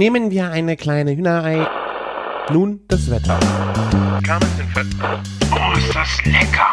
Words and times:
Nehmen 0.00 0.30
wir 0.30 0.50
eine 0.50 0.78
kleine 0.78 1.14
Hühnerei. 1.14 1.66
Nun 2.50 2.80
das 2.88 3.10
Wetter. 3.10 3.38
Oh, 5.52 5.76
ist 5.76 5.94
das 5.94 6.24
lecker! 6.24 6.72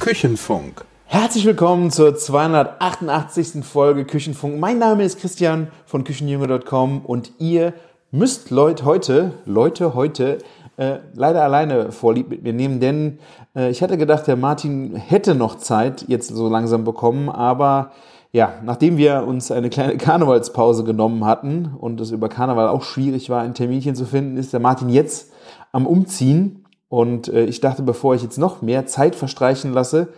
Küchenfunk. 0.00 0.84
Herzlich 1.04 1.46
willkommen 1.46 1.92
zur 1.92 2.16
288. 2.16 3.64
Folge 3.64 4.04
Küchenfunk. 4.04 4.58
Mein 4.58 4.80
Name 4.80 5.04
ist 5.04 5.20
Christian 5.20 5.68
von 5.84 6.02
Küchenjunge.com 6.02 7.02
und 7.04 7.30
ihr 7.38 7.72
müsst 8.10 8.50
Leute 8.50 8.86
heute, 8.86 9.34
Leute 9.44 9.94
heute, 9.94 10.38
äh, 10.78 10.96
leider 11.14 11.44
alleine 11.44 11.92
vorlieb 11.92 12.28
mit 12.30 12.42
mir 12.42 12.52
nehmen, 12.52 12.80
denn 12.80 13.20
äh, 13.54 13.70
ich 13.70 13.82
hatte 13.82 13.96
gedacht, 13.96 14.26
der 14.26 14.34
Martin 14.34 14.96
hätte 14.96 15.36
noch 15.36 15.58
Zeit 15.58 16.06
jetzt 16.08 16.26
so 16.26 16.48
langsam 16.48 16.82
bekommen, 16.82 17.28
aber 17.28 17.92
ja, 18.36 18.52
nachdem 18.62 18.98
wir 18.98 19.24
uns 19.26 19.50
eine 19.50 19.70
kleine 19.70 19.96
Karnevalspause 19.96 20.84
genommen 20.84 21.24
hatten 21.24 21.74
und 21.78 22.02
es 22.02 22.10
über 22.10 22.28
Karneval 22.28 22.68
auch 22.68 22.82
schwierig 22.82 23.30
war, 23.30 23.40
ein 23.40 23.54
Terminchen 23.54 23.94
zu 23.94 24.04
finden, 24.04 24.36
ist 24.36 24.52
der 24.52 24.60
Martin 24.60 24.90
jetzt 24.90 25.32
am 25.72 25.86
Umziehen. 25.86 26.66
Und 26.88 27.28
äh, 27.28 27.46
ich 27.46 27.62
dachte, 27.62 27.82
bevor 27.82 28.14
ich 28.14 28.22
jetzt 28.22 28.36
noch 28.36 28.60
mehr 28.60 28.84
Zeit 28.84 29.16
verstreichen 29.16 29.72
lasse, 29.72 30.08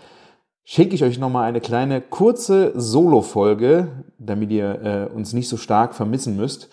schenke 0.65 0.97
ich 0.97 1.05
euch 1.05 1.21
nochmal 1.21 1.45
eine 1.45 1.61
kleine 1.61 2.01
kurze 2.01 2.73
Solo-Folge, 2.75 4.05
damit 4.19 4.51
ihr 4.51 4.83
äh, 4.83 5.15
uns 5.15 5.33
nicht 5.33 5.49
so 5.49 5.57
stark 5.57 5.95
vermissen 5.95 6.37
müsst. 6.37 6.71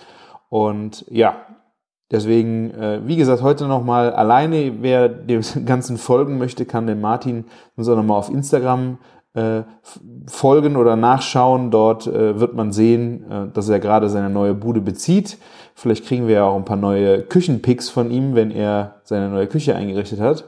Und 0.50 1.06
ja, 1.12 1.36
deswegen, 2.10 2.72
äh, 2.72 3.02
wie 3.06 3.18
gesagt, 3.18 3.44
heute 3.44 3.68
nochmal 3.68 4.12
alleine. 4.14 4.82
Wer 4.82 5.10
dem 5.10 5.44
Ganzen 5.68 6.00
folgen 6.00 6.40
möchte, 6.40 6.66
kann 6.66 6.88
den 6.88 7.02
Martin 7.02 7.46
uns 7.76 7.88
auch 7.88 7.96
nochmal 7.96 8.18
auf 8.18 8.32
Instagram 8.32 8.98
folgen 10.28 10.76
oder 10.76 10.96
nachschauen. 10.96 11.72
Dort 11.72 12.08
äh, 12.08 12.40
wird 12.40 12.54
man 12.56 12.72
sehen, 12.72 13.30
äh, 13.30 13.48
dass 13.54 13.70
er 13.70 13.80
gerade 13.80 14.10
seine 14.10 14.30
neue 14.30 14.54
Bude 14.54 14.82
bezieht. 14.82 15.38
Vielleicht 15.74 16.06
kriegen 16.06 16.28
wir 16.28 16.36
ja 16.36 16.46
auch 16.46 16.56
ein 16.56 16.66
paar 16.66 16.78
neue 16.78 17.24
Küchenpicks 17.24 17.90
von 17.90 18.12
ihm, 18.12 18.36
wenn 18.36 18.52
er 18.52 19.02
seine 19.04 19.30
neue 19.30 19.48
Küche 19.48 19.76
eingerichtet 19.76 20.20
hat. 20.20 20.46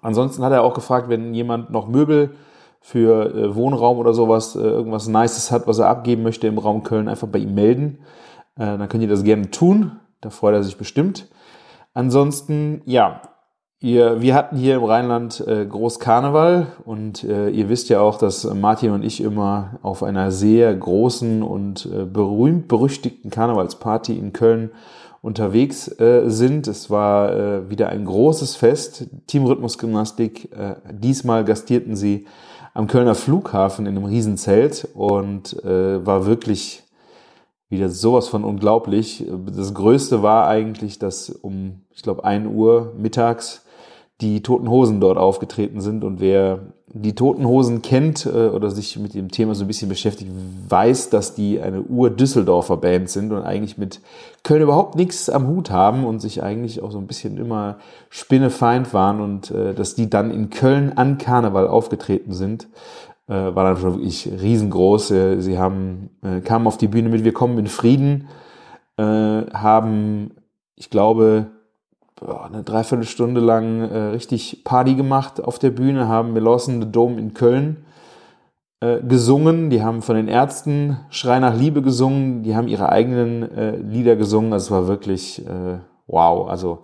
Ansonsten 0.00 0.42
hat 0.42 0.52
er 0.52 0.62
auch 0.62 0.74
gefragt, 0.74 1.08
wenn 1.08 1.34
jemand 1.34 1.70
noch 1.70 1.86
Möbel 1.86 2.34
für 2.80 3.34
äh, 3.34 3.54
Wohnraum 3.54 3.98
oder 3.98 4.12
sowas, 4.14 4.56
äh, 4.56 4.60
irgendwas 4.60 5.06
Nices 5.06 5.52
hat, 5.52 5.66
was 5.66 5.78
er 5.78 5.88
abgeben 5.88 6.22
möchte 6.22 6.48
im 6.48 6.58
Raum 6.58 6.82
Köln, 6.82 7.08
einfach 7.08 7.28
bei 7.28 7.38
ihm 7.38 7.54
melden. 7.54 7.98
Äh, 8.56 8.78
dann 8.78 8.88
könnt 8.88 9.02
ihr 9.02 9.08
das 9.08 9.22
gerne 9.22 9.50
tun. 9.50 9.92
Da 10.20 10.30
freut 10.30 10.54
er 10.54 10.62
sich 10.62 10.76
bestimmt. 10.76 11.28
Ansonsten, 11.94 12.82
ja, 12.84 13.22
Ihr, 13.82 14.20
wir 14.20 14.36
hatten 14.36 14.56
hier 14.56 14.76
im 14.76 14.84
Rheinland 14.84 15.44
äh, 15.44 15.66
Groß 15.66 15.98
Karneval 15.98 16.68
und 16.84 17.24
äh, 17.24 17.48
ihr 17.48 17.68
wisst 17.68 17.88
ja 17.88 18.00
auch, 18.00 18.16
dass 18.16 18.44
Martin 18.44 18.92
und 18.92 19.04
ich 19.04 19.20
immer 19.20 19.80
auf 19.82 20.04
einer 20.04 20.30
sehr 20.30 20.72
großen 20.72 21.42
und 21.42 21.86
äh, 21.86 22.04
berühmt-berüchtigten 22.04 23.32
Karnevalsparty 23.32 24.16
in 24.16 24.32
Köln 24.32 24.70
unterwegs 25.20 25.88
äh, 25.98 26.30
sind. 26.30 26.68
Es 26.68 26.90
war 26.90 27.34
äh, 27.34 27.70
wieder 27.70 27.88
ein 27.88 28.04
großes 28.04 28.54
Fest, 28.54 29.08
Teamrhythmusgymnastik. 29.26 30.52
Äh, 30.52 30.76
diesmal 30.92 31.44
gastierten 31.44 31.96
sie 31.96 32.26
am 32.74 32.86
Kölner 32.86 33.16
Flughafen 33.16 33.86
in 33.86 33.96
einem 33.96 34.06
Riesenzelt 34.06 34.86
und 34.94 35.60
äh, 35.64 36.06
war 36.06 36.24
wirklich 36.24 36.84
wieder 37.68 37.88
sowas 37.88 38.28
von 38.28 38.44
unglaublich. 38.44 39.26
Das 39.56 39.74
Größte 39.74 40.22
war 40.22 40.46
eigentlich, 40.46 41.00
dass 41.00 41.30
um, 41.30 41.80
ich 41.90 42.02
glaube, 42.02 42.24
1 42.24 42.46
Uhr 42.46 42.92
mittags 42.96 43.61
die 44.22 44.42
Toten 44.42 44.70
Hosen 44.70 45.00
dort 45.00 45.18
aufgetreten 45.18 45.80
sind. 45.80 46.04
Und 46.04 46.20
wer 46.20 46.60
die 46.86 47.14
Toten 47.14 47.46
Hosen 47.46 47.82
kennt 47.82 48.24
äh, 48.24 48.48
oder 48.48 48.70
sich 48.70 48.98
mit 48.98 49.14
dem 49.14 49.30
Thema 49.30 49.54
so 49.54 49.64
ein 49.64 49.66
bisschen 49.66 49.88
beschäftigt, 49.88 50.30
weiß, 50.68 51.10
dass 51.10 51.34
die 51.34 51.60
eine 51.60 51.82
Ur-Düsseldorfer 51.82 52.76
Band 52.76 53.10
sind 53.10 53.32
und 53.32 53.42
eigentlich 53.42 53.76
mit 53.76 54.00
Köln 54.44 54.62
überhaupt 54.62 54.94
nichts 54.94 55.28
am 55.28 55.48
Hut 55.48 55.70
haben 55.70 56.04
und 56.04 56.20
sich 56.20 56.42
eigentlich 56.42 56.82
auch 56.82 56.92
so 56.92 56.98
ein 56.98 57.06
bisschen 57.06 57.36
immer 57.36 57.78
Spinnefeind 58.08 58.94
waren 58.94 59.20
und 59.20 59.50
äh, 59.50 59.74
dass 59.74 59.94
die 59.94 60.08
dann 60.08 60.30
in 60.30 60.50
Köln 60.50 60.92
an 60.96 61.18
Karneval 61.18 61.66
aufgetreten 61.66 62.32
sind. 62.32 62.68
Äh, 63.28 63.54
war 63.54 63.64
dann 63.64 63.76
schon 63.78 63.94
wirklich 63.94 64.28
riesengroß. 64.40 65.10
Äh, 65.12 65.40
sie 65.40 65.58
haben, 65.58 66.10
äh, 66.22 66.40
kamen 66.40 66.66
auf 66.66 66.76
die 66.76 66.88
Bühne 66.88 67.08
mit 67.08 67.24
Wir 67.24 67.32
kommen 67.32 67.58
in 67.58 67.66
Frieden, 67.66 68.28
haben, 68.98 70.32
ich 70.76 70.90
glaube, 70.90 71.46
eine 72.28 72.62
Dreiviertelstunde 72.62 73.40
lang 73.40 73.80
äh, 73.80 73.98
richtig 74.08 74.62
Party 74.64 74.94
gemacht 74.94 75.42
auf 75.42 75.58
der 75.58 75.70
Bühne, 75.70 76.08
haben 76.08 76.32
Melossen 76.32 76.80
the 76.80 76.90
Dome 76.90 77.18
in 77.18 77.34
Köln 77.34 77.84
äh, 78.80 79.00
gesungen. 79.00 79.70
Die 79.70 79.82
haben 79.82 80.02
von 80.02 80.16
den 80.16 80.28
Ärzten 80.28 80.98
Schrei 81.10 81.38
nach 81.38 81.56
Liebe 81.56 81.82
gesungen. 81.82 82.42
Die 82.42 82.56
haben 82.56 82.68
ihre 82.68 82.88
eigenen 82.88 83.42
äh, 83.56 83.76
Lieder 83.76 84.16
gesungen. 84.16 84.52
Also 84.52 84.66
es 84.66 84.70
war 84.70 84.88
wirklich 84.88 85.46
äh, 85.46 85.78
wow. 86.06 86.48
Also 86.48 86.80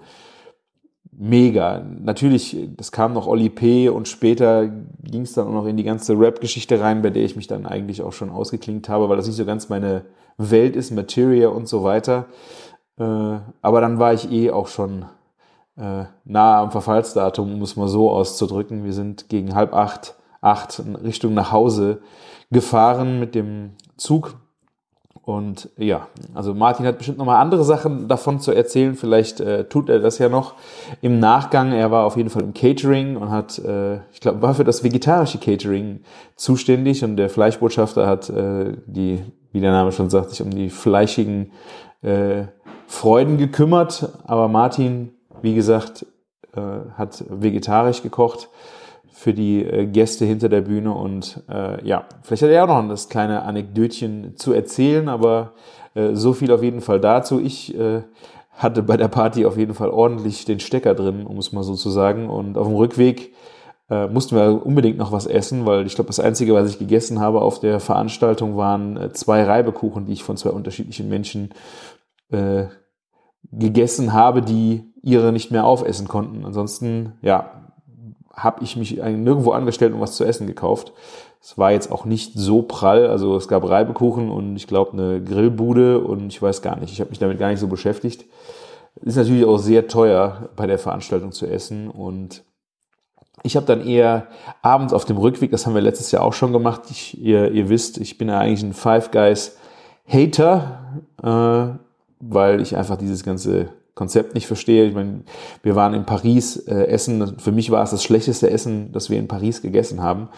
mega. 1.11 1.83
Natürlich, 2.01 2.57
es 2.79 2.93
kam 2.93 3.13
noch 3.13 3.27
Oli 3.27 3.51
P. 3.51 3.89
und 3.89 4.07
später 4.07 4.69
ging 4.69 5.23
es 5.23 5.33
dann 5.33 5.49
auch 5.49 5.53
noch 5.53 5.67
in 5.67 5.77
die 5.77 5.83
ganze 5.83 6.19
Rap-Geschichte 6.19 6.81
rein, 6.81 7.03
bei 7.03 7.11
der 7.11 7.25
ich 7.25 7.35
mich 7.35 7.49
dann 7.49 7.67
eigentlich 7.67 8.03
auch 8.03 8.13
schon 8.13 8.31
ausgeklinkt 8.31 8.89
habe, 8.89 9.09
weil 9.09 9.17
das 9.17 9.27
nicht 9.27 9.37
so 9.37 9.45
ganz 9.45 9.69
meine 9.69 10.05
Welt 10.37 10.77
ist, 10.77 10.93
Materia 10.93 11.49
und 11.49 11.67
so 11.67 11.83
weiter. 11.83 12.27
Äh, 12.99 13.03
aber 13.61 13.81
dann 13.81 13.99
war 13.99 14.15
ich 14.15 14.31
eh 14.31 14.51
auch 14.53 14.69
schon 14.69 15.07
äh, 15.79 16.05
nahe 16.25 16.57
am 16.57 16.71
Verfallsdatum, 16.71 17.55
um 17.55 17.63
es 17.63 17.77
mal 17.77 17.89
so 17.89 18.11
auszudrücken. 18.11 18.85
Wir 18.85 18.93
sind 18.93 19.29
gegen 19.29 19.55
halb 19.55 19.75
acht, 19.75 20.15
acht 20.41 20.79
in 20.81 20.97
Richtung 20.97 21.35
nach 21.35 21.53
Hause 21.53 22.01
gefahren 22.51 23.21
mit 23.21 23.35
dem 23.35 23.73
Zug. 23.97 24.35
Und 25.23 25.69
ja, 25.77 26.09
also 26.33 26.55
Martin 26.55 26.87
hat 26.87 26.97
bestimmt 26.97 27.19
nochmal 27.19 27.43
andere 27.43 27.63
Sachen 27.63 28.09
davon 28.09 28.41
zu 28.41 28.51
erzählen. 28.51 28.95
Vielleicht 28.95 29.41
äh, 29.41 29.65
tut 29.65 29.91
er 29.91 30.01
das 30.01 30.17
ja 30.17 30.31
noch 30.31 30.55
im 31.03 31.19
Nachgang. 31.19 31.73
Er 31.73 31.91
war 31.91 32.07
auf 32.07 32.17
jeden 32.17 32.31
Fall 32.31 32.43
im 32.43 32.55
Catering 32.55 33.19
und 33.19 33.31
hat, 33.31 33.59
äh, 33.59 33.97
ich 34.11 34.21
glaube, 34.21 34.41
war 34.41 34.55
für 34.55 34.65
das 34.65 34.83
vegetarische 34.83 35.37
Catering 35.37 36.01
zuständig. 36.35 37.05
Und 37.05 37.17
der 37.17 37.29
Fleischbotschafter 37.29 38.07
hat 38.07 38.31
äh, 38.31 38.73
die, 38.87 39.23
wie 39.53 39.61
der 39.61 39.73
Name 39.73 39.93
schon 39.93 40.09
sagt, 40.09 40.31
sich 40.31 40.41
um 40.41 40.49
die 40.49 40.71
fleischigen 40.71 41.53
äh, 42.01 42.45
Freuden 42.87 43.37
gekümmert. 43.37 44.09
Aber 44.25 44.49
Martin 44.49 45.13
wie 45.43 45.55
gesagt, 45.55 46.07
äh, 46.55 46.61
hat 46.97 47.25
vegetarisch 47.29 48.03
gekocht 48.03 48.49
für 49.11 49.35
die 49.35 49.65
äh, 49.65 49.87
Gäste 49.87 50.25
hinter 50.25 50.49
der 50.49 50.61
Bühne 50.61 50.93
und 50.93 51.43
äh, 51.49 51.85
ja, 51.87 52.05
vielleicht 52.23 52.43
hat 52.43 52.51
er 52.51 52.65
auch 52.65 52.83
noch 52.83 52.89
das 52.89 53.09
kleine 53.09 53.43
Anekdötchen 53.43 54.37
zu 54.37 54.53
erzählen, 54.53 55.09
aber 55.09 55.53
äh, 55.95 56.15
so 56.15 56.33
viel 56.33 56.53
auf 56.53 56.63
jeden 56.63 56.81
Fall 56.81 57.01
dazu. 57.01 57.41
Ich 57.41 57.77
äh, 57.77 58.03
hatte 58.53 58.83
bei 58.83 58.97
der 58.97 59.09
Party 59.09 59.47
auf 59.47 59.57
jeden 59.57 59.75
Fall 59.75 59.91
ordentlich 59.91 60.45
den 60.45 60.61
Stecker 60.61 60.95
drin, 60.95 61.27
um 61.27 61.39
es 61.39 61.53
mal 61.53 61.63
so 61.63 61.75
zu 61.75 61.91
sagen. 61.91 62.29
Und 62.29 62.59
auf 62.59 62.67
dem 62.67 62.77
Rückweg 62.77 63.33
äh, 63.89 64.09
mussten 64.09 64.37
wir 64.37 64.65
unbedingt 64.67 64.99
noch 64.99 65.13
was 65.13 65.27
essen, 65.27 65.65
weil 65.65 65.87
ich 65.87 65.95
glaube, 65.95 66.09
das 66.09 66.21
Einzige, 66.21 66.55
was 66.55 66.69
ich 66.71 66.79
gegessen 66.79 67.21
habe 67.21 67.41
auf 67.41 67.61
der 67.61 67.81
Veranstaltung, 67.81 68.57
waren 68.57 68.97
äh, 68.97 69.13
zwei 69.13 69.45
Reibekuchen, 69.45 70.07
die 70.07 70.13
ich 70.13 70.25
von 70.25 70.37
zwei 70.37 70.51
unterschiedlichen 70.51 71.09
Menschen 71.09 71.51
äh, 72.31 72.65
gegessen 73.53 74.13
habe, 74.13 74.43
die 74.43 74.85
ihre 75.03 75.33
nicht 75.33 75.51
mehr 75.51 75.65
aufessen 75.65 76.09
konnten. 76.09 76.45
Ansonsten, 76.45 77.15
ja, 77.23 77.51
habe 78.35 78.63
ich 78.63 78.77
mich 78.77 78.97
nirgendwo 78.97 79.51
angestellt 79.51 79.95
und 79.95 80.01
was 80.01 80.17
zu 80.17 80.25
essen 80.25 80.47
gekauft. 80.47 80.93
Es 81.41 81.57
war 81.57 81.73
jetzt 81.73 81.91
auch 81.91 82.05
nicht 82.05 82.35
so 82.35 82.63
prall. 82.63 83.07
Also 83.07 83.37
es 83.37 83.49
gab 83.49 83.69
Reibekuchen 83.69 84.31
und 84.31 84.57
ich 84.57 84.67
glaube 84.67 84.93
eine 84.93 85.23
Grillbude 85.23 86.01
und 86.01 86.29
ich 86.29 86.41
weiß 86.41 86.63
gar 86.63 86.77
nicht. 86.79 86.93
Ich 86.93 87.01
habe 87.01 87.11
mich 87.11 87.19
damit 87.19 87.39
gar 87.39 87.49
nicht 87.49 87.61
so 87.61 87.69
beschäftigt. 87.69 88.27
Ist 89.03 89.17
natürlich 89.17 89.45
auch 89.45 89.59
sehr 89.59 89.87
teuer 89.87 90.51
bei 90.57 90.67
der 90.67 90.79
Veranstaltung 90.79 91.33
zu 91.33 91.47
essen 91.47 91.89
und 91.89 92.45
ich 93.45 93.55
habe 93.55 93.67
dann 93.67 93.87
eher 93.87 94.27
abends 94.63 94.93
auf 94.93 95.05
dem 95.05 95.17
Rückweg, 95.17 95.53
das 95.53 95.65
haben 95.65 95.75
wir 95.75 95.81
letztes 95.81 96.11
Jahr 96.11 96.25
auch 96.25 96.33
schon 96.33 96.53
gemacht. 96.53 96.83
Ich, 96.91 97.21
ihr, 97.21 97.53
ihr 97.53 97.69
wisst, 97.69 97.99
ich 97.99 98.19
bin 98.19 98.29
ja 98.29 98.39
eigentlich 98.39 98.65
ein 98.65 98.73
Five 98.73 99.13
Guys 99.13 99.57
Hater, 100.09 101.01
äh, 101.23 101.88
weil 102.21 102.61
ich 102.61 102.77
einfach 102.77 102.97
dieses 102.97 103.25
ganze 103.25 103.71
Konzept 103.95 104.35
nicht 104.35 104.47
verstehe. 104.47 104.87
Ich 104.87 104.95
meine, 104.95 105.23
wir 105.63 105.75
waren 105.75 105.95
in 105.95 106.07
Paris 106.07 106.57
äh, 106.57 106.85
essen. 106.87 107.39
Für 107.39 107.53
mich 107.53 107.71
war 107.71 107.83
es 107.83 107.91
das 107.91 108.05
schlechteste 108.05 108.51
Essen, 108.51 108.93
das 108.93 109.11
wir 109.11 109.19
in 109.19 109.29
Paris 109.29 109.61
gegessen 109.61 110.03
haben. 110.03 110.29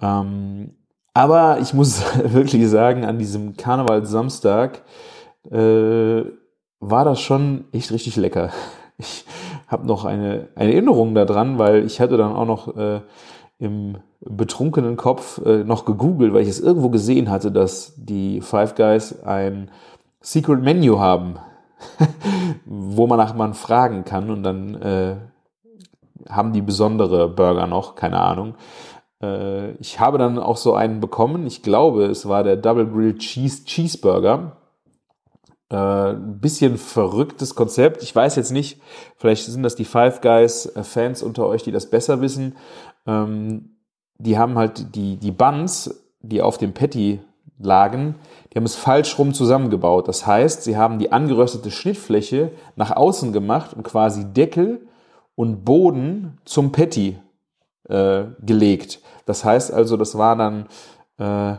Ähm, 0.00 0.74
aber 1.14 1.58
ich 1.60 1.74
muss 1.74 2.02
wirklich 2.24 2.68
sagen, 2.68 3.04
an 3.04 3.18
diesem 3.18 3.56
Karnevalsamstag 3.56 4.82
äh, 5.50 6.22
war 6.80 7.04
das 7.04 7.20
schon 7.20 7.64
echt 7.72 7.90
richtig 7.90 8.16
lecker. 8.16 8.50
Ich 8.98 9.24
habe 9.66 9.86
noch 9.86 10.04
eine, 10.04 10.48
eine 10.54 10.74
Erinnerung 10.74 11.14
daran, 11.14 11.58
weil 11.58 11.84
ich 11.86 12.00
hatte 12.00 12.16
dann 12.18 12.34
auch 12.34 12.44
noch 12.44 12.76
äh, 12.76 13.00
im 13.58 13.96
betrunkenen 14.20 14.96
Kopf 14.96 15.40
äh, 15.44 15.64
noch 15.64 15.84
gegoogelt, 15.86 16.32
weil 16.32 16.42
ich 16.42 16.48
es 16.48 16.60
irgendwo 16.60 16.90
gesehen 16.90 17.30
hatte, 17.30 17.50
dass 17.50 17.94
die 17.96 18.40
Five 18.42 18.76
Guys 18.76 19.24
ein 19.24 19.70
Secret 20.22 20.62
Menu 20.62 20.98
haben 20.98 21.38
wo 22.64 23.06
man 23.06 23.18
nach 23.18 23.34
man 23.34 23.54
fragen 23.54 24.04
kann 24.04 24.30
und 24.30 24.42
dann 24.42 24.74
äh, 24.74 25.16
haben 26.28 26.52
die 26.52 26.62
besondere 26.62 27.28
Burger 27.28 27.66
noch, 27.66 27.94
keine 27.94 28.20
Ahnung. 28.20 28.54
Äh, 29.22 29.72
ich 29.72 30.00
habe 30.00 30.18
dann 30.18 30.38
auch 30.38 30.56
so 30.56 30.74
einen 30.74 31.00
bekommen. 31.00 31.46
Ich 31.46 31.62
glaube, 31.62 32.06
es 32.06 32.28
war 32.28 32.44
der 32.44 32.56
Double 32.56 32.86
Grilled 32.86 33.18
Cheese 33.18 33.64
Cheeseburger. 33.64 34.56
Äh, 35.70 36.14
bisschen 36.14 36.76
verrücktes 36.76 37.54
Konzept. 37.54 38.02
Ich 38.02 38.14
weiß 38.14 38.36
jetzt 38.36 38.52
nicht, 38.52 38.80
vielleicht 39.16 39.46
sind 39.46 39.62
das 39.62 39.74
die 39.74 39.84
Five 39.86 40.20
Guys 40.20 40.66
äh, 40.66 40.84
Fans 40.84 41.22
unter 41.22 41.46
euch, 41.46 41.62
die 41.62 41.72
das 41.72 41.90
besser 41.90 42.20
wissen. 42.20 42.56
Ähm, 43.06 43.76
die 44.18 44.38
haben 44.38 44.56
halt 44.56 44.94
die, 44.94 45.16
die 45.16 45.32
Buns, 45.32 46.04
die 46.20 46.42
auf 46.42 46.58
dem 46.58 46.74
Patty 46.74 47.20
lagen, 47.64 48.16
die 48.52 48.58
haben 48.58 48.64
es 48.64 48.74
falsch 48.74 49.18
rum 49.18 49.34
zusammengebaut. 49.34 50.08
Das 50.08 50.26
heißt, 50.26 50.62
sie 50.64 50.76
haben 50.76 50.98
die 50.98 51.12
angeröstete 51.12 51.70
Schnittfläche 51.70 52.52
nach 52.76 52.94
außen 52.94 53.32
gemacht 53.32 53.74
und 53.74 53.82
quasi 53.82 54.24
Deckel 54.32 54.86
und 55.34 55.64
Boden 55.64 56.38
zum 56.44 56.72
Patty 56.72 57.18
äh, 57.88 58.24
gelegt. 58.40 59.00
Das 59.26 59.44
heißt 59.44 59.72
also, 59.72 59.96
das 59.96 60.16
war 60.18 60.36
dann 60.36 60.66
äh, 61.18 61.56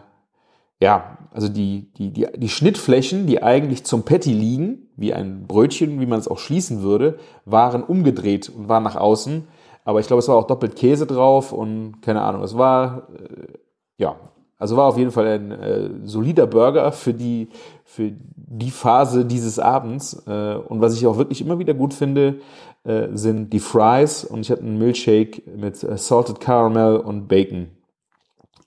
ja, 0.84 1.18
also 1.32 1.48
die, 1.48 1.94
die, 1.94 2.12
die, 2.12 2.28
die 2.36 2.50
Schnittflächen, 2.50 3.26
die 3.26 3.42
eigentlich 3.42 3.86
zum 3.86 4.04
Patty 4.04 4.34
liegen, 4.34 4.90
wie 4.98 5.14
ein 5.14 5.48
Brötchen, 5.48 6.02
wie 6.02 6.06
man 6.06 6.20
es 6.20 6.28
auch 6.28 6.40
schließen 6.40 6.82
würde, 6.82 7.20
waren 7.46 7.84
umgedreht 7.84 8.50
und 8.50 8.68
waren 8.68 8.84
nach 8.84 8.98
außen. 8.98 9.48
Aber 9.86 10.02
ich 10.02 10.08
glaube, 10.08 10.20
es 10.20 10.28
war 10.28 10.36
auch 10.36 10.48
doppelt 10.48 10.76
Käse 10.76 11.06
drauf 11.08 11.54
und 11.54 12.02
keine 12.02 12.22
Ahnung. 12.22 12.44
Es 12.44 12.58
war, 12.58 13.08
äh, 13.14 13.54
ja, 13.98 14.18
also 14.58 14.78
war 14.78 14.86
auf 14.86 14.98
jeden 14.98 15.12
Fall 15.12 15.28
ein 15.28 15.52
äh, 15.52 15.90
solider 16.06 16.48
Burger 16.48 16.92
für 16.92 17.14
die, 17.14 17.50
für 17.84 18.12
die 18.36 18.72
Phase 18.72 19.26
dieses 19.26 19.60
Abends. 19.60 20.24
Äh, 20.28 20.56
und 20.56 20.82
was 20.82 20.96
ich 20.96 21.06
auch 21.06 21.18
wirklich 21.18 21.42
immer 21.42 21.60
wieder 21.60 21.74
gut 21.74 21.94
finde, 21.94 22.36
äh, 22.84 23.08
sind 23.14 23.52
die 23.52 23.60
Fries. 23.60 24.24
Und 24.24 24.42
ich 24.42 24.52
hatte 24.52 24.62
einen 24.62 24.78
Milkshake 24.78 25.44
mit 25.56 25.84
äh, 25.84 25.98
Salted 25.98 26.40
Caramel 26.40 26.98
und 26.98 27.28
Bacon. 27.28 27.68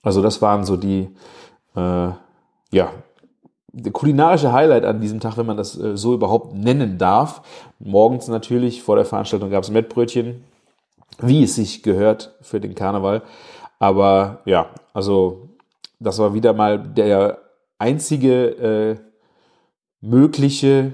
Also 0.03 0.23
das 0.23 0.43
waren 0.43 0.65
so 0.65 0.77
die, 0.77 1.09
äh, 1.75 2.09
ja, 2.71 2.91
der 3.73 3.93
kulinarische 3.93 4.53
Highlight 4.53 4.85
an 4.85 5.01
diesem 5.01 5.21
Tag, 5.21 5.37
wenn 5.37 5.47
man 5.47 5.57
das 5.57 5.79
äh, 5.79 5.97
so 5.97 6.15
überhaupt 6.15 6.55
nennen 6.55 6.97
darf. 6.97 7.43
Morgens 7.79 8.29
natürlich 8.29 8.83
vor 8.83 8.97
der 8.97 9.05
Veranstaltung 9.05 9.51
gab 9.51 9.65
es 9.65 9.71
Mettbrötchen, 9.71 10.45
wie 11.21 11.43
es 11.43 11.57
sich 11.57 11.83
gehört 11.83 12.35
für 12.41 12.61
den 12.61 12.75
Karneval. 12.75 13.23
Aber 13.79 14.41
ja, 14.45 14.71
also 14.95 15.46
das 15.99 16.19
war 16.19 16.35
wieder 16.35 16.53
mal 16.53 16.79
der 16.79 17.39
einzige 17.79 18.45
äh, 18.47 18.97
mögliche 20.01 20.93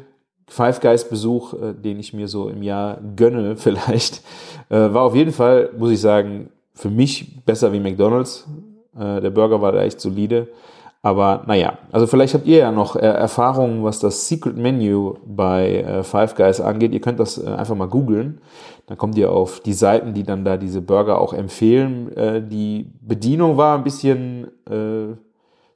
Five 0.48 0.80
Guys 0.80 1.08
Besuch, 1.08 1.54
äh, 1.54 1.72
den 1.74 1.98
ich 1.98 2.12
mir 2.12 2.28
so 2.28 2.48
im 2.48 2.62
Jahr 2.62 2.98
gönne 3.16 3.56
vielleicht. 3.56 4.22
Äh, 4.68 4.92
war 4.92 5.02
auf 5.02 5.14
jeden 5.14 5.32
Fall, 5.32 5.70
muss 5.78 5.90
ich 5.90 6.00
sagen, 6.00 6.50
für 6.74 6.90
mich 6.90 7.44
besser 7.44 7.72
wie 7.72 7.80
McDonald's. 7.80 8.46
Äh, 8.98 9.20
der 9.20 9.30
Burger 9.30 9.60
war 9.60 9.72
da 9.72 9.82
echt 9.82 10.00
solide. 10.00 10.48
Aber 11.04 11.42
naja, 11.46 11.78
also 11.90 12.06
vielleicht 12.06 12.34
habt 12.34 12.46
ihr 12.46 12.58
ja 12.58 12.70
noch 12.70 12.94
äh, 12.94 13.00
Erfahrungen, 13.00 13.82
was 13.82 13.98
das 13.98 14.28
Secret 14.28 14.56
Menu 14.56 15.14
bei 15.26 15.78
äh, 15.78 16.02
Five 16.04 16.36
Guys 16.36 16.60
angeht. 16.60 16.92
Ihr 16.92 17.00
könnt 17.00 17.18
das 17.18 17.44
einfach 17.44 17.74
mal 17.74 17.88
googeln. 17.88 18.40
Dann 18.86 18.98
kommt 18.98 19.16
ihr 19.16 19.30
auf 19.30 19.60
die 19.60 19.72
Seiten, 19.72 20.12
die 20.12 20.24
dann 20.24 20.44
da 20.44 20.56
diese 20.56 20.82
Burger 20.82 21.20
auch 21.20 21.32
empfehlen. 21.32 22.12
Äh, 22.16 22.42
die 22.46 22.90
Bedienung 23.00 23.56
war 23.56 23.76
ein 23.78 23.84
bisschen 23.84 24.48
äh, 24.68 25.16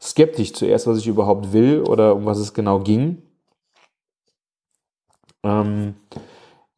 skeptisch 0.00 0.52
zuerst, 0.52 0.86
was 0.86 0.98
ich 0.98 1.06
überhaupt 1.06 1.52
will 1.52 1.82
oder 1.82 2.14
um 2.14 2.26
was 2.26 2.38
es 2.38 2.52
genau 2.52 2.80
ging. 2.80 3.22
Ähm, 5.42 5.94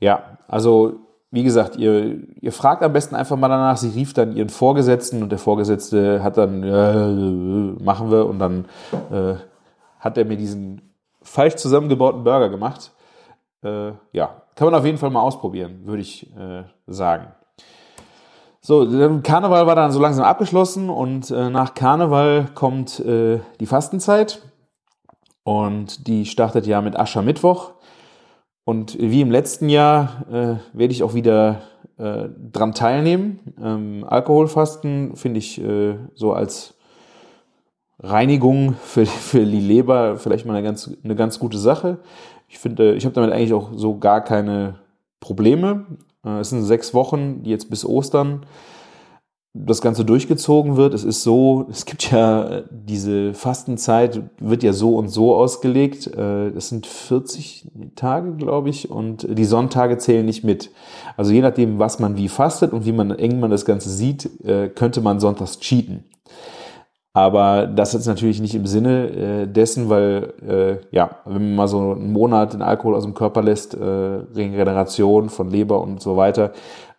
ja, 0.01 0.39
also 0.47 1.01
wie 1.31 1.43
gesagt, 1.43 1.77
ihr, 1.77 2.23
ihr 2.41 2.53
fragt 2.53 2.83
am 2.83 2.93
besten 2.93 3.15
einfach 3.15 3.37
mal 3.37 3.49
danach. 3.49 3.77
Sie 3.77 3.91
rief 3.91 4.15
dann 4.15 4.35
ihren 4.35 4.49
Vorgesetzten 4.49 5.23
und 5.23 5.31
der 5.31 5.39
Vorgesetzte 5.39 6.23
hat 6.23 6.39
dann, 6.39 6.63
äh, 6.63 7.83
machen 7.83 8.11
wir. 8.11 8.27
Und 8.27 8.39
dann 8.39 8.65
äh, 9.11 9.35
hat 9.99 10.17
er 10.17 10.25
mir 10.25 10.37
diesen 10.37 10.81
falsch 11.21 11.57
zusammengebauten 11.57 12.25
Burger 12.25 12.49
gemacht. 12.49 12.93
Äh, 13.63 13.93
ja, 14.13 14.43
kann 14.59 14.67
man 14.67 14.75
auf 14.75 14.85
jeden 14.85 14.99
Fall 14.99 15.11
mal 15.11 15.21
ausprobieren, 15.21 15.83
würde 15.85 16.03
ich 16.03 16.35
äh, 16.37 16.65
sagen. 16.89 17.29
So, 18.61 18.85
Karneval 19.23 19.69
war 19.69 19.77
dann 19.77 19.93
so 19.93 20.01
langsam 20.01 20.25
abgeschlossen 20.25 20.91
und 20.91 21.31
äh, 21.31 21.49
nach 21.49 21.75
Karneval 21.75 22.49
kommt 22.57 22.99
äh, 22.99 23.39
die 23.61 23.67
Fastenzeit 23.67 24.43
und 25.45 26.09
die 26.09 26.27
startet 26.27 26.67
ja 26.67 26.81
mit 26.81 26.99
Aschermittwoch. 26.99 27.75
Und 28.65 28.99
wie 29.01 29.21
im 29.21 29.31
letzten 29.31 29.69
Jahr 29.69 30.27
äh, 30.29 30.57
werde 30.77 30.93
ich 30.93 31.05
auch 31.05 31.15
wieder 31.15 31.61
äh, 31.97 32.25
dran 32.51 32.75
teilnehmen. 32.75 33.55
Ähm, 33.63 34.05
Alkoholfasten 34.09 35.15
finde 35.15 35.39
ich 35.39 35.63
äh, 35.63 35.99
so 36.15 36.33
als 36.33 36.75
Reinigung 38.01 38.75
für, 38.83 39.07
für 39.07 39.45
die 39.45 39.61
Leber 39.61 40.17
vielleicht 40.17 40.47
mal 40.47 40.55
eine 40.55 40.65
ganz, 40.65 40.91
eine 41.05 41.15
ganz 41.15 41.39
gute 41.39 41.59
Sache. 41.59 41.99
Ich 42.49 42.59
finde, 42.59 42.95
ich 42.95 43.05
habe 43.05 43.15
damit 43.15 43.33
eigentlich 43.33 43.53
auch 43.53 43.71
so 43.75 43.99
gar 43.99 44.23
keine 44.23 44.81
Probleme. 45.21 45.87
Äh, 46.25 46.41
es 46.41 46.51
sind 46.51 46.63
sechs 46.65 46.95
Wochen, 46.95 47.43
jetzt 47.45 47.71
bis 47.71 47.85
Ostern 47.85 48.47
das 49.55 49.81
Ganze 49.81 50.05
durchgezogen 50.05 50.77
wird. 50.77 50.95
Es 50.95 51.05
ist 51.05 51.23
so, 51.23 51.67
es 51.71 51.85
gibt 51.85 52.11
ja 52.11 52.63
diese 52.71 53.35
Fastenzeit, 53.35 54.21
wird 54.39 54.63
ja 54.63 54.73
so 54.73 54.97
und 54.97 55.09
so 55.09 55.35
ausgelegt. 55.35 56.07
Äh, 56.07 56.53
das 56.53 56.69
sind 56.69 56.87
40 56.87 57.69
Tage, 57.97 58.33
glaube 58.33 58.69
ich, 58.69 58.91
und 58.91 59.27
die 59.29 59.45
Sonntage 59.45 59.99
zählen 59.99 60.25
nicht 60.25 60.45
mit. 60.45 60.71
Also 61.17 61.33
je 61.33 61.41
nachdem, 61.41 61.79
was 61.79 61.99
man 61.99 62.17
wie 62.17 62.29
fastet 62.29 62.73
und 62.73 62.85
wie 62.87 62.93
man 62.93 63.11
eng 63.11 63.41
man 63.41 63.51
das 63.51 63.65
Ganze 63.65 63.91
sieht, 63.91 64.45
äh, 64.45 64.69
könnte 64.69 65.01
man 65.01 65.21
sonntags 65.21 65.59
cheaten. 65.59 66.05
Aber 67.19 67.67
das 67.67 67.95
ist 67.95 68.07
natürlich 68.07 68.41
nicht 68.41 68.55
im 68.55 68.67
Sinne 68.67 69.09
äh, 69.09 69.47
dessen, 69.47 69.89
weil, 69.89 70.35
ja, 70.93 71.11
wenn 71.25 71.43
man 71.49 71.55
mal 71.57 71.69
so 71.69 71.93
einen 71.93 72.13
Monat 72.13 72.53
den 72.53 72.63
Alkohol 72.63 72.95
aus 72.95 73.05
dem 73.05 73.15
Körper 73.15 73.43
lässt, 73.43 73.77
Regeneration 73.77 75.29
von 75.29 75.51
Leber 75.51 75.81
und 75.81 76.01
so 76.01 76.17
weiter, 76.17 76.53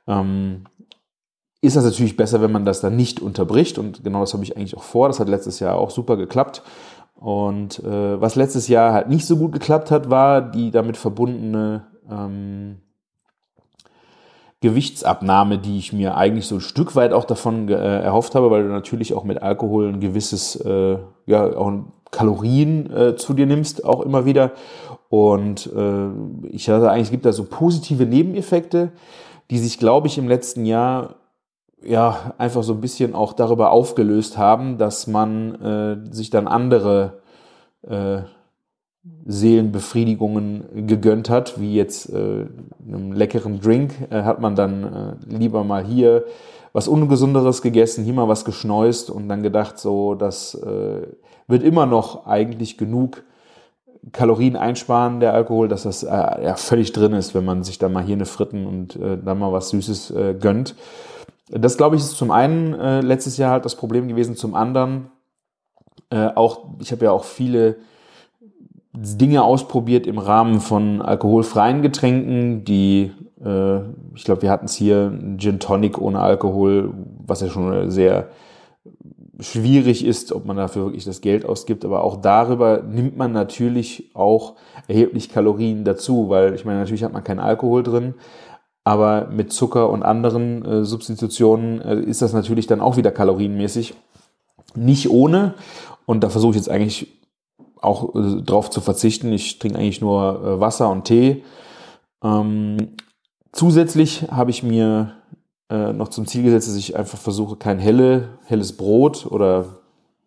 ähm, 0.08 0.66
ist 1.62 1.76
das 1.76 1.84
natürlich 1.84 2.18
besser, 2.18 2.42
wenn 2.42 2.52
man 2.52 2.66
das 2.66 2.82
dann 2.82 2.96
nicht 2.96 3.22
unterbricht. 3.22 3.78
Und 3.78 4.04
genau 4.04 4.22
das 4.22 4.34
habe 4.34 4.44
ich 4.44 4.56
eigentlich 4.56 4.76
auch 4.76 4.84
vor. 4.84 5.08
Das 5.08 5.20
hat 5.20 5.30
letztes 5.30 5.60
Jahr 5.60 5.78
auch 5.78 5.90
super 5.90 6.18
geklappt. 6.18 6.64
Und 7.16 7.80
äh, 7.80 8.20
was 8.20 8.36
letztes 8.36 8.68
Jahr 8.68 8.94
halt 8.94 9.10
nicht 9.10 9.26
so 9.26 9.38
gut 9.38 9.52
geklappt 9.52 9.92
hat, 9.92 10.10
war 10.10 10.42
die 10.42 10.72
damit 10.72 10.98
verbundene 10.98 11.88
ähm, 12.10 12.78
Gewichtsabnahme, 14.62 15.58
die 15.58 15.78
ich 15.78 15.94
mir 15.94 16.18
eigentlich 16.18 16.48
so 16.48 16.56
ein 16.56 16.62
Stück 16.62 16.96
weit 16.96 17.14
auch 17.14 17.24
davon 17.24 17.70
äh, 17.70 18.02
erhofft 18.02 18.36
habe, 18.36 18.52
weil 18.52 18.64
du 18.64 18.70
natürlich 18.70 19.14
auch 19.14 19.24
mit 19.24 19.42
Alkohol 19.42 19.88
ein 19.88 20.00
gewisses, 20.02 20.56
äh, 20.58 20.98
ja, 21.26 21.56
auch 21.56 21.72
Kalorien 22.12 22.92
äh, 22.92 23.16
zu 23.16 23.34
dir 23.34 23.46
nimmst, 23.46 23.86
auch 23.86 24.02
immer 24.02 24.26
wieder. 24.26 24.52
Und 25.08 25.72
äh, 25.74 26.48
ich 26.50 26.70
hatte 26.70 26.92
eigentlich, 26.92 27.08
es 27.08 27.12
gibt 27.12 27.26
da 27.26 27.32
so 27.32 27.46
positive 27.46 28.06
Nebeneffekte, 28.06 28.92
die 29.50 29.60
sich, 29.60 29.80
glaube 29.80 30.08
ich, 30.08 30.18
im 30.18 30.28
letzten 30.28 30.66
Jahr 30.66 31.16
ja, 31.82 32.34
einfach 32.38 32.64
so 32.64 32.74
ein 32.74 32.82
bisschen 32.82 33.16
auch 33.16 33.34
darüber 33.34 33.72
aufgelöst 33.72 34.38
haben, 34.38 34.78
dass 34.78 35.08
man 35.08 35.56
äh, 35.62 36.14
sich 36.14 36.30
dann 36.30 36.48
andere 36.48 37.22
äh, 37.88 38.22
Seelenbefriedigungen 39.26 40.88
gegönnt 40.88 41.30
hat, 41.30 41.60
wie 41.60 41.76
jetzt 41.76 42.10
äh, 42.10 42.46
einem 42.86 43.14
leckeren 43.14 43.62
Drink, 43.62 43.94
äh, 44.10 44.24
hat 44.24 44.42
man 44.42 44.56
dann 44.56 44.84
äh, 44.84 45.38
lieber 45.38 45.64
mal 45.64 45.84
hier 45.84 46.26
was 46.74 46.88
Ungesunderes 46.88 47.62
gegessen, 47.62 48.04
hier 48.04 48.14
mal 48.14 48.28
was 48.28 48.46
geschneust 48.46 49.10
und 49.10 49.30
dann 49.30 49.42
gedacht, 49.42 49.80
so, 49.80 50.16
das 50.16 50.54
äh, 50.56 51.08
wird 51.48 51.64
immer 51.64 51.86
noch 51.86 52.28
eigentlich 52.28 52.78
genug 52.78 53.24
Kalorien 54.12 54.56
einsparen, 54.56 55.20
der 55.20 55.34
Alkohol, 55.34 55.68
dass 55.68 55.84
das 55.84 56.04
äh, 56.04 56.08
ja 56.08 56.56
völlig 56.56 56.92
drin 56.92 57.14
ist, 57.14 57.34
wenn 57.34 57.46
man 57.46 57.64
sich 57.64 57.80
da 57.80 57.90
mal 57.90 58.04
hier 58.04 58.16
eine 58.16 58.26
Fritten 58.26 58.66
und 58.66 58.96
äh, 58.96 59.18
dann 59.18 59.40
mal 59.40 59.52
was 59.52 59.70
Süßes 59.70 60.12
äh, 60.12 60.36
gönnt. 60.40 60.76
Das, 61.50 61.78
glaube 61.78 61.96
ich, 61.96 62.02
ist 62.02 62.18
zum 62.18 62.32
einen 62.32 62.74
äh, 62.74 63.02
letztes 63.02 63.38
Jahr 63.38 63.52
halt 63.52 63.66
das 63.66 63.76
Problem 63.76 64.08
gewesen, 64.08 64.36
zum 64.36 64.56
anderen 64.56 65.10
äh, 66.12 66.28
auch, 66.36 66.66
ich 66.80 66.92
habe 66.92 67.06
ja 67.06 67.12
auch 67.12 67.24
viele 67.24 67.78
Dinge 69.02 69.44
ausprobiert 69.44 70.08
im 70.08 70.18
Rahmen 70.18 70.60
von 70.60 71.02
alkoholfreien 71.02 71.82
Getränken, 71.82 72.66
die, 72.66 73.12
äh, 73.44 73.80
ich 74.16 74.24
glaube, 74.24 74.42
wir 74.42 74.52
hatten 74.52 74.66
es 74.66 74.76
hier, 74.76 75.12
Gin 75.38 75.60
Tonic 75.60 76.00
ohne 76.00 76.20
Alkohol, 76.20 76.94
was 77.26 77.42
ja 77.42 77.50
schon 77.50 77.90
sehr 77.92 78.28
schwierig 79.40 80.06
ist, 80.06 80.34
ob 80.34 80.46
man 80.46 80.58
dafür 80.58 80.86
wirklich 80.86 81.06
das 81.06 81.22
Geld 81.22 81.46
ausgibt, 81.46 81.86
aber 81.86 82.04
auch 82.04 82.18
darüber 82.18 82.84
nimmt 82.84 83.18
man 83.18 83.32
natürlich 83.32 84.12
auch 84.14 84.56
erheblich 84.88 85.30
Kalorien 85.30 85.86
dazu, 85.86 86.30
weil 86.30 86.54
ich 86.56 86.66
meine, 86.66 86.80
natürlich 86.80 87.04
hat 87.04 87.14
man 87.14 87.24
keinen 87.24 87.40
Alkohol 87.40 87.84
drin, 87.84 88.16
aber 88.84 89.28
mit 89.32 89.54
Zucker 89.54 89.90
und 89.90 90.04
anderen 90.04 90.66
äh, 90.66 90.84
Substitutionen 90.84 91.82
äh, 91.82 92.02
ist 92.02 92.22
das 92.22 92.34
natürlich 92.34 92.68
dann 92.68 92.82
auch 92.82 92.98
wieder 92.98 93.12
kalorienmäßig. 93.12 93.94
Nicht 94.76 95.10
ohne. 95.10 95.56
Und 96.06 96.24
da 96.24 96.30
versuche 96.30 96.52
ich 96.52 96.58
jetzt 96.58 96.70
eigentlich 96.70 97.19
auch 97.82 98.16
äh, 98.16 98.42
drauf 98.42 98.70
zu 98.70 98.82
verzichten. 98.82 99.32
Ich 99.32 99.60
trinke 99.60 99.78
eigentlich 99.78 100.02
nur 100.02 100.42
äh, 100.44 100.60
Wasser 100.60 100.90
und 100.90 101.06
Tee. 101.06 101.44
Ähm, 102.24 102.94
zusätzlich 103.52 104.28
habe 104.32 104.52
ich 104.52 104.64
mir 104.64 105.14
äh, 105.70 105.94
noch 105.94 106.10
zum 106.10 106.28
Ziel 106.28 106.44
gesetzt, 106.44 106.68
dass 106.68 106.76
ich 106.76 106.96
einfach 106.96 107.18
versuche, 107.18 107.56
kein 107.56 107.80
helle, 107.80 108.40
helles 108.46 108.76
Brot 108.76 109.26
oder 109.26 109.66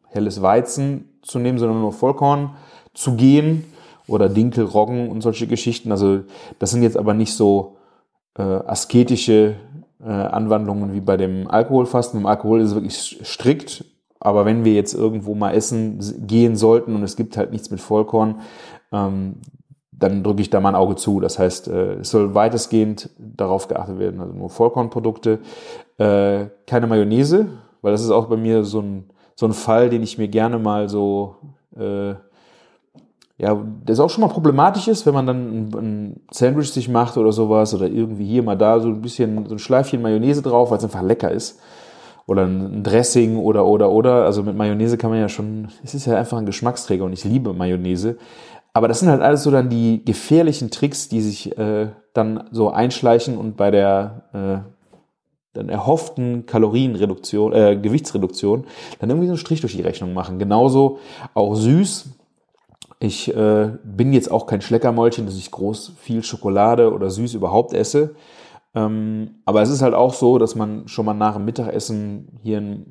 helles 0.08 0.42
Weizen 0.42 1.18
zu 1.22 1.38
nehmen, 1.38 1.58
sondern 1.58 1.80
nur 1.80 1.92
Vollkorn 1.92 2.56
zu 2.94 3.14
gehen 3.16 3.64
oder 4.06 4.28
Dinkel, 4.28 4.64
Roggen 4.64 5.08
und 5.10 5.22
solche 5.22 5.46
Geschichten. 5.46 5.90
Also 5.90 6.20
das 6.58 6.70
sind 6.70 6.82
jetzt 6.82 6.96
aber 6.96 7.14
nicht 7.14 7.34
so 7.34 7.76
äh, 8.36 8.42
asketische 8.42 9.56
äh, 10.00 10.10
Anwandlungen 10.10 10.94
wie 10.94 11.00
bei 11.00 11.16
dem 11.16 11.48
Alkoholfasten. 11.48 12.20
Im 12.20 12.26
Alkohol 12.26 12.60
ist 12.60 12.68
es 12.68 12.74
wirklich 12.74 13.20
strikt, 13.24 13.84
aber 14.24 14.44
wenn 14.44 14.64
wir 14.64 14.72
jetzt 14.72 14.94
irgendwo 14.94 15.34
mal 15.34 15.52
essen 15.52 15.98
gehen 16.26 16.56
sollten 16.56 16.94
und 16.94 17.02
es 17.02 17.16
gibt 17.16 17.36
halt 17.36 17.50
nichts 17.50 17.70
mit 17.70 17.80
Vollkorn, 17.80 18.40
ähm, 18.92 19.36
dann 19.90 20.22
drücke 20.22 20.42
ich 20.42 20.50
da 20.50 20.60
mal 20.60 20.70
ein 20.70 20.74
Auge 20.74 20.96
zu. 20.96 21.20
Das 21.20 21.38
heißt, 21.38 21.68
äh, 21.68 21.94
es 21.94 22.10
soll 22.10 22.34
weitestgehend 22.34 23.10
darauf 23.18 23.68
geachtet 23.68 23.98
werden, 23.98 24.20
also 24.20 24.32
nur 24.32 24.50
Vollkornprodukte, 24.50 25.40
äh, 25.98 26.46
keine 26.66 26.86
Mayonnaise, 26.86 27.48
weil 27.82 27.92
das 27.92 28.02
ist 28.02 28.10
auch 28.10 28.26
bei 28.26 28.36
mir 28.36 28.64
so 28.64 28.80
ein, 28.80 29.10
so 29.34 29.46
ein 29.46 29.52
Fall, 29.52 29.90
den 29.90 30.02
ich 30.02 30.18
mir 30.18 30.28
gerne 30.28 30.58
mal 30.58 30.88
so 30.88 31.36
äh, 31.76 32.14
ja, 33.38 33.60
das 33.84 33.98
auch 33.98 34.08
schon 34.08 34.22
mal 34.22 34.28
problematisch 34.28 34.86
ist, 34.86 35.04
wenn 35.04 35.14
man 35.14 35.26
dann 35.26 35.36
ein, 35.36 35.74
ein, 35.74 36.20
Sandwich 36.30 36.70
sich 36.70 36.88
macht 36.88 37.16
oder 37.16 37.32
sowas 37.32 37.74
oder 37.74 37.88
irgendwie 37.88 38.24
hier 38.24 38.42
mal 38.44 38.56
da 38.56 38.78
so 38.78 38.88
ein 38.88 39.02
bisschen 39.02 39.46
so 39.46 39.56
ein 39.56 39.58
Schleifchen 39.58 40.00
Mayonnaise 40.00 40.42
drauf, 40.42 40.70
weil 40.70 40.78
es 40.78 40.84
einfach 40.84 41.02
lecker 41.02 41.30
ist. 41.30 41.58
Oder 42.26 42.46
ein 42.46 42.82
Dressing 42.82 43.36
oder 43.36 43.66
oder 43.66 43.90
oder. 43.90 44.24
Also 44.24 44.42
mit 44.42 44.56
Mayonnaise 44.56 44.96
kann 44.96 45.10
man 45.10 45.20
ja 45.20 45.28
schon, 45.28 45.68
es 45.82 45.94
ist 45.94 46.06
ja 46.06 46.16
einfach 46.16 46.38
ein 46.38 46.46
Geschmacksträger 46.46 47.04
und 47.04 47.12
ich 47.12 47.24
liebe 47.24 47.52
Mayonnaise. 47.52 48.16
Aber 48.72 48.88
das 48.88 49.00
sind 49.00 49.10
halt 49.10 49.20
alles 49.20 49.42
so 49.42 49.50
dann 49.50 49.68
die 49.68 50.04
gefährlichen 50.04 50.70
Tricks, 50.70 51.08
die 51.08 51.20
sich 51.20 51.56
äh, 51.58 51.88
dann 52.14 52.44
so 52.52 52.70
einschleichen 52.70 53.36
und 53.36 53.56
bei 53.56 53.70
der 53.70 54.22
äh, 54.32 54.72
dann 55.52 55.68
erhofften 55.68 56.46
Kalorienreduktion, 56.46 57.52
äh, 57.52 57.76
Gewichtsreduktion, 57.76 58.64
dann 59.00 59.10
irgendwie 59.10 59.26
so 59.26 59.32
einen 59.32 59.38
Strich 59.38 59.60
durch 59.60 59.76
die 59.76 59.82
Rechnung 59.82 60.14
machen. 60.14 60.38
Genauso 60.38 60.98
auch 61.34 61.54
süß 61.54 62.18
ich 63.02 63.34
äh, 63.34 63.70
bin 63.82 64.12
jetzt 64.12 64.30
auch 64.30 64.46
kein 64.46 64.60
Schleckermäulchen, 64.60 65.26
dass 65.26 65.36
ich 65.36 65.50
groß 65.50 65.94
viel 65.98 66.22
Schokolade 66.22 66.92
oder 66.92 67.10
süß 67.10 67.34
überhaupt 67.34 67.72
esse. 67.72 68.14
Ähm, 68.74 69.42
aber 69.44 69.62
es 69.62 69.70
ist 69.70 69.82
halt 69.82 69.94
auch 69.94 70.14
so, 70.14 70.38
dass 70.38 70.54
man 70.54 70.88
schon 70.88 71.04
mal 71.04 71.14
nach 71.14 71.34
dem 71.34 71.44
Mittagessen 71.44 72.38
hier 72.42 72.58
ein, 72.58 72.86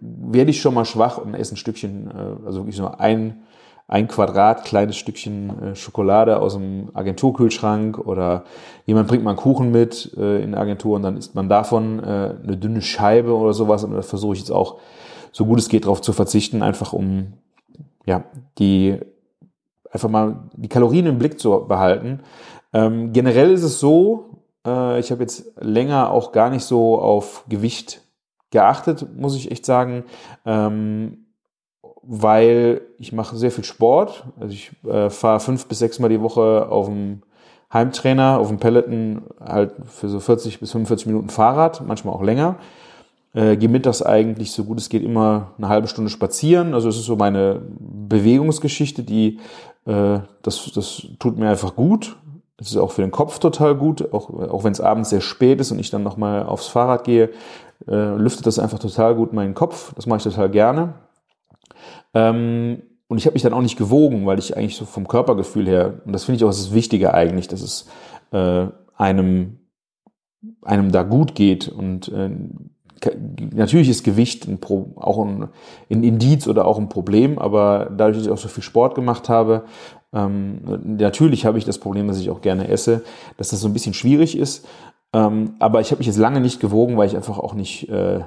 werde 0.00 0.50
ich 0.50 0.60
schon 0.60 0.74
mal 0.74 0.84
schwach 0.84 1.18
und 1.18 1.34
esse 1.34 1.54
ein 1.54 1.56
Stückchen, 1.56 2.10
äh, 2.10 2.46
also 2.46 2.60
wirklich 2.60 2.78
nur 2.78 3.00
ein, 3.00 3.42
ein 3.88 4.08
Quadrat 4.08 4.64
kleines 4.64 4.96
Stückchen 4.96 5.62
äh, 5.62 5.74
Schokolade 5.74 6.40
aus 6.40 6.54
dem 6.54 6.90
Agenturkühlschrank 6.94 7.98
oder 7.98 8.44
jemand 8.86 9.08
bringt 9.08 9.24
mal 9.24 9.30
einen 9.30 9.38
Kuchen 9.38 9.70
mit 9.70 10.14
äh, 10.16 10.42
in 10.42 10.52
der 10.52 10.60
Agentur 10.60 10.96
und 10.96 11.02
dann 11.02 11.16
isst 11.16 11.34
man 11.34 11.48
davon 11.48 12.00
eine 12.02 12.56
dünne 12.56 12.82
Scheibe 12.82 13.34
oder 13.34 13.52
sowas 13.52 13.84
und 13.84 13.92
da 13.92 14.02
versuche 14.02 14.34
ich 14.34 14.40
jetzt 14.40 14.52
auch 14.52 14.78
so 15.32 15.46
gut 15.46 15.58
es 15.58 15.68
geht 15.68 15.84
darauf 15.84 16.00
zu 16.00 16.12
verzichten, 16.12 16.62
einfach 16.62 16.92
um 16.92 17.34
ja, 18.06 18.24
die 18.58 18.98
einfach 19.90 20.08
mal 20.08 20.48
die 20.54 20.68
Kalorien 20.68 21.06
im 21.06 21.18
Blick 21.18 21.40
zu 21.40 21.66
behalten. 21.66 22.20
Ähm, 22.72 23.12
generell 23.12 23.52
ist 23.52 23.62
es 23.62 23.80
so, 23.80 24.33
äh, 24.66 24.98
ich 25.00 25.10
habe 25.10 25.22
jetzt 25.22 25.52
länger 25.60 26.10
auch 26.10 26.32
gar 26.32 26.50
nicht 26.50 26.64
so 26.64 26.98
auf 26.98 27.44
Gewicht 27.48 28.00
geachtet, 28.50 29.06
muss 29.16 29.36
ich 29.36 29.50
echt 29.50 29.66
sagen, 29.66 30.04
ähm, 30.46 31.26
weil 32.02 32.82
ich 32.98 33.12
mache 33.12 33.36
sehr 33.36 33.50
viel 33.50 33.64
Sport. 33.64 34.24
Also 34.38 34.52
ich 34.52 34.72
äh, 34.84 35.10
fahre 35.10 35.40
fünf 35.40 35.66
bis 35.66 35.78
sechs 35.78 35.98
Mal 35.98 36.08
die 36.08 36.20
Woche 36.20 36.68
auf 36.68 36.86
dem 36.86 37.22
Heimtrainer, 37.72 38.38
auf 38.38 38.48
dem 38.48 38.58
Peloton 38.58 39.22
halt 39.40 39.72
für 39.86 40.08
so 40.08 40.20
40 40.20 40.60
bis 40.60 40.72
45 40.72 41.06
Minuten 41.06 41.28
Fahrrad, 41.28 41.82
manchmal 41.86 42.14
auch 42.14 42.22
länger. 42.22 42.56
Äh, 43.32 43.56
gehe 43.56 43.68
mittags 43.68 44.00
eigentlich 44.00 44.52
so 44.52 44.62
gut 44.62 44.78
es 44.78 44.88
geht 44.88 45.02
immer 45.02 45.54
eine 45.58 45.68
halbe 45.68 45.88
Stunde 45.88 46.10
spazieren. 46.10 46.72
Also 46.72 46.88
es 46.88 46.96
ist 46.96 47.06
so 47.06 47.16
meine 47.16 47.62
Bewegungsgeschichte, 47.80 49.02
die 49.02 49.40
äh, 49.86 50.20
das, 50.42 50.70
das 50.72 51.06
tut 51.18 51.36
mir 51.36 51.50
einfach 51.50 51.74
gut. 51.74 52.16
Es 52.56 52.70
ist 52.70 52.76
auch 52.76 52.92
für 52.92 53.02
den 53.02 53.10
Kopf 53.10 53.40
total 53.40 53.74
gut, 53.74 54.12
auch, 54.12 54.30
auch 54.30 54.64
wenn 54.64 54.72
es 54.72 54.80
abends 54.80 55.10
sehr 55.10 55.20
spät 55.20 55.60
ist 55.60 55.72
und 55.72 55.78
ich 55.80 55.90
dann 55.90 56.04
nochmal 56.04 56.44
aufs 56.44 56.68
Fahrrad 56.68 57.04
gehe, 57.04 57.30
äh, 57.88 58.16
lüftet 58.16 58.46
das 58.46 58.58
einfach 58.58 58.78
total 58.78 59.14
gut 59.16 59.32
meinen 59.32 59.54
Kopf. 59.54 59.92
Das 59.94 60.06
mache 60.06 60.18
ich 60.18 60.24
total 60.24 60.50
gerne. 60.50 60.94
Ähm, 62.14 62.82
und 63.08 63.18
ich 63.18 63.26
habe 63.26 63.34
mich 63.34 63.42
dann 63.42 63.52
auch 63.52 63.60
nicht 63.60 63.76
gewogen, 63.76 64.26
weil 64.26 64.38
ich 64.38 64.56
eigentlich 64.56 64.76
so 64.76 64.84
vom 64.84 65.08
Körpergefühl 65.08 65.66
her, 65.66 66.00
und 66.04 66.12
das 66.12 66.24
finde 66.24 66.36
ich 66.36 66.44
auch 66.44 66.48
das 66.48 66.72
Wichtige 66.72 67.12
eigentlich, 67.12 67.48
dass 67.48 67.60
es 67.60 67.88
äh, 68.32 68.68
einem, 68.96 69.58
einem 70.62 70.92
da 70.92 71.02
gut 71.02 71.34
geht 71.34 71.68
und 71.68 72.08
äh, 72.08 72.30
natürlich 73.52 73.88
ist 73.88 74.04
Gewicht 74.04 74.48
ein 74.48 74.58
Pro, 74.60 74.92
auch 74.96 75.22
ein, 75.24 75.48
ein, 75.90 76.02
Indiz 76.02 76.48
oder 76.48 76.64
auch 76.66 76.78
ein 76.78 76.88
Problem, 76.88 77.38
aber 77.38 77.90
dadurch, 77.94 78.16
dass 78.16 78.26
ich 78.26 78.32
auch 78.32 78.38
so 78.38 78.48
viel 78.48 78.62
Sport 78.62 78.94
gemacht 78.94 79.28
habe, 79.28 79.64
ähm, 80.14 80.60
natürlich 80.84 81.44
habe 81.44 81.58
ich 81.58 81.64
das 81.64 81.78
Problem, 81.78 82.06
dass 82.08 82.20
ich 82.20 82.30
auch 82.30 82.40
gerne 82.40 82.68
esse, 82.68 83.02
dass 83.36 83.50
das 83.50 83.60
so 83.60 83.68
ein 83.68 83.72
bisschen 83.72 83.94
schwierig 83.94 84.38
ist. 84.38 84.66
Ähm, 85.12 85.54
aber 85.58 85.80
ich 85.80 85.90
habe 85.90 85.98
mich 85.98 86.06
jetzt 86.06 86.18
lange 86.18 86.40
nicht 86.40 86.60
gewogen, 86.60 86.96
weil 86.96 87.08
ich 87.08 87.16
einfach 87.16 87.38
auch 87.38 87.54
nicht 87.54 87.88
äh, 87.88 88.20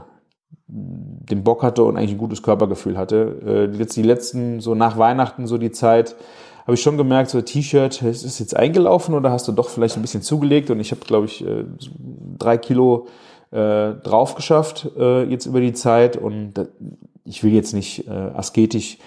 den 0.68 1.44
Bock 1.44 1.64
hatte 1.64 1.84
und 1.84 1.98
eigentlich 1.98 2.12
ein 2.12 2.18
gutes 2.18 2.44
Körpergefühl 2.44 2.98
hatte. 2.98 3.70
Äh, 3.74 3.78
jetzt 3.78 3.96
die 3.96 4.04
letzten, 4.04 4.60
so 4.60 4.76
nach 4.76 4.98
Weihnachten, 4.98 5.48
so 5.48 5.58
die 5.58 5.72
Zeit, 5.72 6.16
habe 6.64 6.74
ich 6.74 6.82
schon 6.82 6.98
gemerkt, 6.98 7.30
so 7.30 7.42
T-Shirt, 7.42 8.02
ist 8.02 8.26
es 8.26 8.40
jetzt 8.40 8.56
eingelaufen 8.56 9.16
oder 9.16 9.32
hast 9.32 9.48
du 9.48 9.54
doch 9.54 9.70
vielleicht 9.70 9.96
ein 9.96 10.02
bisschen 10.02 10.22
zugelegt? 10.22 10.70
Und 10.70 10.82
ich 10.82 10.92
habe, 10.92 11.02
glaube 11.06 11.26
ich, 11.28 11.46
äh, 11.46 11.64
drei 12.38 12.58
Kilo 12.58 13.08
äh, 13.52 13.94
drauf 13.94 14.36
geschafft 14.36 14.90
äh, 14.98 15.24
jetzt 15.24 15.46
über 15.46 15.62
die 15.62 15.72
Zeit 15.72 16.18
und 16.18 16.54
ich 17.24 17.44
will 17.44 17.54
jetzt 17.54 17.74
nicht 17.74 18.08
äh, 18.08 18.12
asketisch 18.12 18.98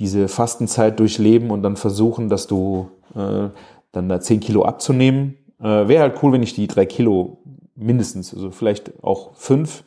diese 0.00 0.28
Fastenzeit 0.28 0.98
durchleben 0.98 1.50
und 1.50 1.62
dann 1.62 1.76
versuchen, 1.76 2.28
dass 2.28 2.46
du 2.46 2.90
äh, 3.14 3.48
dann 3.92 4.08
da 4.08 4.20
10 4.20 4.40
Kilo 4.40 4.64
abzunehmen. 4.64 5.36
Äh, 5.60 5.88
Wäre 5.88 6.02
halt 6.02 6.22
cool, 6.22 6.32
wenn 6.32 6.42
ich 6.42 6.54
die 6.54 6.66
drei 6.66 6.86
Kilo 6.86 7.38
mindestens, 7.76 8.34
also 8.34 8.50
vielleicht 8.50 9.04
auch 9.04 9.34
fünf 9.34 9.84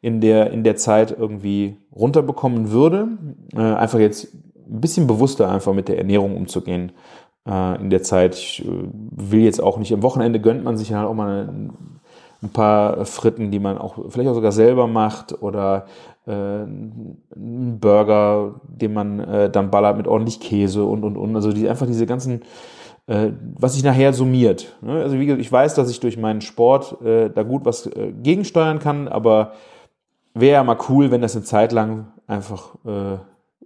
in 0.00 0.20
der, 0.20 0.50
in 0.50 0.64
der 0.64 0.76
Zeit 0.76 1.14
irgendwie 1.16 1.76
runterbekommen 1.94 2.70
würde. 2.70 3.08
Äh, 3.54 3.60
einfach 3.60 3.98
jetzt 3.98 4.34
ein 4.34 4.80
bisschen 4.80 5.06
bewusster 5.06 5.50
einfach 5.50 5.74
mit 5.74 5.88
der 5.88 5.98
Ernährung 5.98 6.36
umzugehen 6.36 6.92
äh, 7.46 7.80
in 7.80 7.90
der 7.90 8.02
Zeit. 8.02 8.34
Ich 8.36 8.64
äh, 8.64 8.68
will 9.10 9.40
jetzt 9.40 9.62
auch 9.62 9.78
nicht, 9.78 9.92
am 9.92 10.02
Wochenende 10.02 10.40
gönnt 10.40 10.64
man 10.64 10.76
sich 10.78 10.92
halt 10.92 11.06
auch 11.06 11.14
mal 11.14 11.52
ein 12.42 12.48
paar 12.48 13.04
Fritten, 13.04 13.50
die 13.50 13.58
man 13.58 13.76
auch 13.76 13.98
vielleicht 14.08 14.30
auch 14.30 14.34
sogar 14.34 14.52
selber 14.52 14.86
macht 14.86 15.42
oder 15.42 15.86
äh, 16.30 16.62
einen 17.34 17.78
Burger, 17.80 18.60
den 18.68 18.92
man 18.92 19.18
äh, 19.20 19.50
dann 19.50 19.70
ballert 19.70 19.96
mit 19.96 20.06
ordentlich 20.06 20.38
Käse 20.38 20.84
und 20.84 21.02
und 21.02 21.16
und. 21.16 21.34
Also 21.34 21.52
die, 21.52 21.68
einfach 21.68 21.86
diese 21.86 22.06
ganzen, 22.06 22.42
äh, 23.08 23.30
was 23.58 23.74
sich 23.74 23.82
nachher 23.82 24.12
summiert. 24.12 24.76
Ne? 24.80 25.02
Also 25.02 25.18
wie 25.18 25.26
gesagt, 25.26 25.40
ich 25.40 25.50
weiß, 25.50 25.74
dass 25.74 25.90
ich 25.90 25.98
durch 25.98 26.16
meinen 26.16 26.40
Sport 26.40 26.98
da 27.02 27.42
gut 27.42 27.64
was 27.64 27.90
gegensteuern 28.22 28.78
kann, 28.78 29.08
aber 29.08 29.52
wäre 30.34 30.54
ja 30.54 30.64
mal 30.64 30.78
cool, 30.88 31.10
wenn 31.10 31.20
das 31.20 31.34
eine 31.34 31.44
Zeit 31.44 31.72
lang 31.72 32.08
einfach 32.26 32.74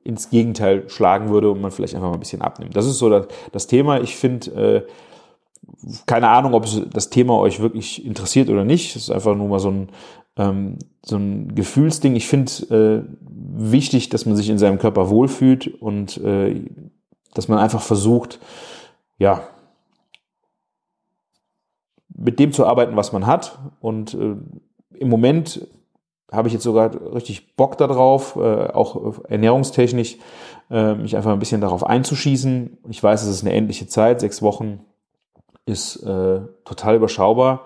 ins 0.02 0.30
Gegenteil 0.30 0.88
schlagen 0.88 1.30
würde 1.30 1.50
und 1.50 1.60
man 1.60 1.70
vielleicht 1.70 1.94
einfach 1.94 2.08
mal 2.08 2.14
ein 2.14 2.20
bisschen 2.20 2.42
abnimmt. 2.42 2.76
Das 2.76 2.86
ist 2.86 2.98
so 2.98 3.10
das, 3.10 3.26
das 3.52 3.66
Thema. 3.66 4.00
Ich 4.00 4.16
finde, 4.16 4.86
keine 6.06 6.28
Ahnung, 6.28 6.54
ob 6.54 6.66
das 6.90 7.10
Thema 7.10 7.38
euch 7.38 7.60
wirklich 7.60 8.04
interessiert 8.04 8.48
oder 8.48 8.64
nicht. 8.64 8.96
Es 8.96 9.02
ist 9.04 9.10
einfach 9.10 9.34
nur 9.34 9.48
mal 9.48 9.58
so 9.58 9.70
ein, 9.70 9.88
ähm, 10.36 10.78
so 11.04 11.16
ein 11.16 11.54
Gefühlsding. 11.54 12.16
Ich 12.16 12.26
finde 12.26 13.06
äh, 13.06 13.14
wichtig, 13.20 14.08
dass 14.08 14.26
man 14.26 14.36
sich 14.36 14.48
in 14.48 14.58
seinem 14.58 14.78
Körper 14.78 15.10
wohlfühlt 15.10 15.66
und 15.66 16.16
äh, 16.18 16.64
dass 17.34 17.48
man 17.48 17.58
einfach 17.58 17.82
versucht, 17.82 18.40
ja, 19.18 19.46
mit 22.16 22.38
dem 22.38 22.52
zu 22.52 22.64
arbeiten, 22.66 22.96
was 22.96 23.12
man 23.12 23.26
hat. 23.26 23.58
Und 23.80 24.14
äh, 24.14 24.36
im 24.94 25.08
Moment 25.08 25.66
habe 26.30 26.48
ich 26.48 26.54
jetzt 26.54 26.62
sogar 26.62 27.14
richtig 27.14 27.56
Bock 27.56 27.76
darauf, 27.76 28.36
äh, 28.36 28.68
auch 28.68 29.24
ernährungstechnisch, 29.24 30.18
äh, 30.70 30.94
mich 30.94 31.16
einfach 31.16 31.32
ein 31.32 31.38
bisschen 31.38 31.60
darauf 31.60 31.84
einzuschießen. 31.84 32.78
Ich 32.88 33.02
weiß, 33.02 33.22
es 33.22 33.28
ist 33.28 33.42
eine 33.42 33.52
endliche 33.52 33.86
Zeit, 33.86 34.20
sechs 34.20 34.42
Wochen 34.42 34.80
ist 35.66 35.96
äh, 36.02 36.40
total 36.64 36.96
überschaubar. 36.96 37.64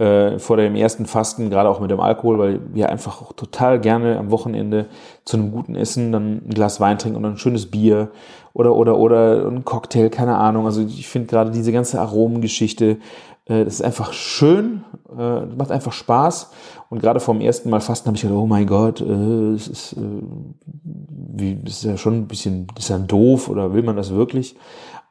Äh, 0.00 0.38
vor 0.38 0.56
dem 0.56 0.76
ersten 0.76 1.04
Fasten, 1.04 1.50
gerade 1.50 1.68
auch 1.68 1.78
mit 1.78 1.90
dem 1.90 2.00
Alkohol, 2.00 2.38
weil 2.38 2.60
wir 2.72 2.88
einfach 2.88 3.20
auch 3.20 3.34
total 3.34 3.78
gerne 3.78 4.18
am 4.18 4.30
Wochenende 4.30 4.86
zu 5.26 5.36
einem 5.36 5.50
guten 5.50 5.74
Essen 5.74 6.10
dann 6.10 6.40
ein 6.46 6.48
Glas 6.48 6.80
Wein 6.80 6.96
trinken 6.96 7.18
und 7.18 7.26
ein 7.26 7.36
schönes 7.36 7.70
Bier 7.70 8.10
oder 8.54 8.74
oder 8.74 8.96
oder 8.96 9.46
ein 9.46 9.62
Cocktail, 9.66 10.08
keine 10.08 10.38
Ahnung. 10.38 10.64
Also 10.64 10.80
ich 10.80 11.06
finde 11.06 11.28
gerade 11.28 11.50
diese 11.50 11.70
ganze 11.70 12.00
Aromengeschichte, 12.00 12.96
äh, 13.44 13.64
das 13.64 13.74
ist 13.74 13.82
einfach 13.82 14.14
schön, 14.14 14.84
äh, 15.14 15.44
macht 15.44 15.70
einfach 15.70 15.92
Spaß. 15.92 16.50
Und 16.88 17.02
gerade 17.02 17.20
vom 17.20 17.42
ersten 17.42 17.68
Mal 17.68 17.82
Fasten 17.82 18.06
habe 18.06 18.16
ich 18.16 18.22
gedacht, 18.22 18.38
oh 18.38 18.46
mein 18.46 18.66
Gott, 18.66 19.02
äh, 19.02 19.52
das 19.52 19.68
ist, 19.68 19.92
äh, 19.98 20.22
wie, 20.64 21.58
ist 21.66 21.84
ja 21.84 21.98
schon 21.98 22.20
ein 22.20 22.26
bisschen, 22.26 22.68
ist 22.78 22.88
ja 22.88 22.96
doof 22.96 23.50
oder 23.50 23.74
will 23.74 23.82
man 23.82 23.96
das 23.96 24.14
wirklich? 24.14 24.56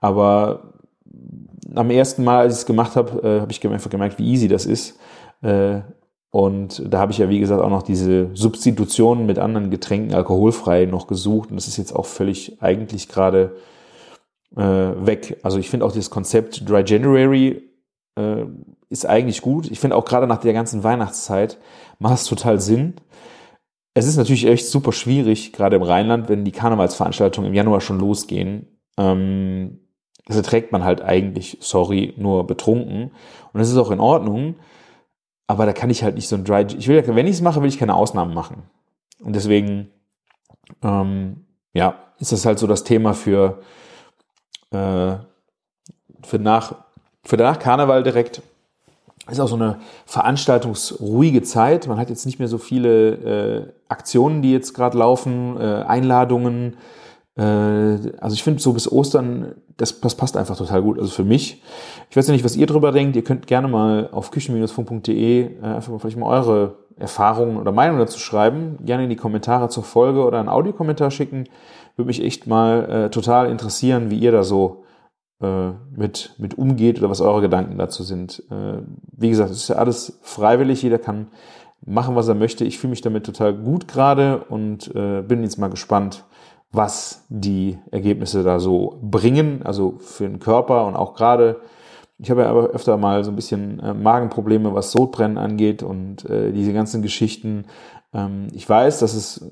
Aber 0.01 0.61
am 1.75 1.89
ersten 1.91 2.23
Mal, 2.23 2.39
als 2.39 2.55
ich 2.55 2.59
es 2.61 2.65
gemacht 2.65 2.95
habe, 2.95 3.21
äh, 3.27 3.41
habe 3.41 3.51
ich 3.51 3.65
einfach 3.67 3.89
gemerkt, 3.89 4.19
wie 4.19 4.31
easy 4.31 4.47
das 4.47 4.65
ist. 4.65 4.99
Äh, 5.41 5.81
Und 6.31 6.83
da 6.87 6.99
habe 6.99 7.11
ich 7.11 7.17
ja, 7.17 7.27
wie 7.29 7.39
gesagt, 7.39 7.59
auch 7.61 7.71
noch 7.71 7.81
diese 7.81 8.29
Substitutionen 8.35 9.25
mit 9.25 9.39
anderen 9.39 9.71
Getränken 9.71 10.13
alkoholfrei 10.13 10.85
noch 10.85 11.07
gesucht. 11.07 11.49
Und 11.49 11.55
das 11.55 11.67
ist 11.67 11.77
jetzt 11.77 11.95
auch 11.95 12.05
völlig 12.05 12.61
eigentlich 12.61 13.07
gerade 13.09 13.55
äh, 14.55 14.61
weg. 14.61 15.39
Also 15.41 15.57
ich 15.57 15.69
finde 15.71 15.85
auch 15.87 15.91
das 15.91 16.11
Konzept 16.11 16.69
Dry 16.69 16.83
January 16.85 17.63
äh, 18.15 18.45
ist 18.89 19.07
eigentlich 19.07 19.41
gut. 19.41 19.71
Ich 19.71 19.79
finde 19.79 19.95
auch 19.95 20.05
gerade 20.05 20.27
nach 20.27 20.39
der 20.39 20.53
ganzen 20.53 20.83
Weihnachtszeit 20.83 21.57
macht 21.97 22.15
es 22.15 22.25
total 22.25 22.59
Sinn. 22.59 22.93
Es 23.95 24.05
ist 24.05 24.17
natürlich 24.17 24.45
echt 24.45 24.67
super 24.67 24.91
schwierig, 24.91 25.51
gerade 25.51 25.75
im 25.77 25.81
Rheinland, 25.83 26.29
wenn 26.29 26.45
die 26.45 26.51
Karnevalsveranstaltungen 26.51 27.49
im 27.49 27.55
Januar 27.55 27.81
schon 27.81 27.99
losgehen. 27.99 28.67
Ähm, 28.97 29.79
das 30.29 30.37
erträgt 30.37 30.71
man 30.71 30.83
halt 30.83 31.01
eigentlich, 31.01 31.57
sorry, 31.59 32.13
nur 32.15 32.45
betrunken. 32.45 33.11
Und 33.51 33.59
das 33.59 33.67
ist 33.67 33.77
auch 33.77 33.89
in 33.89 33.99
Ordnung. 33.99 34.57
Aber 35.47 35.65
da 35.65 35.73
kann 35.73 35.89
ich 35.89 36.03
halt 36.03 36.13
nicht 36.13 36.27
so 36.27 36.35
ein 36.35 36.43
Dry. 36.43 36.67
Ich 36.77 36.87
will, 36.87 37.03
wenn 37.07 37.25
ich 37.25 37.37
es 37.37 37.41
mache, 37.41 37.63
will 37.63 37.67
ich 37.67 37.79
keine 37.79 37.95
Ausnahmen 37.95 38.35
machen. 38.35 38.61
Und 39.23 39.35
deswegen, 39.35 39.89
ähm, 40.83 41.47
ja, 41.73 41.95
ist 42.19 42.31
das 42.31 42.45
halt 42.45 42.59
so 42.59 42.67
das 42.67 42.83
Thema 42.83 43.15
für, 43.15 43.63
äh, 44.69 45.15
für 46.21 46.37
nach, 46.37 46.75
für 47.23 47.35
danach 47.35 47.57
Karneval 47.57 48.03
direkt. 48.03 48.43
Ist 49.31 49.39
auch 49.39 49.47
so 49.47 49.55
eine 49.55 49.79
veranstaltungsruhige 50.05 51.41
Zeit. 51.41 51.87
Man 51.87 51.97
hat 51.97 52.11
jetzt 52.11 52.27
nicht 52.27 52.37
mehr 52.37 52.47
so 52.47 52.59
viele 52.59 53.13
äh, 53.13 53.73
Aktionen, 53.87 54.43
die 54.43 54.51
jetzt 54.51 54.75
gerade 54.75 54.95
laufen, 54.95 55.57
äh, 55.57 55.85
Einladungen, 55.87 56.77
äh, 57.35 57.41
also 57.41 58.33
ich 58.33 58.43
finde 58.43 58.61
so 58.61 58.73
bis 58.73 58.91
Ostern, 58.91 59.55
das, 59.79 60.01
das 60.01 60.15
passt 60.15 60.37
einfach 60.37 60.57
total 60.57 60.81
gut. 60.81 60.99
Also 60.99 61.11
für 61.11 61.23
mich. 61.23 61.63
Ich 62.09 62.17
weiß 62.17 62.27
ja 62.27 62.33
nicht, 62.33 62.45
was 62.45 62.55
ihr 62.55 62.67
drüber 62.67 62.91
denkt. 62.91 63.15
Ihr 63.15 63.23
könnt 63.23 63.47
gerne 63.47 63.67
mal 63.67 64.09
auf 64.11 64.29
küchen-funk.de 64.31 65.41
äh, 65.41 65.65
einfach 65.65 65.91
mal 65.91 65.99
vielleicht 65.99 66.17
mal 66.17 66.27
eure 66.27 66.75
Erfahrungen 66.97 67.57
oder 67.57 67.71
Meinungen 67.71 67.99
dazu 67.99 68.19
schreiben. 68.19 68.77
Gerne 68.85 69.05
in 69.05 69.09
die 69.09 69.15
Kommentare 69.15 69.69
zur 69.69 69.83
Folge 69.83 70.23
oder 70.23 70.39
einen 70.39 70.49
Audiokommentar 70.49 71.11
schicken. 71.11 71.45
Würde 71.95 72.07
mich 72.07 72.23
echt 72.23 72.45
mal 72.45 72.89
äh, 73.05 73.09
total 73.09 73.49
interessieren, 73.49 74.09
wie 74.09 74.19
ihr 74.19 74.31
da 74.31 74.43
so 74.43 74.83
äh, 75.41 75.71
mit, 75.95 76.35
mit 76.37 76.57
umgeht 76.57 76.99
oder 76.99 77.09
was 77.09 77.21
eure 77.21 77.41
Gedanken 77.41 77.77
dazu 77.77 78.03
sind. 78.03 78.43
Äh, 78.51 78.81
wie 79.15 79.29
gesagt, 79.29 79.51
es 79.51 79.57
ist 79.57 79.69
ja 79.69 79.77
alles 79.77 80.19
freiwillig. 80.21 80.83
Jeder 80.83 80.99
kann 80.99 81.27
machen, 81.85 82.17
was 82.17 82.27
er 82.27 82.35
möchte. 82.35 82.65
Ich 82.65 82.79
fühle 82.79 82.91
mich 82.91 83.01
damit 83.01 83.25
total 83.25 83.53
gut 83.53 83.87
gerade 83.87 84.43
und 84.49 84.93
äh, 84.93 85.21
bin 85.21 85.41
jetzt 85.43 85.57
mal 85.57 85.69
gespannt, 85.69 86.25
was 86.71 87.25
die 87.29 87.79
Ergebnisse 87.91 88.43
da 88.43 88.59
so 88.59 88.99
bringen, 89.01 89.61
also 89.63 89.95
für 89.99 90.27
den 90.27 90.39
Körper 90.39 90.85
und 90.85 90.95
auch 90.95 91.15
gerade, 91.15 91.61
ich 92.19 92.29
habe 92.29 92.41
ja 92.41 92.49
aber 92.49 92.67
öfter 92.67 92.97
mal 92.97 93.23
so 93.23 93.31
ein 93.31 93.35
bisschen 93.35 93.79
äh, 93.79 93.93
Magenprobleme, 93.93 94.73
was 94.73 94.91
Sodbrennen 94.91 95.37
angeht 95.37 95.81
und 95.81 96.29
äh, 96.29 96.51
diese 96.51 96.73
ganzen 96.73 97.01
Geschichten. 97.01 97.65
Ähm, 98.13 98.47
ich 98.53 98.69
weiß, 98.69 98.99
dass 98.99 99.13
es 99.15 99.49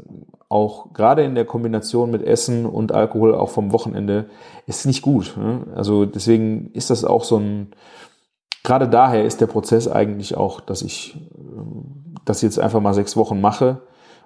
auch 0.49 0.93
gerade 0.93 1.23
in 1.23 1.35
der 1.35 1.45
Kombination 1.45 2.11
mit 2.11 2.21
Essen 2.21 2.65
und 2.65 2.91
Alkohol 2.91 3.33
auch 3.35 3.49
vom 3.49 3.73
Wochenende 3.73 4.29
ist 4.67 4.85
nicht 4.85 5.01
gut. 5.01 5.35
Ne? 5.37 5.65
Also 5.75 6.05
deswegen 6.05 6.69
ist 6.71 6.89
das 6.89 7.03
auch 7.03 7.23
so 7.23 7.37
ein, 7.37 7.71
gerade 8.63 8.87
daher 8.87 9.25
ist 9.25 9.41
der 9.41 9.47
Prozess 9.47 9.87
eigentlich 9.87 10.37
auch, 10.37 10.61
dass 10.61 10.83
ich 10.83 11.15
äh, 11.15 11.61
das 12.25 12.43
jetzt 12.43 12.59
einfach 12.59 12.81
mal 12.81 12.93
sechs 12.93 13.17
Wochen 13.17 13.41
mache. 13.41 13.81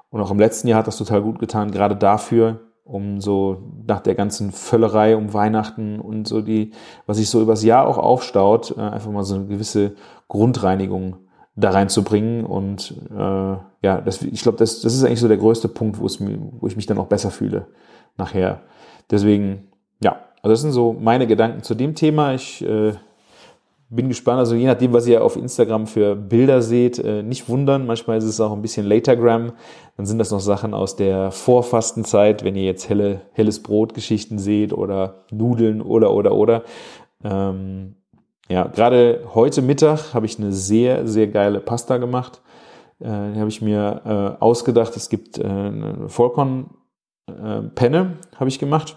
Und 0.10 0.20
auch 0.20 0.32
im 0.32 0.40
letzten 0.40 0.68
Jahr 0.68 0.80
hat 0.80 0.88
das 0.88 0.98
total 0.98 1.22
gut 1.22 1.40
getan, 1.40 1.72
gerade 1.72 1.96
dafür, 1.96 2.60
um 2.84 3.22
so 3.22 3.64
nach 3.88 4.02
der 4.02 4.16
ganzen 4.16 4.52
Völlerei 4.52 5.16
um 5.16 5.34
Weihnachten 5.34 6.00
und 6.00 6.28
so 6.28 6.42
die, 6.42 6.72
was 7.06 7.18
sich 7.18 7.30
so 7.30 7.42
übers 7.42 7.64
Jahr 7.64 7.88
auch 7.88 7.98
aufstaut, 7.98 8.76
äh, 8.78 8.82
einfach 8.82 9.12
mal 9.12 9.24
so 9.24 9.36
eine 9.36 9.46
gewisse 9.46 9.96
Grundreinigung 10.28 11.18
da 11.56 11.72
reinzubringen. 11.72 12.46
Und 12.46 12.96
äh, 13.12 13.16
ja, 13.84 14.02
das, 14.04 14.22
ich 14.22 14.42
glaube, 14.42 14.58
das, 14.58 14.82
das 14.82 14.94
ist 14.94 15.04
eigentlich 15.04 15.20
so 15.20 15.28
der 15.28 15.38
größte 15.38 15.68
Punkt, 15.68 16.00
wo, 16.00 16.06
es 16.06 16.20
wo 16.22 16.68
ich 16.68 16.76
mich 16.76 16.86
dann 16.86 16.98
auch 16.98 17.08
besser 17.08 17.32
fühle 17.32 17.68
nachher. 18.18 18.62
Deswegen, 19.10 19.70
ja, 20.02 20.18
also 20.42 20.54
das 20.54 20.62
sind 20.62 20.72
so 20.72 20.94
meine 20.94 21.28
Gedanken 21.28 21.64
zu 21.64 21.76
dem 21.76 21.96
Thema. 21.96 22.34
Ich 22.34 22.66
äh, 22.66 22.94
bin 23.92 24.08
gespannt, 24.08 24.40
also 24.40 24.56
je 24.56 24.66
nachdem, 24.66 24.94
was 24.94 25.06
ihr 25.06 25.22
auf 25.22 25.36
Instagram 25.36 25.86
für 25.86 26.16
Bilder 26.16 26.62
seht, 26.62 26.98
äh, 26.98 27.24
nicht 27.24 27.50
wundern. 27.50 27.86
Manchmal 27.86 28.18
ist 28.18 28.24
es 28.24 28.40
auch 28.40 28.54
ein 28.54 28.62
bisschen 28.62 28.86
Latergram. 28.86 29.52
Dann 29.98 30.06
sind 30.06 30.18
das 30.18 30.32
noch 30.32 30.40
Sachen 30.40 30.74
aus 30.74 30.96
der 30.96 31.32
Vorfastenzeit, 31.32 32.46
wenn 32.46 32.56
ihr 32.56 32.64
jetzt 32.64 32.88
helle, 32.88 33.20
helles 33.34 33.62
Brot-Geschichten 33.62 34.40
seht 34.40 34.72
oder 34.72 35.26
Nudeln 35.30 35.82
oder, 35.82 36.14
oder, 36.14 36.34
oder. 36.34 36.64
Ähm, 37.24 37.96
ja, 38.48 38.68
gerade 38.68 39.26
heute 39.34 39.62
Mittag 39.62 40.14
habe 40.14 40.26
ich 40.26 40.40
eine 40.40 40.54
sehr, 40.54 41.06
sehr 41.06 41.28
geile 41.28 41.60
Pasta 41.60 41.98
gemacht. 41.98 42.42
Äh, 43.00 43.34
die 43.34 43.40
habe 43.40 43.50
ich 43.50 43.62
mir 43.62 44.02
äh, 44.06 44.42
ausgedacht. 44.42 44.96
Es 44.96 45.10
gibt 45.10 45.38
äh, 45.38 45.44
eine 45.44 46.08
Vollkorn-Penne, 46.08 48.00
äh, 48.00 48.38
habe 48.38 48.48
ich 48.48 48.58
gemacht. 48.58 48.96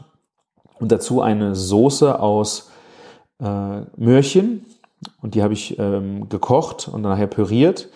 Und 0.79 0.93
dazu 0.93 1.21
eine 1.21 1.57
Soße 1.57 2.21
aus 2.21 2.71
äh, 3.43 3.81
Möhrchen, 3.97 4.65
und 5.23 5.35
die 5.35 5.43
habe 5.43 5.55
ich 5.55 5.79
ähm, 5.79 6.29
gekocht 6.29 6.89
und 6.89 7.03
dann 7.03 7.13
nachher 7.13 7.27
püriert, 7.27 7.89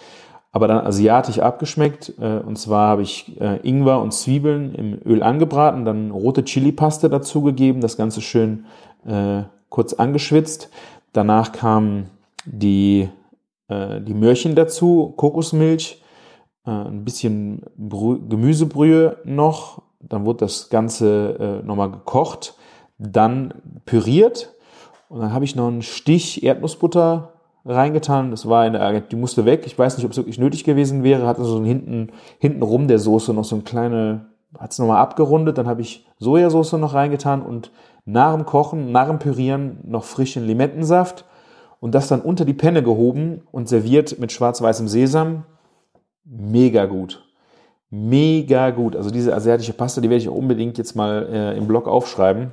aber 0.53 0.69
dann 0.69 0.87
asiatisch 0.87 1.39
abgeschmeckt. 1.39 2.15
Äh, 2.21 2.39
und 2.39 2.59
zwar 2.59 2.89
habe 2.89 3.03
ich 3.03 3.41
äh, 3.41 3.59
Ingwer 3.69 4.01
und 4.01 4.13
Zwiebeln 4.13 4.75
im 4.75 4.99
Öl 5.05 5.23
angebraten, 5.23 5.85
dann 5.85 6.11
rote 6.11 6.45
Chili-Paste 6.45 7.09
dazugegeben, 7.09 7.81
das 7.81 7.97
Ganze 7.97 8.21
schön 8.21 8.65
äh, 9.07 9.43
kurz 9.69 9.93
angeschwitzt. 9.93 10.71
Danach 11.13 11.53
kamen 11.53 12.11
die, 12.45 13.09
äh, 13.69 14.01
die 14.01 14.15
Möhrchen 14.15 14.55
dazu, 14.55 15.15
Kokosmilch, 15.17 16.03
äh, 16.67 16.71
ein 16.71 17.05
bisschen 17.05 17.63
Brü 17.77 18.19
Gemüsebrühe 18.29 19.19
noch. 19.25 19.83
Dann 20.01 20.25
wurde 20.25 20.41
das 20.41 20.71
Ganze 20.71 21.61
äh, 21.63 21.67
nochmal 21.67 21.91
gekocht, 21.91 22.55
dann 22.99 23.55
püriert 23.85 24.55
und 25.09 25.21
dann 25.21 25.33
habe 25.33 25.45
ich 25.45 25.57
noch 25.57 25.69
einen 25.69 25.83
Stich 25.83 26.43
Erdnussbutter 26.43 27.33
reingetan. 27.65 28.31
Das 28.31 28.49
war 28.49 28.67
in 28.67 28.75
der, 28.75 29.01
die 29.01 29.17
musste 29.17 29.45
weg. 29.45 29.63
Ich 29.67 29.79
weiß 29.79 29.97
nicht, 29.97 30.05
ob 30.05 30.13
es 30.13 30.17
wirklich 30.17 30.39
nötig 30.39 30.65
gewesen 30.65 31.03
wäre. 31.03 31.27
Hatte 31.27 31.45
so 31.45 31.63
hinten, 31.65 32.11
hinten 32.39 32.63
rum 32.63 32.89
der 32.89 32.99
Soße 32.99 33.33
noch 33.33 33.45
so 33.45 33.57
ein 33.57 33.65
kleine, 33.65 34.27
hat 34.59 34.73
es 34.73 34.79
nochmal 34.79 34.99
abgerundet. 34.99 35.59
Dann 35.59 35.67
habe 35.67 35.81
ich 35.81 36.07
Sojasauce 36.19 36.75
noch 36.75 36.95
reingetan 36.95 37.43
und 37.43 37.71
nach 38.05 38.35
dem 38.35 38.45
Kochen, 38.45 38.93
nach 38.93 39.09
dem 39.09 39.19
Pürieren 39.19 39.79
noch 39.85 40.05
frischen 40.05 40.47
Limettensaft 40.47 41.25
und 41.81 41.95
das 41.95 42.09
dann 42.09 42.21
unter 42.21 42.45
die 42.45 42.55
Penne 42.55 42.83
gehoben 42.83 43.43
und 43.51 43.69
serviert 43.69 44.19
mit 44.19 44.33
schwarz-weißem 44.33 44.89
Sesam. 44.89 45.45
Mega 46.25 46.87
gut. 46.87 47.25
Mega 47.91 48.71
gut. 48.71 48.97
Also 48.97 49.11
diese 49.11 49.35
asiatische 49.35 49.73
Pasta, 49.73 50.03
die 50.03 50.11
werde 50.11 50.23
ich 50.23 50.29
auch 50.29 50.35
unbedingt 50.35 50.77
jetzt 50.77 50.97
mal 50.97 51.27
äh, 51.31 51.57
im 51.57 51.67
Blog 51.67 51.89
aufschreiben 51.89 52.53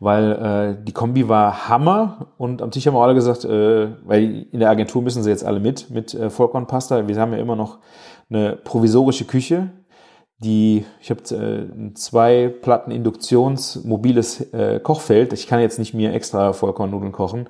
weil 0.00 0.76
äh, 0.78 0.84
die 0.84 0.92
Kombi 0.92 1.28
war 1.28 1.68
Hammer 1.68 2.28
und 2.36 2.62
am 2.62 2.70
Tisch 2.70 2.86
haben 2.86 2.94
wir 2.94 3.02
alle 3.02 3.14
gesagt, 3.14 3.44
äh, 3.44 3.88
weil 4.04 4.46
in 4.50 4.60
der 4.60 4.70
Agentur 4.70 5.02
müssen 5.02 5.22
sie 5.22 5.30
jetzt 5.30 5.44
alle 5.44 5.60
mit, 5.60 5.90
mit 5.90 6.14
äh, 6.14 6.30
Vollkornpasta. 6.30 7.06
Wir 7.06 7.20
haben 7.20 7.32
ja 7.32 7.38
immer 7.38 7.56
noch 7.56 7.78
eine 8.28 8.56
provisorische 8.56 9.24
Küche, 9.24 9.70
die, 10.38 10.84
ich 11.00 11.10
habe 11.10 11.20
äh, 11.34 11.94
zwei 11.94 12.48
Platten 12.48 12.90
Induktions 12.90 13.84
mobiles 13.84 14.40
äh, 14.52 14.80
Kochfeld. 14.80 15.32
Ich 15.32 15.46
kann 15.46 15.60
jetzt 15.60 15.78
nicht 15.78 15.94
mir 15.94 16.12
extra 16.12 16.52
Vollkornnudeln 16.52 17.12
kochen. 17.12 17.48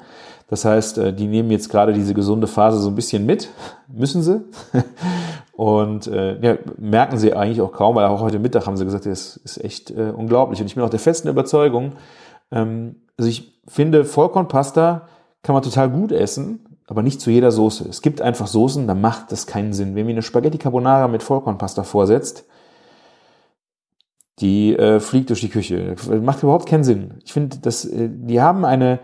Das 0.48 0.64
heißt, 0.64 0.98
äh, 0.98 1.12
die 1.12 1.26
nehmen 1.26 1.50
jetzt 1.50 1.70
gerade 1.70 1.92
diese 1.92 2.14
gesunde 2.14 2.46
Phase 2.46 2.78
so 2.78 2.88
ein 2.88 2.94
bisschen 2.94 3.26
mit, 3.26 3.48
müssen 3.88 4.22
sie. 4.22 4.44
Und 5.52 6.08
äh, 6.08 6.38
ja, 6.40 6.58
merken 6.78 7.16
sie 7.16 7.32
eigentlich 7.32 7.60
auch 7.60 7.72
kaum, 7.72 7.96
weil 7.96 8.06
auch 8.06 8.20
heute 8.20 8.38
Mittag 8.38 8.66
haben 8.66 8.76
sie 8.76 8.84
gesagt, 8.84 9.06
das 9.06 9.36
ist 9.38 9.62
echt 9.64 9.90
äh, 9.90 10.12
unglaublich. 10.14 10.60
Und 10.60 10.66
ich 10.66 10.74
bin 10.74 10.84
auch 10.84 10.90
der 10.90 11.00
festen 11.00 11.28
Überzeugung, 11.28 11.92
ähm, 12.54 12.96
also 13.18 13.28
ich 13.28 13.60
finde, 13.68 14.04
Vollkornpasta 14.04 15.08
kann 15.42 15.52
man 15.52 15.62
total 15.62 15.90
gut 15.90 16.12
essen, 16.12 16.78
aber 16.86 17.02
nicht 17.02 17.20
zu 17.20 17.30
jeder 17.30 17.52
Soße. 17.52 17.88
Es 17.88 18.00
gibt 18.00 18.22
einfach 18.22 18.46
Soßen, 18.46 18.86
da 18.86 18.94
macht 18.94 19.32
das 19.32 19.46
keinen 19.46 19.72
Sinn. 19.72 19.94
Wenn 19.94 20.06
mir 20.06 20.12
eine 20.12 20.22
Spaghetti 20.22 20.58
Carbonara 20.58 21.08
mit 21.08 21.22
Vollkornpasta 21.22 21.82
vorsetzt, 21.82 22.46
die 24.40 24.74
äh, 24.76 25.00
fliegt 25.00 25.30
durch 25.30 25.40
die 25.40 25.48
Küche. 25.48 25.94
Macht 26.22 26.42
überhaupt 26.42 26.66
keinen 26.66 26.84
Sinn. 26.84 27.14
Ich 27.24 27.32
finde, 27.32 27.56
äh, 27.68 28.08
die 28.10 28.40
haben 28.40 28.64
eine, 28.64 29.00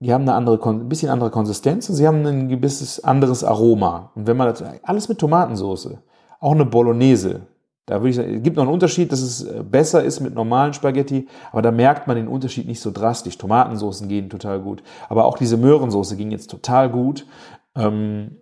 die 0.00 0.12
haben 0.12 0.22
eine 0.22 0.34
andere, 0.34 0.60
ein 0.68 0.88
bisschen 0.88 1.10
andere 1.10 1.30
Konsistenz 1.30 1.88
und 1.88 1.94
sie 1.94 2.06
haben 2.06 2.26
ein 2.26 2.48
gewisses 2.48 3.04
anderes 3.04 3.44
Aroma. 3.44 4.10
Und 4.14 4.26
wenn 4.26 4.36
man 4.36 4.48
das, 4.48 4.62
alles 4.82 5.08
mit 5.08 5.18
Tomatensoße, 5.18 6.02
auch 6.40 6.52
eine 6.52 6.64
Bolognese, 6.64 7.42
da 7.86 7.96
würde 8.00 8.10
ich 8.10 8.16
sagen, 8.16 8.34
es 8.36 8.42
gibt 8.42 8.56
noch 8.56 8.64
einen 8.64 8.72
Unterschied, 8.72 9.10
dass 9.10 9.20
es 9.20 9.42
äh, 9.42 9.62
besser 9.62 10.04
ist 10.04 10.20
mit 10.20 10.34
normalen 10.34 10.72
Spaghetti, 10.72 11.28
aber 11.50 11.62
da 11.62 11.70
merkt 11.70 12.06
man 12.06 12.16
den 12.16 12.28
Unterschied 12.28 12.66
nicht 12.66 12.80
so 12.80 12.90
drastisch. 12.90 13.38
Tomatensoßen 13.38 14.08
gehen 14.08 14.30
total 14.30 14.60
gut. 14.60 14.82
Aber 15.08 15.24
auch 15.24 15.38
diese 15.38 15.56
Möhrensoße 15.56 16.16
ging 16.16 16.30
jetzt 16.30 16.50
total 16.50 16.90
gut. 16.90 17.26
Ähm, 17.74 18.36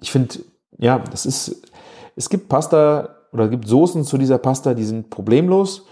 ich 0.00 0.10
finde, 0.10 0.36
ja, 0.78 0.98
das 0.98 1.26
ist, 1.26 1.62
es 2.16 2.28
gibt 2.28 2.48
Pasta 2.48 3.08
oder 3.32 3.44
es 3.44 3.50
gibt 3.50 3.66
Soßen 3.66 4.04
zu 4.04 4.18
dieser 4.18 4.38
Pasta, 4.38 4.74
die 4.74 4.84
sind 4.84 5.10
problemlos, 5.10 5.86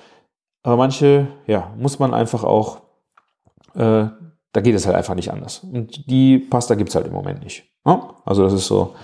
aber 0.62 0.76
manche, 0.76 1.28
ja, 1.46 1.72
muss 1.76 1.98
man 1.98 2.14
einfach 2.14 2.44
auch, 2.44 2.82
äh, 3.74 4.06
da 4.52 4.60
geht 4.60 4.74
es 4.74 4.86
halt 4.86 4.94
einfach 4.94 5.14
nicht 5.14 5.32
anders. 5.32 5.64
Und 5.64 6.08
die 6.08 6.38
Pasta 6.38 6.74
gibt 6.74 6.90
es 6.90 6.94
halt 6.94 7.06
im 7.06 7.12
Moment 7.12 7.42
nicht. 7.42 7.64
Also 8.24 8.44
das 8.44 8.52
ist 8.52 8.66
so 8.66 8.94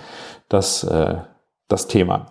das, 0.47 0.83
äh, 0.83 1.17
das 1.67 1.87
Thema. 1.87 2.27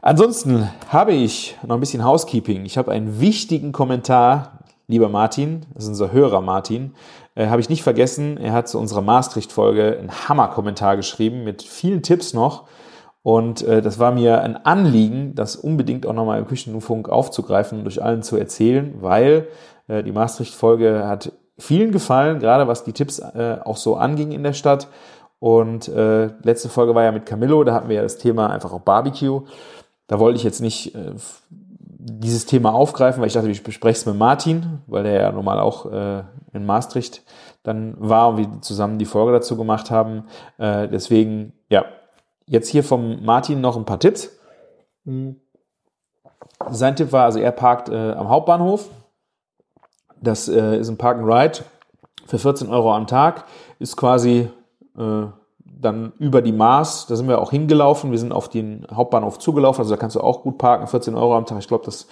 Ansonsten 0.00 0.68
habe 0.88 1.12
ich 1.12 1.56
noch 1.66 1.74
ein 1.74 1.80
bisschen 1.80 2.04
Housekeeping. 2.04 2.64
Ich 2.64 2.78
habe 2.78 2.92
einen 2.92 3.20
wichtigen 3.20 3.72
Kommentar, 3.72 4.60
lieber 4.86 5.08
Martin, 5.08 5.66
das 5.74 5.84
ist 5.84 5.90
unser 5.90 6.12
Hörer 6.12 6.40
Martin, 6.40 6.94
äh, 7.34 7.48
habe 7.48 7.60
ich 7.60 7.68
nicht 7.68 7.82
vergessen. 7.82 8.36
Er 8.36 8.52
hat 8.52 8.68
zu 8.68 8.78
unserer 8.78 9.02
Maastricht-Folge 9.02 9.98
einen 9.98 10.28
Hammer-Kommentar 10.28 10.96
geschrieben 10.96 11.42
mit 11.42 11.62
vielen 11.62 12.02
Tipps 12.02 12.32
noch. 12.32 12.68
Und 13.22 13.62
äh, 13.62 13.82
das 13.82 13.98
war 13.98 14.12
mir 14.12 14.40
ein 14.42 14.56
Anliegen, 14.64 15.34
das 15.34 15.56
unbedingt 15.56 16.06
auch 16.06 16.14
nochmal 16.14 16.38
im 16.38 16.46
Küchenfunk 16.46 17.08
aufzugreifen 17.08 17.78
und 17.78 17.84
durch 17.84 18.02
allen 18.02 18.22
zu 18.22 18.36
erzählen, 18.36 18.94
weil 19.00 19.48
äh, 19.88 20.04
die 20.04 20.12
Maastricht-Folge 20.12 21.06
hat 21.06 21.32
vielen 21.58 21.90
gefallen, 21.90 22.38
gerade 22.38 22.68
was 22.68 22.84
die 22.84 22.92
Tipps 22.92 23.18
äh, 23.18 23.58
auch 23.64 23.76
so 23.76 23.96
anging 23.96 24.30
in 24.30 24.44
der 24.44 24.52
Stadt. 24.52 24.86
Und 25.40 25.88
äh, 25.88 26.30
letzte 26.42 26.68
Folge 26.68 26.94
war 26.94 27.04
ja 27.04 27.12
mit 27.12 27.26
Camillo, 27.26 27.62
da 27.64 27.74
hatten 27.74 27.88
wir 27.88 27.96
ja 27.96 28.02
das 28.02 28.18
Thema 28.18 28.50
einfach 28.50 28.72
auch 28.72 28.80
Barbecue. 28.80 29.42
Da 30.08 30.18
wollte 30.18 30.38
ich 30.38 30.42
jetzt 30.42 30.60
nicht 30.60 30.94
äh, 30.94 31.14
dieses 31.98 32.46
Thema 32.46 32.74
aufgreifen, 32.74 33.20
weil 33.20 33.28
ich 33.28 33.34
dachte, 33.34 33.50
ich 33.50 33.62
bespreche 33.62 33.98
es 33.98 34.06
mit 34.06 34.16
Martin, 34.16 34.80
weil 34.86 35.04
der 35.04 35.20
ja 35.20 35.32
normal 35.32 35.60
auch 35.60 35.86
äh, 35.92 36.24
in 36.52 36.66
Maastricht 36.66 37.22
dann 37.62 37.94
war 37.98 38.30
und 38.30 38.36
wir 38.38 38.62
zusammen 38.62 38.98
die 38.98 39.04
Folge 39.04 39.32
dazu 39.32 39.56
gemacht 39.56 39.90
haben. 39.90 40.24
Äh, 40.56 40.88
deswegen, 40.88 41.52
ja, 41.68 41.84
jetzt 42.46 42.68
hier 42.68 42.82
vom 42.82 43.24
Martin 43.24 43.60
noch 43.60 43.76
ein 43.76 43.84
paar 43.84 44.00
Tipps. 44.00 44.30
Sein 45.04 46.96
Tipp 46.96 47.12
war, 47.12 47.24
also 47.24 47.38
er 47.38 47.52
parkt 47.52 47.90
äh, 47.90 48.12
am 48.12 48.28
Hauptbahnhof. 48.28 48.88
Das 50.20 50.48
äh, 50.48 50.78
ist 50.78 50.88
ein 50.88 50.98
Park 50.98 51.18
and 51.18 51.26
Ride 51.26 51.58
für 52.26 52.38
14 52.38 52.68
Euro 52.68 52.94
am 52.94 53.06
Tag. 53.06 53.44
Ist 53.78 53.96
quasi 53.96 54.48
äh, 54.96 55.26
dann 55.80 56.12
über 56.18 56.42
die 56.42 56.52
Maß, 56.52 57.06
da 57.06 57.16
sind 57.16 57.28
wir 57.28 57.40
auch 57.40 57.50
hingelaufen, 57.50 58.10
wir 58.10 58.18
sind 58.18 58.32
auf 58.32 58.48
den 58.48 58.86
Hauptbahnhof 58.92 59.38
zugelaufen, 59.38 59.80
also 59.80 59.94
da 59.94 60.00
kannst 60.00 60.16
du 60.16 60.20
auch 60.20 60.42
gut 60.42 60.58
parken, 60.58 60.86
14 60.86 61.14
Euro 61.14 61.36
am 61.36 61.46
Tag. 61.46 61.58
Ich 61.58 61.68
glaube, 61.68 61.84
das, 61.84 62.08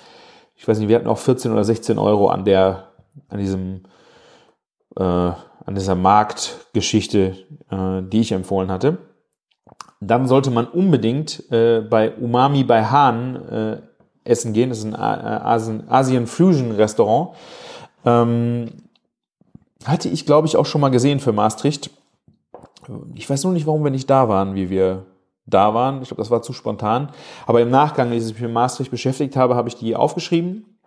ich 0.54 0.66
weiß 0.66 0.78
nicht, 0.78 0.88
wir 0.88 0.96
hatten 0.96 1.08
auch 1.08 1.18
14 1.18 1.52
oder 1.52 1.64
16 1.64 1.98
Euro 1.98 2.28
an 2.28 2.44
der, 2.44 2.88
an 3.28 3.38
diesem, 3.38 3.82
äh, 4.96 5.02
an 5.02 5.74
dieser 5.74 5.96
Marktgeschichte, 5.96 7.36
äh, 7.70 8.02
die 8.02 8.20
ich 8.20 8.32
empfohlen 8.32 8.70
hatte. 8.70 8.98
Dann 10.00 10.28
sollte 10.28 10.50
man 10.50 10.66
unbedingt 10.66 11.50
äh, 11.50 11.80
bei 11.80 12.12
Umami 12.12 12.64
bei 12.64 12.84
Hahn 12.84 13.36
äh, 13.48 13.78
essen 14.24 14.52
gehen. 14.52 14.68
Das 14.68 14.78
ist 14.78 14.84
ein 14.84 14.94
äh, 14.94 14.96
Asien, 14.96 15.88
Asien 15.88 16.26
Fusion 16.26 16.72
Restaurant. 16.72 17.30
Ähm, 18.04 18.66
hatte 19.84 20.08
ich, 20.08 20.26
glaube 20.26 20.46
ich, 20.46 20.56
auch 20.56 20.66
schon 20.66 20.80
mal 20.80 20.90
gesehen 20.90 21.18
für 21.20 21.32
Maastricht 21.32 21.90
ich 23.14 23.28
weiß 23.28 23.44
nur 23.44 23.52
nicht, 23.52 23.66
warum 23.66 23.84
wir 23.84 23.90
nicht 23.90 24.08
da 24.08 24.28
waren, 24.28 24.54
wie 24.54 24.70
wir 24.70 25.06
da 25.46 25.74
waren. 25.74 26.02
Ich 26.02 26.08
glaube, 26.08 26.22
das 26.22 26.30
war 26.30 26.42
zu 26.42 26.52
spontan. 26.52 27.10
Aber 27.46 27.60
im 27.60 27.70
Nachgang, 27.70 28.10
als 28.10 28.26
ich 28.26 28.34
mich 28.34 28.42
mit 28.42 28.52
Maastricht 28.52 28.90
beschäftigt 28.90 29.36
habe, 29.36 29.54
habe 29.54 29.68
ich 29.68 29.76
die 29.76 29.96
aufgeschrieben. 29.96 30.78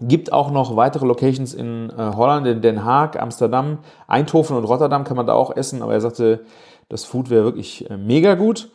Gibt 0.00 0.32
auch 0.32 0.50
noch 0.50 0.76
weitere 0.76 1.06
Locations 1.06 1.54
in 1.54 1.90
äh, 1.90 2.12
Holland, 2.14 2.46
in 2.46 2.62
Den 2.62 2.84
Haag, 2.84 3.20
Amsterdam, 3.20 3.78
Eindhoven 4.06 4.56
und 4.56 4.64
Rotterdam 4.64 5.04
kann 5.04 5.16
man 5.16 5.26
da 5.26 5.34
auch 5.34 5.56
essen. 5.56 5.82
Aber 5.82 5.92
er 5.92 6.00
sagte, 6.00 6.44
das 6.88 7.04
Food 7.04 7.30
wäre 7.30 7.44
wirklich 7.44 7.88
äh, 7.90 7.96
mega 7.96 8.34
gut. 8.34 8.70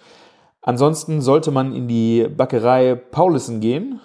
Ansonsten 0.62 1.22
sollte 1.22 1.52
man 1.52 1.74
in 1.74 1.88
die 1.88 2.28
Bäckerei 2.28 2.96
Paulissen 2.96 3.60
gehen 3.60 4.02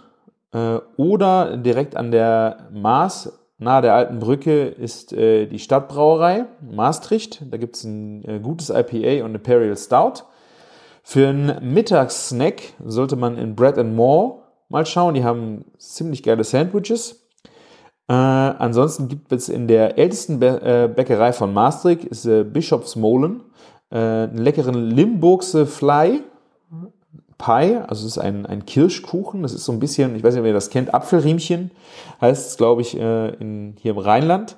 äh, 0.52 0.78
oder 0.96 1.56
direkt 1.56 1.96
an 1.96 2.10
der 2.10 2.68
Maas 2.72 3.32
Nahe 3.58 3.82
der 3.82 3.94
alten 3.94 4.20
Brücke 4.20 4.66
ist 4.66 5.12
äh, 5.12 5.46
die 5.46 5.58
Stadtbrauerei 5.58 6.46
Maastricht. 6.60 7.42
Da 7.50 7.56
gibt 7.56 7.74
es 7.74 7.84
ein 7.84 8.24
äh, 8.24 8.38
gutes 8.38 8.70
IPA 8.70 9.24
und 9.24 9.34
Imperial 9.34 9.76
Stout. 9.76 10.22
Für 11.02 11.28
einen 11.28 11.72
Mittagssnack 11.74 12.62
sollte 12.84 13.16
man 13.16 13.36
in 13.36 13.56
Bread 13.56 13.76
and 13.76 13.96
More 13.96 14.42
mal 14.68 14.86
schauen. 14.86 15.14
Die 15.14 15.24
haben 15.24 15.64
ziemlich 15.76 16.22
geile 16.22 16.44
Sandwiches. 16.44 17.26
Äh, 18.08 18.12
ansonsten 18.12 19.08
gibt 19.08 19.32
es 19.32 19.48
in 19.48 19.66
der 19.66 19.98
ältesten 19.98 20.38
Bä 20.38 20.84
äh, 20.84 20.88
Bäckerei 20.88 21.32
von 21.32 21.52
Maastricht, 21.52 22.04
ist 22.04 22.26
äh, 22.26 22.44
Bischofsmolen, 22.44 23.42
äh, 23.90 23.96
einen 23.96 24.38
leckeren 24.38 24.74
Limburgse 24.74 25.66
Fly 25.66 26.22
Pie, 27.38 27.76
also 27.86 28.04
es 28.04 28.16
ist 28.16 28.18
ein, 28.18 28.46
ein 28.46 28.66
Kirschkuchen, 28.66 29.42
das 29.42 29.52
ist 29.52 29.64
so 29.64 29.72
ein 29.72 29.78
bisschen, 29.78 30.16
ich 30.16 30.24
weiß 30.24 30.34
nicht, 30.34 30.40
ob 30.40 30.46
ihr 30.46 30.52
das 30.52 30.70
kennt, 30.70 30.92
Apfelriemchen 30.92 31.70
heißt 32.20 32.50
es, 32.50 32.56
glaube 32.56 32.82
ich, 32.82 32.98
äh, 32.98 33.28
in, 33.36 33.76
hier 33.80 33.92
im 33.92 33.98
Rheinland. 33.98 34.56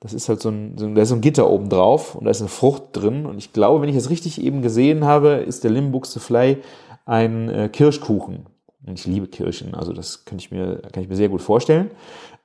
Das 0.00 0.12
ist 0.12 0.28
halt 0.28 0.40
so 0.40 0.50
ein, 0.50 0.78
so, 0.78 0.94
da 0.94 1.02
ist 1.02 1.08
so 1.08 1.16
ein 1.16 1.20
Gitter 1.20 1.50
oben 1.50 1.70
drauf 1.70 2.14
und 2.14 2.24
da 2.24 2.30
ist 2.30 2.40
eine 2.40 2.48
Frucht 2.48 2.84
drin. 2.92 3.26
Und 3.26 3.38
ich 3.38 3.52
glaube, 3.52 3.82
wenn 3.82 3.88
ich 3.88 3.96
das 3.96 4.10
richtig 4.10 4.40
eben 4.40 4.62
gesehen 4.62 5.04
habe, 5.04 5.30
ist 5.30 5.64
der 5.64 5.72
Limbuxe 5.72 6.20
Fly 6.20 6.58
ein 7.04 7.48
äh, 7.48 7.68
Kirschkuchen. 7.68 8.46
Und 8.86 8.98
ich 8.98 9.06
liebe 9.06 9.26
Kirschen, 9.26 9.74
also 9.74 9.92
das 9.92 10.24
kann 10.24 10.38
ich 10.38 10.52
mir, 10.52 10.80
kann 10.92 11.02
ich 11.02 11.08
mir 11.08 11.16
sehr 11.16 11.28
gut 11.28 11.42
vorstellen. 11.42 11.90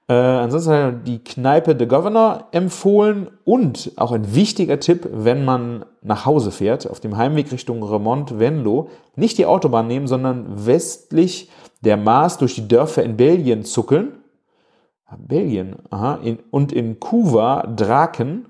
Äh, 0.10 0.14
ansonsten 0.14 0.72
hat 0.72 0.80
er 0.80 0.92
die 0.92 1.24
Kneipe 1.24 1.76
The 1.78 1.88
Governor 1.88 2.48
empfohlen 2.52 3.30
und 3.46 3.94
auch 3.96 4.12
ein 4.12 4.36
wichtiger 4.36 4.80
Tipp, 4.80 5.08
wenn 5.12 5.46
man 5.46 5.86
nach 6.02 6.26
Hause 6.26 6.52
fährt, 6.52 6.90
auf 6.90 7.00
dem 7.00 7.16
Heimweg 7.16 7.52
Richtung 7.52 7.84
Remont-Venlo, 7.84 8.90
nicht 9.16 9.38
die 9.38 9.46
Autobahn 9.46 9.88
nehmen, 9.88 10.08
sondern 10.08 10.66
westlich 10.66 11.50
der 11.82 11.98
Maas 11.98 12.38
durch 12.38 12.56
die 12.56 12.68
Dörfer 12.68 13.04
in 13.04 13.16
Belgien 13.16 13.64
zuckeln. 13.64 14.24
Ah, 15.06 15.18
Belgien, 15.18 15.78
aha, 15.90 16.20
in, 16.24 16.40
und 16.52 16.74
in 16.74 17.00
Kuva, 17.00 17.64
Draken, 17.68 18.48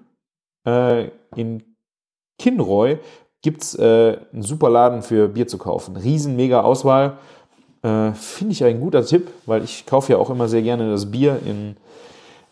äh, 0.66 1.10
in 1.36 1.64
Kinroy 2.40 2.98
gibt's 3.44 3.76
äh, 3.76 4.18
einen 4.32 4.42
super 4.42 4.70
Laden 4.70 5.04
für 5.04 5.28
Bier 5.28 5.48
zu 5.48 5.58
kaufen. 5.58 5.98
Riesen, 5.98 6.36
mega 6.36 6.62
Auswahl. 6.62 7.18
Äh, 7.84 8.14
Finde 8.14 8.54
ich 8.54 8.64
ein 8.64 8.80
guter 8.80 9.06
Tipp, 9.06 9.30
weil 9.46 9.64
ich 9.64 9.86
kaufe 9.86 10.14
ja 10.14 10.18
auch 10.18 10.30
immer 10.30 10.48
sehr 10.48 10.62
gerne 10.62 10.90
das 10.90 11.12
Bier 11.12 11.40
in, 11.46 11.76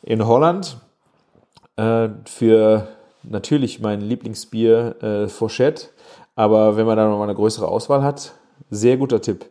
in 0.04 0.26
Holland. 0.28 0.78
Äh, 1.78 2.10
für 2.26 2.88
natürlich 3.24 3.80
mein 3.80 4.02
Lieblingsbier 4.02 4.96
äh, 5.02 5.28
Fourchette. 5.28 5.88
Aber 6.36 6.78
wenn 6.78 6.86
man 6.86 6.98
da 6.98 7.08
nochmal 7.08 7.28
eine 7.28 7.36
größere 7.36 7.68
Auswahl 7.68 8.04
hat, 8.04 8.34
sehr 8.70 8.98
guter 8.98 9.22
Tipp. 9.22 9.46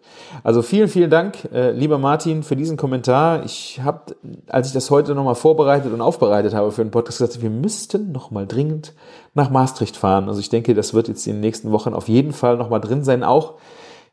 Also 0.44 0.62
vielen, 0.62 0.88
vielen 0.88 1.10
Dank, 1.10 1.48
äh, 1.52 1.72
lieber 1.72 1.98
Martin, 1.98 2.42
für 2.42 2.56
diesen 2.56 2.76
Kommentar. 2.76 3.44
Ich 3.44 3.80
habe, 3.82 4.16
als 4.48 4.68
ich 4.68 4.72
das 4.72 4.90
heute 4.90 5.14
nochmal 5.14 5.34
vorbereitet 5.34 5.92
und 5.92 6.00
aufbereitet 6.00 6.54
habe 6.54 6.72
für 6.72 6.82
den 6.82 6.90
Podcast, 6.90 7.18
gesagt, 7.18 7.42
wir 7.42 7.50
müssten 7.50 8.12
nochmal 8.12 8.46
dringend 8.46 8.94
nach 9.34 9.50
Maastricht 9.50 9.96
fahren. 9.96 10.28
Also 10.28 10.40
ich 10.40 10.48
denke, 10.48 10.74
das 10.74 10.94
wird 10.94 11.08
jetzt 11.08 11.26
in 11.26 11.34
den 11.34 11.40
nächsten 11.40 11.72
Wochen 11.72 11.92
auf 11.92 12.08
jeden 12.08 12.32
Fall 12.32 12.56
nochmal 12.56 12.80
drin 12.80 13.04
sein. 13.04 13.24
Auch 13.24 13.54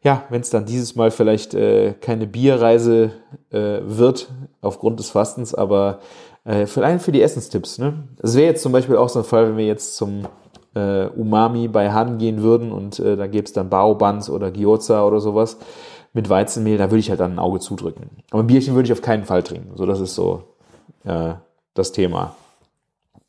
ja, 0.03 0.23
wenn 0.29 0.41
es 0.41 0.49
dann 0.49 0.65
dieses 0.65 0.95
Mal 0.95 1.11
vielleicht 1.11 1.53
äh, 1.53 1.93
keine 1.93 2.27
Bierreise 2.27 3.11
äh, 3.51 3.79
wird 3.81 4.29
aufgrund 4.61 4.99
des 4.99 5.09
Fastens, 5.09 5.53
aber 5.53 5.99
äh, 6.45 6.65
allein 6.75 6.99
für 6.99 7.11
die 7.11 7.21
Essenstipps. 7.21 7.77
Ne? 7.77 8.03
Das 8.17 8.35
wäre 8.35 8.47
jetzt 8.47 8.63
zum 8.63 8.71
Beispiel 8.71 8.95
auch 8.95 9.09
so 9.09 9.19
ein 9.19 9.25
Fall, 9.25 9.49
wenn 9.49 9.57
wir 9.57 9.65
jetzt 9.65 9.97
zum 9.97 10.23
äh, 10.75 11.07
Umami 11.07 11.67
bei 11.67 11.91
Han 11.91 12.17
gehen 12.17 12.41
würden 12.41 12.71
und 12.71 12.99
äh, 12.99 13.15
da 13.15 13.27
gäbe 13.27 13.45
es 13.45 13.53
dann 13.53 13.69
Baobans 13.69 14.29
oder 14.29 14.51
Gyoza 14.51 15.05
oder 15.05 15.19
sowas 15.19 15.57
mit 16.13 16.29
Weizenmehl, 16.29 16.77
da 16.77 16.85
würde 16.85 16.99
ich 16.99 17.09
halt 17.09 17.19
dann 17.19 17.33
ein 17.33 17.39
Auge 17.39 17.59
zudrücken. 17.59 18.09
Aber 18.31 18.43
ein 18.43 18.47
Bierchen 18.47 18.75
würde 18.75 18.87
ich 18.87 18.93
auf 18.93 19.01
keinen 19.01 19.25
Fall 19.25 19.43
trinken. 19.43 19.71
So, 19.75 19.85
das 19.85 19.99
ist 19.99 20.15
so 20.15 20.43
äh, 21.03 21.33
das 21.73 21.91
Thema. 21.91 22.35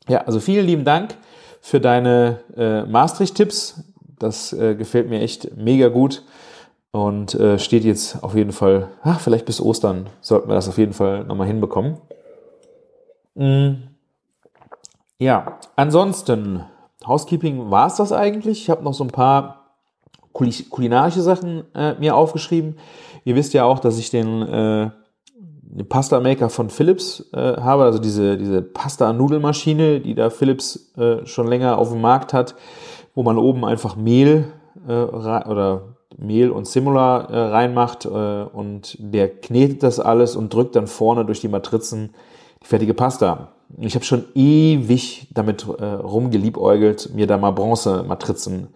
Ja, 0.07 0.21
also 0.21 0.39
vielen 0.39 0.65
lieben 0.65 0.85
Dank 0.85 1.15
für 1.61 1.79
deine 1.79 2.39
äh, 2.55 2.83
Maastricht-Tipps. 2.83 3.83
Das 4.17 4.53
äh, 4.53 4.75
gefällt 4.75 5.09
mir 5.09 5.21
echt 5.21 5.55
mega 5.55 5.89
gut. 5.89 6.23
Und 6.91 7.35
äh, 7.35 7.59
steht 7.59 7.83
jetzt 7.83 8.23
auf 8.23 8.35
jeden 8.35 8.51
Fall, 8.51 8.89
ach, 9.03 9.19
vielleicht 9.19 9.45
bis 9.45 9.61
Ostern 9.61 10.07
sollten 10.21 10.49
wir 10.49 10.55
das 10.55 10.67
auf 10.67 10.77
jeden 10.77 10.93
Fall 10.93 11.23
nochmal 11.23 11.47
hinbekommen. 11.47 11.97
Mhm. 13.35 13.89
Ja, 15.19 15.59
ansonsten, 15.75 16.65
Housekeeping 17.05 17.69
war 17.69 17.87
es 17.87 17.95
das 17.95 18.11
eigentlich. 18.11 18.61
Ich 18.61 18.69
habe 18.69 18.83
noch 18.83 18.93
so 18.93 19.03
ein 19.03 19.11
paar 19.11 19.59
kulinarische 20.33 21.21
Sachen 21.21 21.63
äh, 21.75 21.95
mir 21.95 22.15
aufgeschrieben. 22.15 22.77
Ihr 23.25 23.35
wisst 23.35 23.53
ja 23.53 23.65
auch, 23.65 23.79
dass 23.79 23.97
ich 23.99 24.09
den, 24.09 24.41
äh, 24.43 24.89
den 25.35 25.89
Pasta 25.89 26.19
Maker 26.19 26.49
von 26.49 26.69
Philips 26.69 27.29
äh, 27.33 27.57
habe, 27.57 27.83
also 27.83 27.99
diese, 27.99 28.37
diese 28.37 28.61
Pasta-Nudelmaschine, 28.61 29.99
die 29.99 30.15
da 30.15 30.29
Philips 30.29 30.93
äh, 30.97 31.25
schon 31.25 31.47
länger 31.47 31.77
auf 31.77 31.91
dem 31.91 32.01
Markt 32.01 32.33
hat, 32.33 32.55
wo 33.13 33.23
man 33.23 33.37
oben 33.37 33.65
einfach 33.65 33.95
Mehl 33.95 34.53
äh, 34.87 35.03
oder 35.03 35.98
Mehl 36.17 36.49
und 36.49 36.67
Simula 36.67 37.21
äh, 37.21 37.39
reinmacht 37.49 38.05
äh, 38.05 38.09
und 38.09 38.97
der 38.99 39.29
knetet 39.29 39.83
das 39.83 39.99
alles 39.99 40.35
und 40.35 40.53
drückt 40.53 40.75
dann 40.75 40.87
vorne 40.87 41.25
durch 41.25 41.41
die 41.41 41.47
Matrizen 41.47 42.13
die 42.63 42.67
fertige 42.67 42.93
Pasta. 42.93 43.49
Ich 43.77 43.95
habe 43.95 44.03
schon 44.03 44.25
ewig 44.33 45.27
damit 45.33 45.65
äh, 45.67 45.85
rumgeliebäugelt, 45.85 47.13
mir 47.13 47.27
da 47.27 47.37
mal 47.37 47.51
Bronze-Matrizen 47.51 48.69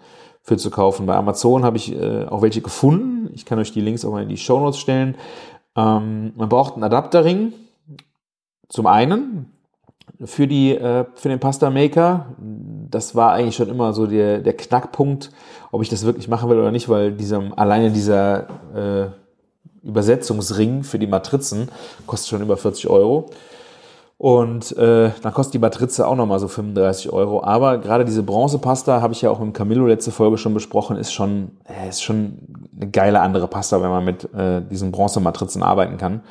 für 0.44 0.58
zu 0.58 0.70
kaufen. 0.70 1.06
Bei 1.06 1.16
Amazon 1.16 1.64
habe 1.64 1.78
ich 1.78 1.94
äh, 1.96 2.26
auch 2.26 2.42
welche 2.42 2.62
gefunden. 2.62 3.30
Ich 3.34 3.46
kann 3.46 3.60
euch 3.60 3.72
die 3.72 3.82
Links 3.82 4.06
auch 4.06 4.12
mal 4.12 4.24
in 4.24 4.30
die 4.30 4.38
Show 4.38 4.60
Notes 4.60 4.78
stellen. 4.78 5.16
Ähm, 5.76 6.34
man 6.36 6.50
braucht 6.50 6.76
einen 6.76 6.84
Adapterring. 6.84 7.54
Zum 8.70 8.86
einen, 8.86 9.53
für, 10.24 10.48
die, 10.48 10.76
äh, 10.76 11.06
für 11.16 11.30
den 11.30 11.40
Pasta 11.40 11.70
Maker. 11.70 12.28
Das 12.90 13.16
war 13.16 13.34
eigentlich 13.34 13.56
schon 13.56 13.70
immer 13.70 13.94
so 13.94 14.08
der, 14.08 14.40
der 14.40 14.54
Knackpunkt, 14.54 15.32
ob 15.72 15.82
ich 15.82 15.90
das 15.90 16.06
wirklich 16.06 16.28
machen 16.28 16.50
will 16.50 16.60
oder 16.60 16.72
nicht, 16.72 16.90
weil 16.90 17.12
diesem, 17.12 17.58
alleine 17.58 17.92
dieser 17.92 18.48
äh, 18.76 19.08
Übersetzungsring 19.84 20.84
für 20.84 21.00
die 21.00 21.08
Matrizen 21.08 21.70
kostet 22.06 22.30
schon 22.30 22.42
über 22.42 22.58
40 22.58 22.90
Euro. 22.90 23.30
Und 24.18 24.78
äh, 24.78 25.12
dann 25.22 25.34
kostet 25.34 25.56
die 25.56 25.60
Matrize 25.60 26.08
auch 26.08 26.16
nochmal 26.16 26.40
so 26.40 26.48
35 26.48 27.12
Euro. 27.12 27.44
Aber 27.44 27.80
gerade 27.80 28.06
diese 28.06 28.24
Bronzepasta, 28.24 29.02
habe 29.02 29.12
ich 29.12 29.22
ja 29.22 29.30
auch 29.30 29.42
im 29.42 29.52
Camillo 29.52 29.86
letzte 29.86 30.12
Folge 30.12 30.38
schon 30.38 30.54
besprochen, 30.54 30.96
ist 30.96 31.12
schon, 31.12 31.58
äh, 31.66 31.90
ist 31.90 32.04
schon 32.04 32.38
eine 32.74 32.90
geile 32.90 33.20
andere 33.20 33.50
Pasta, 33.50 33.82
wenn 33.82 33.90
man 33.90 34.06
mit 34.06 34.34
äh, 34.34 34.62
diesen 34.62 34.94
Bronzematrizen 34.94 35.62
arbeiten 35.62 35.98
kann. 35.98 36.22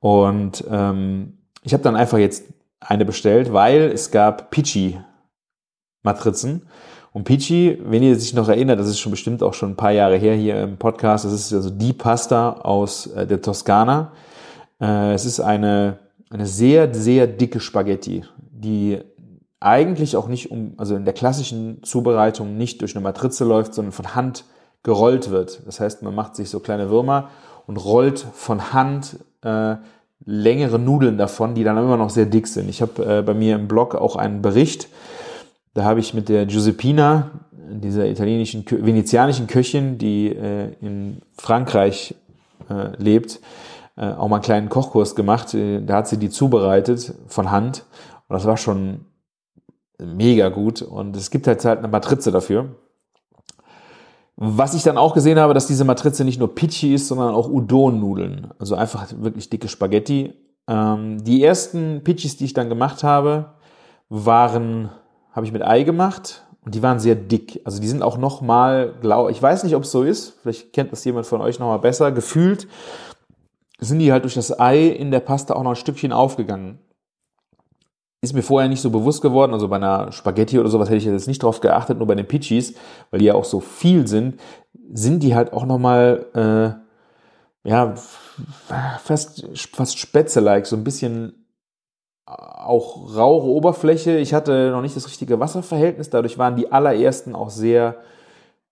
Und 0.00 0.64
ähm, 0.70 1.38
ich 1.62 1.72
habe 1.72 1.82
dann 1.82 1.96
einfach 1.96 2.18
jetzt 2.18 2.44
eine 2.80 3.04
bestellt, 3.04 3.52
weil 3.52 3.92
es 3.92 4.10
gab 4.10 4.50
Pichi-Matrizen. 4.50 6.66
Und 7.12 7.24
Pichi, 7.24 7.78
wenn 7.84 8.02
ihr 8.02 8.18
sich 8.18 8.34
noch 8.34 8.48
erinnert, 8.48 8.80
das 8.80 8.88
ist 8.88 9.00
schon 9.00 9.10
bestimmt 9.10 9.42
auch 9.42 9.54
schon 9.54 9.70
ein 9.70 9.76
paar 9.76 9.92
Jahre 9.92 10.16
her 10.16 10.34
hier 10.34 10.62
im 10.62 10.76
Podcast, 10.76 11.24
das 11.24 11.32
ist 11.32 11.52
also 11.52 11.70
die 11.70 11.92
Pasta 11.92 12.52
aus 12.52 13.06
äh, 13.08 13.26
der 13.26 13.42
Toskana. 13.42 14.12
Äh, 14.80 15.14
es 15.14 15.24
ist 15.24 15.40
eine 15.40 15.98
eine 16.30 16.46
sehr, 16.46 16.94
sehr 16.94 17.26
dicke 17.26 17.60
Spaghetti, 17.60 18.24
die 18.38 18.98
eigentlich 19.58 20.16
auch 20.16 20.28
nicht 20.28 20.50
um, 20.50 20.74
also 20.78 20.94
in 20.94 21.04
der 21.04 21.12
klassischen 21.12 21.82
Zubereitung 21.82 22.56
nicht 22.56 22.80
durch 22.80 22.94
eine 22.94 23.02
Matrize 23.02 23.44
läuft, 23.44 23.74
sondern 23.74 23.92
von 23.92 24.14
Hand 24.14 24.44
gerollt 24.82 25.30
wird. 25.30 25.66
Das 25.66 25.80
heißt, 25.80 26.02
man 26.02 26.14
macht 26.14 26.36
sich 26.36 26.48
so 26.48 26.60
kleine 26.60 26.88
Würmer 26.88 27.28
und 27.66 27.76
rollt 27.76 28.20
von 28.20 28.72
Hand 28.72 29.18
äh, 29.42 29.76
längere 30.24 30.78
Nudeln 30.78 31.18
davon, 31.18 31.54
die 31.54 31.64
dann 31.64 31.76
immer 31.76 31.96
noch 31.96 32.10
sehr 32.10 32.26
dick 32.26 32.46
sind. 32.46 32.68
Ich 32.68 32.82
habe 32.82 33.18
äh, 33.18 33.22
bei 33.22 33.34
mir 33.34 33.56
im 33.56 33.68
Blog 33.68 33.94
auch 33.94 34.16
einen 34.16 34.42
Bericht, 34.42 34.88
da 35.74 35.84
habe 35.84 36.00
ich 36.00 36.14
mit 36.14 36.28
der 36.28 36.46
Giuseppina, 36.46 37.30
dieser 37.52 38.08
italienischen, 38.08 38.64
venezianischen 38.68 39.46
Köchin, 39.46 39.98
die 39.98 40.28
äh, 40.28 40.72
in 40.80 41.22
Frankreich 41.36 42.14
äh, 42.68 42.96
lebt, 42.96 43.40
äh, 43.96 44.10
auch 44.10 44.28
mal 44.28 44.36
einen 44.36 44.42
kleinen 44.42 44.68
Kochkurs 44.68 45.14
gemacht. 45.14 45.54
Äh, 45.54 45.80
da 45.82 45.98
hat 45.98 46.08
sie 46.08 46.16
die 46.16 46.30
zubereitet 46.30 47.14
von 47.28 47.50
Hand. 47.50 47.84
Und 48.28 48.34
das 48.34 48.44
war 48.44 48.56
schon 48.56 49.06
mega 49.98 50.48
gut. 50.48 50.82
Und 50.82 51.16
es 51.16 51.30
gibt 51.30 51.46
halt 51.46 51.64
halt 51.64 51.78
eine 51.78 51.88
Matrize 51.88 52.32
dafür. 52.32 52.74
Was 54.42 54.72
ich 54.72 54.82
dann 54.82 54.96
auch 54.96 55.12
gesehen 55.12 55.38
habe, 55.38 55.52
dass 55.52 55.66
diese 55.66 55.84
Matrize 55.84 56.24
nicht 56.24 56.38
nur 56.38 56.54
Pichi 56.54 56.94
ist, 56.94 57.08
sondern 57.08 57.34
auch 57.34 57.50
Udon-Nudeln. 57.50 58.48
Also 58.58 58.74
einfach 58.74 59.06
wirklich 59.18 59.50
dicke 59.50 59.68
Spaghetti. 59.68 60.32
Ähm, 60.66 61.22
die 61.22 61.44
ersten 61.44 62.02
Pichis, 62.02 62.38
die 62.38 62.46
ich 62.46 62.54
dann 62.54 62.70
gemacht 62.70 63.04
habe, 63.04 63.52
waren, 64.08 64.88
habe 65.32 65.44
ich 65.44 65.52
mit 65.52 65.62
Ei 65.62 65.82
gemacht. 65.82 66.46
Und 66.64 66.74
die 66.74 66.82
waren 66.82 66.98
sehr 67.00 67.16
dick. 67.16 67.60
Also 67.64 67.82
die 67.82 67.86
sind 67.86 68.02
auch 68.02 68.16
noch 68.16 68.40
mal, 68.40 68.94
glaub, 69.02 69.30
ich 69.30 69.42
weiß 69.42 69.62
nicht, 69.62 69.76
ob 69.76 69.82
es 69.82 69.90
so 69.90 70.04
ist. 70.04 70.38
Vielleicht 70.40 70.72
kennt 70.72 70.90
das 70.90 71.04
jemand 71.04 71.26
von 71.26 71.42
euch 71.42 71.58
noch 71.58 71.66
mal 71.66 71.76
besser. 71.76 72.10
Gefühlt 72.10 72.66
sind 73.78 73.98
die 73.98 74.10
halt 74.10 74.24
durch 74.24 74.34
das 74.34 74.58
Ei 74.58 74.86
in 74.86 75.10
der 75.10 75.20
Pasta 75.20 75.52
auch 75.54 75.62
noch 75.62 75.72
ein 75.72 75.76
Stückchen 75.76 76.14
aufgegangen. 76.14 76.78
Ist 78.22 78.34
mir 78.34 78.42
vorher 78.42 78.68
nicht 78.68 78.82
so 78.82 78.90
bewusst 78.90 79.22
geworden, 79.22 79.54
also 79.54 79.68
bei 79.68 79.76
einer 79.76 80.12
Spaghetti 80.12 80.58
oder 80.58 80.68
sowas 80.68 80.88
hätte 80.88 80.98
ich 80.98 81.06
jetzt 81.06 81.26
nicht 81.26 81.42
drauf 81.42 81.60
geachtet, 81.60 81.98
nur 81.98 82.06
bei 82.06 82.14
den 82.14 82.28
Pichis, 82.28 82.74
weil 83.10 83.20
die 83.20 83.26
ja 83.26 83.34
auch 83.34 83.44
so 83.44 83.60
viel 83.60 84.06
sind, 84.06 84.38
sind 84.92 85.22
die 85.22 85.34
halt 85.34 85.54
auch 85.54 85.64
nochmal, 85.64 86.26
äh, 86.34 87.68
ja, 87.68 87.94
fast, 89.02 89.46
fast 89.72 89.98
Spätzle-like, 89.98 90.66
so 90.66 90.76
ein 90.76 90.84
bisschen 90.84 91.46
auch 92.26 93.16
raue 93.16 93.44
Oberfläche. 93.44 94.18
Ich 94.18 94.34
hatte 94.34 94.70
noch 94.70 94.82
nicht 94.82 94.96
das 94.96 95.06
richtige 95.06 95.40
Wasserverhältnis, 95.40 96.10
dadurch 96.10 96.38
waren 96.38 96.56
die 96.56 96.70
allerersten 96.70 97.34
auch 97.34 97.50
sehr 97.50 97.96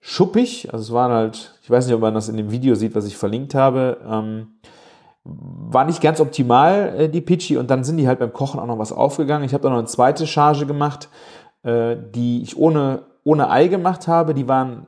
schuppig. 0.00 0.72
Also 0.72 0.84
es 0.84 0.92
waren 0.92 1.12
halt, 1.12 1.58
ich 1.62 1.70
weiß 1.70 1.87
nicht, 1.87 1.94
ob 1.94 2.00
man 2.00 2.14
das 2.14 2.28
in 2.28 2.37
dem 2.37 2.50
Video 2.50 2.74
sieht, 2.74 2.94
was 2.94 3.06
ich 3.06 3.16
verlinkt 3.16 3.54
habe. 3.54 3.98
Ähm, 4.06 4.58
war 5.71 5.85
nicht 5.85 6.01
ganz 6.01 6.21
optimal, 6.21 6.95
äh, 6.97 7.09
die 7.09 7.21
Pichi, 7.21 7.57
und 7.57 7.71
dann 7.71 7.85
sind 7.85 7.99
die 7.99 8.09
halt 8.09 8.19
beim 8.19 8.33
Kochen 8.33 8.59
auch 8.61 8.67
noch 8.67 8.79
was 8.79 8.93
aufgegangen. 8.93 9.45
Ich 9.45 9.53
habe 9.53 9.62
da 9.62 9.71
noch 9.71 9.79
eine 9.79 9.87
zweite 9.87 10.27
Charge 10.27 10.67
gemacht, 10.67 11.09
äh, 11.62 11.97
die 12.14 12.43
ich 12.43 12.57
ohne, 12.57 13.03
ohne 13.25 13.51
Ei 13.51 13.69
gemacht 13.69 14.09
habe. 14.09 14.35
Die 14.35 14.49
waren 14.49 14.87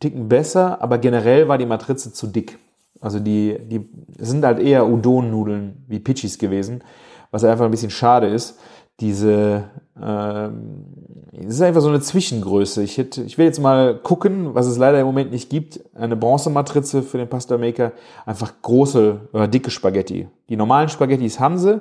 ticken 0.00 0.28
besser, 0.28 0.82
aber 0.82 0.98
generell 0.98 1.48
war 1.48 1.58
die 1.58 1.66
Matrize 1.66 2.12
zu 2.12 2.26
dick. 2.26 2.58
Also 3.00 3.20
die, 3.20 3.58
die 3.60 3.88
sind 4.18 4.44
halt 4.44 4.58
eher 4.58 4.86
Udon-Nudeln 4.86 5.84
wie 5.86 6.00
Pichis 6.00 6.38
gewesen, 6.38 6.82
was 7.30 7.44
einfach 7.44 7.64
ein 7.64 7.70
bisschen 7.70 7.90
schade 7.90 8.26
ist. 8.26 8.58
Diese 9.00 9.64
es 10.00 11.54
ist 11.54 11.62
einfach 11.62 11.80
so 11.80 11.88
eine 11.88 12.00
Zwischengröße. 12.00 12.82
Ich, 12.82 12.98
hätte, 12.98 13.22
ich 13.22 13.38
will 13.38 13.46
jetzt 13.46 13.60
mal 13.60 13.98
gucken, 13.98 14.54
was 14.54 14.66
es 14.66 14.78
leider 14.78 15.00
im 15.00 15.06
Moment 15.06 15.30
nicht 15.30 15.50
gibt. 15.50 15.80
Eine 15.94 16.16
Bronzematrize 16.16 17.02
für 17.02 17.18
den 17.18 17.28
Pasta 17.28 17.58
Maker. 17.58 17.92
Einfach 18.26 18.52
große 18.62 19.28
oder 19.32 19.48
dicke 19.48 19.70
Spaghetti. 19.70 20.28
Die 20.48 20.56
normalen 20.56 20.88
Spaghettis 20.88 21.40
haben 21.40 21.58
sie, 21.58 21.80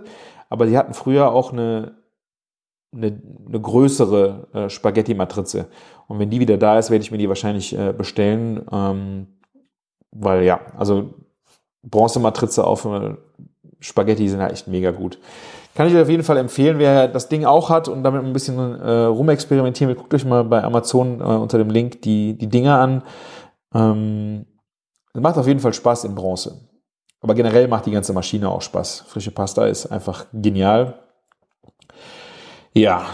aber 0.50 0.66
die 0.66 0.78
hatten 0.78 0.94
früher 0.94 1.32
auch 1.32 1.54
eine, 1.54 1.94
eine, 2.96 3.22
eine 3.48 3.62
größere 3.62 4.48
äh, 4.54 4.70
Spaghetti-Matrize. 4.70 5.68
Und 6.08 6.20
wenn 6.20 6.30
die 6.30 6.40
wieder 6.40 6.58
da 6.58 6.80
ist, 6.80 6.90
werde 6.90 7.04
ich 7.04 7.12
mir 7.12 7.18
die 7.18 7.30
wahrscheinlich 7.30 7.78
äh, 7.78 7.94
bestellen. 7.94 8.66
Ähm, 8.72 9.28
weil 10.12 10.44
ja, 10.44 10.62
also 10.78 11.14
Bronzematrize 11.84 12.64
auf 12.64 12.86
äh, 12.86 13.16
Spaghetti 13.80 14.28
sind 14.28 14.42
halt 14.42 14.54
echt 14.54 14.68
mega 14.68 14.92
gut. 14.92 15.20
Kann 15.78 15.88
ich 15.88 15.94
euch 15.94 16.02
auf 16.02 16.10
jeden 16.10 16.24
Fall 16.24 16.38
empfehlen, 16.38 16.80
wer 16.80 17.08
das 17.08 17.30
Ding 17.30 17.46
auch 17.46 17.70
hat 17.70 17.88
und 17.88 18.02
damit 18.02 18.24
ein 18.24 18.34
bisschen 18.34 18.58
äh, 18.58 19.04
rumexperimentieren 19.04 19.90
will, 19.90 19.96
guckt 19.96 20.12
euch 20.12 20.26
mal 20.26 20.44
bei 20.44 20.63
Amazon 20.63 21.22
äh, 21.22 21.24
unter 21.24 21.60
dem 21.60 21.70
Link 21.70 22.02
die, 22.02 22.36
die 22.36 22.48
Dinger 22.48 22.80
an. 22.80 23.04
Ähm, 23.76 24.48
macht 25.13 25.38
auf 25.38 25.46
jeden 25.46 25.60
Fall 25.60 25.74
Spaß 25.74 26.06
in 26.06 26.16
Bronze. 26.16 26.68
Aber 27.22 27.36
generell 27.36 27.68
macht 27.68 27.86
die 27.86 27.92
ganze 27.92 28.12
Maschine 28.12 28.50
auch 28.50 28.63
Spaß. 28.63 29.06
Frische 29.08 29.30
Pasta 29.30 29.68
ist 29.68 29.86
einfach 29.86 30.26
genial. 30.34 30.96
Ja, 32.74 33.06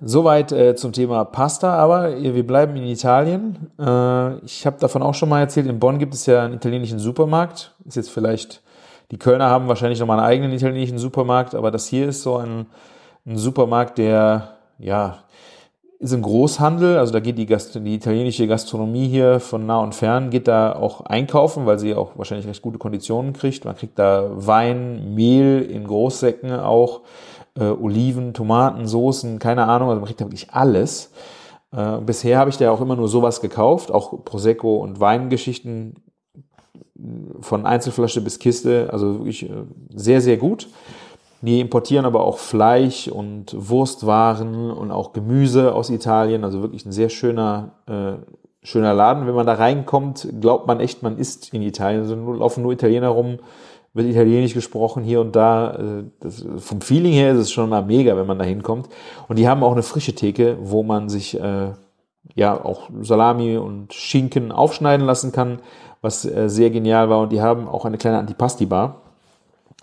soweit 0.00 0.52
äh, 0.52 0.76
zum 0.76 0.92
Thema 0.92 1.24
Pasta, 1.24 1.74
aber 1.74 2.16
wir 2.22 2.46
bleiben 2.46 2.76
in 2.76 2.84
Italien. 2.84 3.72
Äh, 3.80 4.36
ich 4.44 4.64
habe 4.64 4.78
davon 4.78 5.02
auch 5.02 5.14
schon 5.14 5.28
mal 5.28 5.40
erzählt, 5.40 5.66
in 5.66 5.80
Bonn 5.80 5.98
gibt 5.98 6.14
es 6.14 6.26
ja 6.26 6.44
einen 6.44 6.54
italienischen 6.54 7.00
Supermarkt. 7.00 7.74
Ist 7.84 7.96
jetzt 7.96 8.10
vielleicht 8.10 8.62
die 9.12 9.18
Kölner 9.18 9.50
haben 9.50 9.68
wahrscheinlich 9.68 10.00
noch 10.00 10.06
mal 10.06 10.18
einen 10.18 10.26
eigenen 10.26 10.52
italienischen 10.52 10.96
Supermarkt, 10.96 11.54
aber 11.54 11.70
das 11.70 11.86
hier 11.86 12.08
ist 12.08 12.22
so 12.22 12.38
ein, 12.38 12.64
ein 13.26 13.36
Supermarkt, 13.36 13.98
der, 13.98 14.56
ja, 14.78 15.18
ist 15.98 16.12
im 16.12 16.22
Großhandel, 16.22 16.96
also 16.96 17.12
da 17.12 17.20
geht 17.20 17.36
die, 17.36 17.44
Gast 17.44 17.74
die 17.74 17.94
italienische 17.94 18.48
Gastronomie 18.48 19.06
hier 19.06 19.38
von 19.38 19.66
nah 19.66 19.80
und 19.80 19.94
fern, 19.94 20.30
geht 20.30 20.48
da 20.48 20.74
auch 20.74 21.02
einkaufen, 21.02 21.66
weil 21.66 21.78
sie 21.78 21.94
auch 21.94 22.12
wahrscheinlich 22.16 22.46
recht 22.46 22.62
gute 22.62 22.78
Konditionen 22.78 23.34
kriegt. 23.34 23.66
Man 23.66 23.76
kriegt 23.76 23.98
da 23.98 24.30
Wein, 24.34 25.14
Mehl 25.14 25.60
in 25.60 25.86
Großsäcken 25.86 26.50
auch, 26.58 27.02
äh, 27.54 27.64
Oliven, 27.64 28.32
Tomaten, 28.32 28.86
Soßen, 28.88 29.38
keine 29.38 29.68
Ahnung, 29.68 29.90
also 29.90 30.00
man 30.00 30.06
kriegt 30.06 30.22
da 30.22 30.24
wirklich 30.24 30.50
alles. 30.50 31.12
Äh, 31.70 31.98
bisher 31.98 32.38
habe 32.38 32.48
ich 32.48 32.56
da 32.56 32.70
auch 32.70 32.80
immer 32.80 32.96
nur 32.96 33.08
sowas 33.08 33.42
gekauft, 33.42 33.92
auch 33.92 34.24
Prosecco 34.24 34.76
und 34.76 35.00
Weingeschichten 35.00 35.96
von 37.40 37.66
Einzelflasche 37.66 38.20
bis 38.20 38.38
Kiste, 38.38 38.88
also 38.92 39.14
wirklich 39.14 39.48
äh, 39.48 39.64
sehr, 39.94 40.20
sehr 40.20 40.36
gut. 40.36 40.68
Die 41.42 41.58
importieren 41.58 42.04
aber 42.04 42.24
auch 42.24 42.38
Fleisch 42.38 43.08
und 43.08 43.54
Wurstwaren 43.58 44.70
und 44.70 44.92
auch 44.92 45.12
Gemüse 45.12 45.74
aus 45.74 45.90
Italien, 45.90 46.44
also 46.44 46.62
wirklich 46.62 46.86
ein 46.86 46.92
sehr 46.92 47.08
schöner, 47.08 47.72
äh, 47.86 48.12
schöner 48.64 48.94
Laden. 48.94 49.26
Wenn 49.26 49.34
man 49.34 49.46
da 49.46 49.54
reinkommt, 49.54 50.28
glaubt 50.40 50.68
man 50.68 50.78
echt, 50.78 51.02
man 51.02 51.18
ist 51.18 51.52
in 51.52 51.62
Italien. 51.62 52.02
Also 52.02 52.14
laufen 52.14 52.62
nur 52.62 52.72
Italiener 52.72 53.08
rum, 53.08 53.40
wird 53.92 54.06
Italienisch 54.06 54.54
gesprochen 54.54 55.02
hier 55.02 55.20
und 55.20 55.34
da. 55.34 55.74
Äh, 55.74 56.04
das, 56.20 56.46
vom 56.58 56.80
Feeling 56.80 57.12
her 57.12 57.32
ist 57.32 57.38
es 57.38 57.50
schon 57.50 57.68
mal 57.68 57.82
mega, 57.82 58.16
wenn 58.16 58.26
man 58.26 58.38
da 58.38 58.44
hinkommt. 58.44 58.88
Und 59.26 59.36
die 59.36 59.48
haben 59.48 59.64
auch 59.64 59.72
eine 59.72 59.82
frische 59.82 60.14
Theke, 60.14 60.58
wo 60.60 60.84
man 60.84 61.08
sich 61.08 61.40
äh, 61.40 61.72
ja 62.36 62.64
auch 62.64 62.88
Salami 63.00 63.56
und 63.56 63.92
Schinken 63.92 64.52
aufschneiden 64.52 65.04
lassen 65.04 65.32
kann 65.32 65.58
was 66.02 66.24
äh, 66.26 66.50
sehr 66.50 66.70
genial 66.70 67.08
war. 67.08 67.20
Und 67.20 67.32
die 67.32 67.40
haben 67.40 67.66
auch 67.66 67.86
eine 67.86 67.96
kleine 67.96 68.18
Antipasti-Bar. 68.18 69.00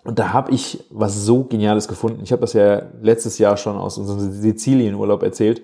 Und 0.03 0.19
da 0.19 0.31
habe 0.31 0.51
ich 0.51 0.83
was 0.91 1.25
so 1.25 1.43
Geniales 1.43 1.87
gefunden. 1.87 2.21
Ich 2.23 2.31
habe 2.31 2.41
das 2.41 2.53
ja 2.53 2.83
letztes 3.01 3.37
Jahr 3.37 3.57
schon 3.57 3.77
aus 3.77 3.97
unserem 3.97 4.31
Sizilienurlaub 4.31 5.23
erzählt. 5.23 5.61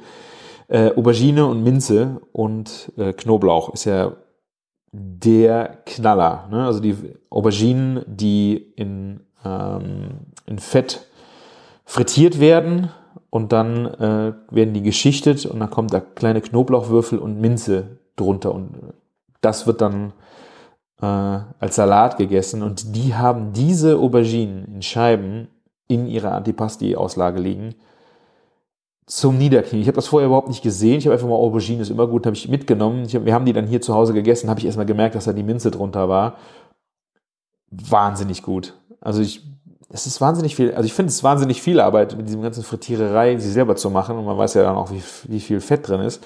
Äh, 0.67 0.91
Aubergine 0.95 1.45
und 1.45 1.63
Minze 1.63 2.21
und 2.31 2.91
äh, 2.97 3.13
Knoblauch 3.13 3.73
ist 3.73 3.85
ja 3.85 4.13
der 4.91 5.77
Knaller. 5.85 6.47
Ne? 6.49 6.65
Also 6.65 6.79
die 6.79 6.95
Auberginen, 7.29 8.03
die 8.07 8.55
in, 8.75 9.21
ähm, 9.43 10.09
in 10.47 10.57
Fett 10.57 11.05
frittiert 11.85 12.39
werden 12.39 12.89
und 13.29 13.51
dann 13.51 13.85
äh, 13.85 14.33
werden 14.49 14.73
die 14.73 14.81
geschichtet 14.81 15.45
und 15.45 15.59
dann 15.59 15.69
kommt 15.69 15.93
da 15.93 15.99
kleine 15.99 16.41
Knoblauchwürfel 16.41 17.19
und 17.19 17.39
Minze 17.39 17.99
drunter 18.15 18.53
und 18.53 18.71
das 19.41 19.67
wird 19.67 19.81
dann 19.81 20.13
äh, 21.01 21.05
als 21.05 21.75
Salat 21.75 22.17
gegessen 22.17 22.61
und 22.63 22.95
die 22.95 23.15
haben 23.15 23.53
diese 23.53 23.97
Auberginen 23.97 24.65
in 24.75 24.81
Scheiben 24.81 25.47
in 25.87 26.07
ihrer 26.07 26.31
Antipasti-Auslage 26.31 27.39
liegen. 27.39 27.75
Zum 29.07 29.37
Niederknien. 29.37 29.81
Ich 29.81 29.87
habe 29.87 29.97
das 29.97 30.07
vorher 30.07 30.25
überhaupt 30.25 30.47
nicht 30.47 30.63
gesehen. 30.63 30.97
Ich 30.97 31.05
habe 31.05 31.13
einfach 31.13 31.27
mal 31.27 31.35
Aubergine, 31.35 31.81
ist 31.81 31.91
immer 31.91 32.07
gut, 32.07 32.25
habe 32.25 32.35
ich 32.35 32.49
mitgenommen. 32.49 33.03
Ich 33.05 33.15
hab, 33.15 33.23
wir 33.23 33.35
haben 33.35 33.45
die 33.45 33.53
dann 33.53 33.67
hier 33.67 33.79
zu 33.79 33.93
Hause 33.93 34.13
gegessen, 34.13 34.49
habe 34.49 34.59
ich 34.59 34.65
erstmal 34.65 34.87
gemerkt, 34.87 35.13
dass 35.13 35.25
da 35.25 35.33
die 35.33 35.43
Minze 35.43 35.69
drunter 35.69 36.09
war. 36.09 36.37
Wahnsinnig 37.69 38.41
gut. 38.41 38.73
Also 39.01 39.21
ich, 39.21 39.43
es 39.89 40.07
ist 40.07 40.21
wahnsinnig 40.21 40.55
viel, 40.55 40.73
also 40.73 40.87
ich 40.87 40.93
finde 40.93 41.11
es 41.11 41.23
wahnsinnig 41.23 41.61
viel 41.61 41.79
Arbeit, 41.79 42.17
mit 42.17 42.27
diesem 42.27 42.41
ganzen 42.41 42.63
Frittiererei 42.63 43.37
sie 43.37 43.51
selber 43.51 43.75
zu 43.75 43.91
machen. 43.91 44.17
Und 44.17 44.25
man 44.25 44.39
weiß 44.39 44.55
ja 44.55 44.63
dann 44.63 44.75
auch, 44.75 44.89
wie, 44.89 45.03
wie 45.25 45.39
viel 45.39 45.61
Fett 45.61 45.87
drin 45.87 46.01
ist. 46.01 46.23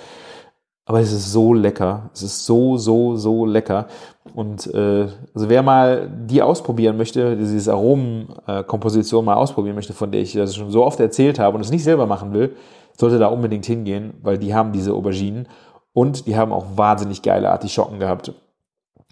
Aber 0.90 1.02
es 1.02 1.12
ist 1.12 1.32
so 1.32 1.54
lecker. 1.54 2.10
Es 2.16 2.24
ist 2.24 2.48
so, 2.48 2.76
so, 2.78 3.16
so 3.16 3.46
lecker. 3.46 3.86
Und 4.34 4.74
äh, 4.74 5.08
also 5.36 5.48
wer 5.48 5.62
mal 5.62 6.10
die 6.26 6.42
ausprobieren 6.42 6.98
möchte, 6.98 7.38
dieses 7.38 7.70
Aromenkomposition 7.70 9.24
mal 9.24 9.36
ausprobieren 9.36 9.76
möchte, 9.76 9.94
von 9.94 10.12
der 10.12 10.22
ich 10.22 10.34
das 10.34 10.56
schon 10.56 10.72
so 10.72 10.84
oft 10.84 11.00
erzählt 11.00 11.38
habe 11.38 11.56
und 11.56 11.62
es 11.62 11.70
nicht 11.70 11.84
selber 11.84 12.08
machen 12.08 12.34
will, 12.34 12.56
sollte 12.98 13.20
da 13.20 13.28
unbedingt 13.28 13.68
hingehen, 13.68 14.16
weil 14.24 14.40
die 14.40 14.56
haben 14.56 14.72
diese 14.72 14.94
Auberginen 14.94 15.48
und 15.94 16.26
die 16.26 16.36
haben 16.36 16.52
auch 16.52 16.66
wahnsinnig 16.76 17.22
geile 17.22 17.52
Artischocken 17.52 18.00
gehabt. 18.00 18.34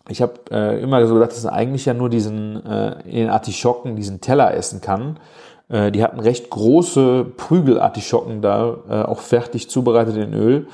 Ich 0.09 0.23
habe 0.23 0.33
äh, 0.49 0.81
immer 0.81 1.05
so 1.05 1.13
gedacht, 1.13 1.33
dass 1.33 1.43
man 1.43 1.53
eigentlich 1.53 1.85
ja 1.85 1.93
nur 1.93 2.09
diesen 2.09 2.65
äh, 2.65 3.01
in 3.03 3.17
den 3.17 3.29
Artischocken 3.29 3.95
diesen 3.95 4.19
Teller 4.19 4.51
essen 4.51 4.81
kann. 4.81 5.19
Äh, 5.69 5.91
die 5.91 6.01
hatten 6.01 6.19
recht 6.19 6.49
große 6.49 7.23
Prügelartischocken 7.37 8.41
da, 8.41 8.77
äh, 8.89 9.01
auch 9.03 9.19
fertig 9.19 9.69
zubereitet 9.69 10.17
in 10.17 10.33
Öl. 10.33 10.65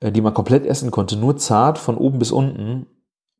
Äh, 0.00 0.12
die 0.12 0.20
man 0.20 0.34
komplett 0.34 0.66
essen 0.66 0.90
konnte, 0.90 1.16
nur 1.16 1.36
zart 1.36 1.78
von 1.78 1.96
oben 1.96 2.18
bis 2.18 2.32
unten. 2.32 2.86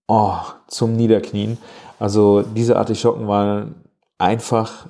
Oh, 0.07 0.39
zum 0.69 0.95
Niederknien. 0.95 1.59
Also 1.99 2.43
diese 2.43 2.77
Artischocken 2.77 3.29
waren 3.29 3.75
einfach 4.17 4.87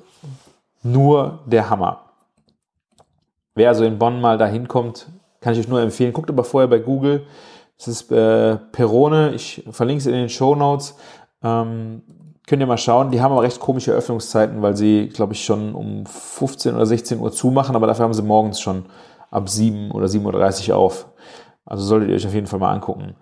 nur 0.82 1.40
der 1.46 1.68
Hammer. 1.70 2.04
Wer 3.54 3.70
also 3.70 3.84
in 3.84 3.98
Bonn 3.98 4.20
mal 4.20 4.38
dahin 4.38 4.68
kommt, 4.68 5.08
kann 5.40 5.52
ich 5.52 5.58
euch 5.58 5.68
nur 5.68 5.80
empfehlen. 5.80 6.12
Guckt 6.12 6.30
aber 6.30 6.44
vorher 6.44 6.68
bei 6.68 6.78
Google. 6.78 7.26
Es 7.76 7.88
ist 7.88 8.12
äh, 8.12 8.56
Perone. 8.56 9.32
Ich 9.34 9.64
verlinke 9.70 10.00
es 10.00 10.06
in 10.06 10.12
den 10.12 10.28
Show 10.28 10.54
Notes. 10.54 10.96
Ähm, 11.42 12.02
könnt 12.46 12.60
ihr 12.60 12.66
mal 12.66 12.78
schauen. 12.78 13.10
Die 13.10 13.20
haben 13.20 13.32
aber 13.32 13.42
recht 13.42 13.58
komische 13.58 13.92
Öffnungszeiten, 13.92 14.62
weil 14.62 14.76
sie, 14.76 15.08
glaube 15.08 15.32
ich, 15.32 15.44
schon 15.44 15.74
um 15.74 16.06
15 16.06 16.76
oder 16.76 16.86
16 16.86 17.18
Uhr 17.18 17.32
zumachen. 17.32 17.74
Aber 17.74 17.88
dafür 17.88 18.04
haben 18.04 18.14
sie 18.14 18.22
morgens 18.22 18.60
schon 18.60 18.86
ab 19.30 19.48
7 19.48 19.90
oder 19.90 20.06
7.30 20.06 20.70
Uhr 20.70 20.76
auf. 20.76 21.06
Also 21.68 21.84
solltet 21.84 22.08
ihr 22.08 22.16
euch 22.16 22.26
auf 22.26 22.34
jeden 22.34 22.46
Fall 22.46 22.58
mal 22.58 22.72
angucken. 22.72 23.14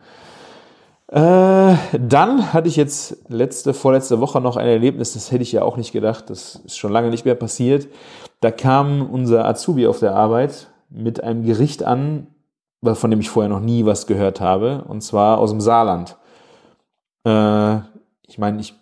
Äh, 1.09 1.77
dann 1.99 2.53
hatte 2.53 2.69
ich 2.69 2.77
jetzt 2.77 3.19
letzte, 3.29 3.75
vorletzte 3.75 4.21
Woche 4.21 4.41
noch 4.41 4.57
ein 4.57 4.67
Erlebnis, 4.67 5.15
das 5.15 5.31
hätte 5.31 5.43
ich 5.43 5.53
ja 5.53 5.63
auch 5.63 5.77
nicht 5.77 5.93
gedacht, 5.93 6.31
das 6.31 6.57
ist 6.65 6.79
schon 6.79 6.93
lange 6.93 7.11
nicht 7.11 7.25
mehr 7.25 7.35
passiert. 7.35 7.89
Da 8.41 8.51
kam 8.51 9.09
unser 9.11 9.47
Azubi 9.47 9.87
auf 9.87 10.01
der 10.01 10.15
Arbeit 10.15 10.69
mit 10.91 11.23
einem 11.23 11.45
Gericht 11.45 11.85
an, 11.85 12.29
von 12.83 13.11
dem 13.11 13.21
ich 13.21 13.31
vorher 13.31 13.49
noch 13.49 13.61
nie 13.61 13.85
was 13.85 14.07
gehört 14.07 14.41
habe, 14.41 14.85
und 14.89 15.01
zwar 15.01 15.39
aus 15.39 15.51
dem 15.51 15.61
Saarland. 15.61 16.17
Äh, 17.25 17.77
ich 18.27 18.39
meine, 18.39 18.61
ich 18.61 18.75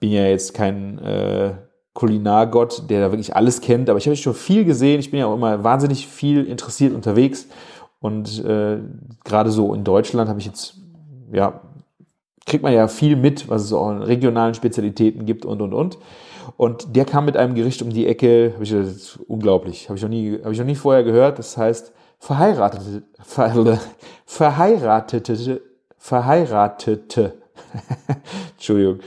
bin 0.00 0.10
ja 0.10 0.26
jetzt 0.26 0.54
kein 0.54 0.98
äh, 0.98 1.54
Kulinargott, 1.94 2.88
der 2.90 3.00
da 3.00 3.12
wirklich 3.12 3.34
alles 3.34 3.60
kennt, 3.60 3.88
aber 3.88 3.98
ich 3.98 4.06
habe 4.06 4.16
schon 4.16 4.34
viel 4.34 4.64
gesehen. 4.64 5.00
Ich 5.00 5.10
bin 5.10 5.20
ja 5.20 5.26
auch 5.26 5.34
immer 5.34 5.64
wahnsinnig 5.64 6.06
viel 6.06 6.44
interessiert 6.44 6.94
unterwegs 6.94 7.48
und 8.00 8.44
äh, 8.44 8.78
gerade 9.24 9.50
so 9.50 9.74
in 9.74 9.84
Deutschland 9.84 10.28
habe 10.28 10.38
ich 10.38 10.46
jetzt, 10.46 10.76
ja, 11.32 11.60
kriegt 12.46 12.62
man 12.62 12.72
ja 12.72 12.88
viel 12.88 13.16
mit, 13.16 13.48
was 13.48 13.62
es 13.62 13.72
auch 13.72 13.88
an 13.88 14.02
regionalen 14.02 14.54
Spezialitäten 14.54 15.26
gibt 15.26 15.44
und 15.44 15.60
und 15.60 15.74
und. 15.74 15.98
Und 16.56 16.96
der 16.96 17.04
kam 17.04 17.26
mit 17.26 17.36
einem 17.36 17.54
Gericht 17.54 17.82
um 17.82 17.90
die 17.90 18.06
Ecke, 18.06 18.52
habe 18.54 18.64
ich 18.64 18.70
das 18.70 19.18
unglaublich, 19.28 19.88
habe 19.88 19.96
ich 19.96 20.02
noch 20.02 20.08
nie, 20.08 20.38
habe 20.42 20.52
ich 20.52 20.58
noch 20.58 20.66
nie 20.66 20.74
vorher 20.74 21.04
gehört. 21.04 21.38
Das 21.38 21.56
heißt 21.56 21.92
verheiratete, 22.18 23.02
ver, 23.20 23.78
verheiratete, 24.24 25.60
verheiratete, 25.96 27.34
Entschuldigung, 28.52 29.00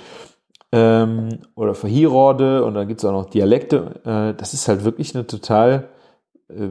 ähm, 0.71 1.39
oder 1.55 1.75
Verhierorde 1.75 2.63
und 2.63 2.75
dann 2.75 2.87
gibt 2.87 3.01
es 3.01 3.05
auch 3.05 3.11
noch 3.11 3.29
Dialekte. 3.29 4.01
Äh, 4.05 4.37
das 4.37 4.53
ist 4.53 4.67
halt 4.67 4.83
wirklich 4.83 5.15
eine 5.15 5.27
total 5.27 5.89
äh, 6.49 6.69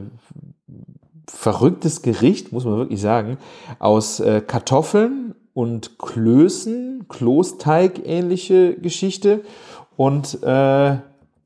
verrücktes 1.33 2.01
Gericht, 2.01 2.51
muss 2.51 2.65
man 2.65 2.77
wirklich 2.77 3.01
sagen, 3.01 3.37
aus 3.79 4.19
äh, 4.19 4.41
Kartoffeln 4.41 5.33
und 5.53 5.97
Klößen, 5.97 7.05
Klosteig 7.07 8.05
ähnliche 8.05 8.75
Geschichte. 8.75 9.41
Und 9.95 10.43
äh, 10.43 10.97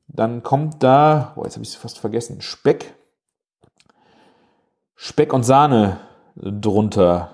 dann 0.08 0.42
kommt 0.42 0.82
da, 0.82 1.32
oh, 1.36 1.44
jetzt 1.44 1.54
habe 1.54 1.62
ich 1.62 1.70
es 1.70 1.76
fast 1.76 1.98
vergessen, 1.98 2.40
Speck. 2.40 2.94
Speck 4.94 5.32
und 5.32 5.44
Sahne 5.44 6.00
drunter. 6.36 7.32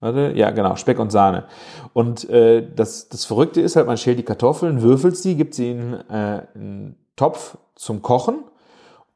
Warte, 0.00 0.32
ja, 0.34 0.50
genau, 0.50 0.76
Speck 0.76 0.98
und 0.98 1.10
Sahne. 1.10 1.44
Und 1.92 2.28
äh, 2.28 2.66
das, 2.74 3.08
das 3.08 3.24
Verrückte 3.24 3.60
ist 3.60 3.76
halt, 3.76 3.86
man 3.86 3.96
schält 3.96 4.18
die 4.18 4.24
Kartoffeln, 4.24 4.82
würfelt 4.82 5.16
sie, 5.16 5.36
gibt 5.36 5.54
sie 5.54 5.70
in 5.70 5.94
äh, 6.10 6.42
einen 6.54 6.96
Topf 7.16 7.56
zum 7.76 8.02
Kochen 8.02 8.44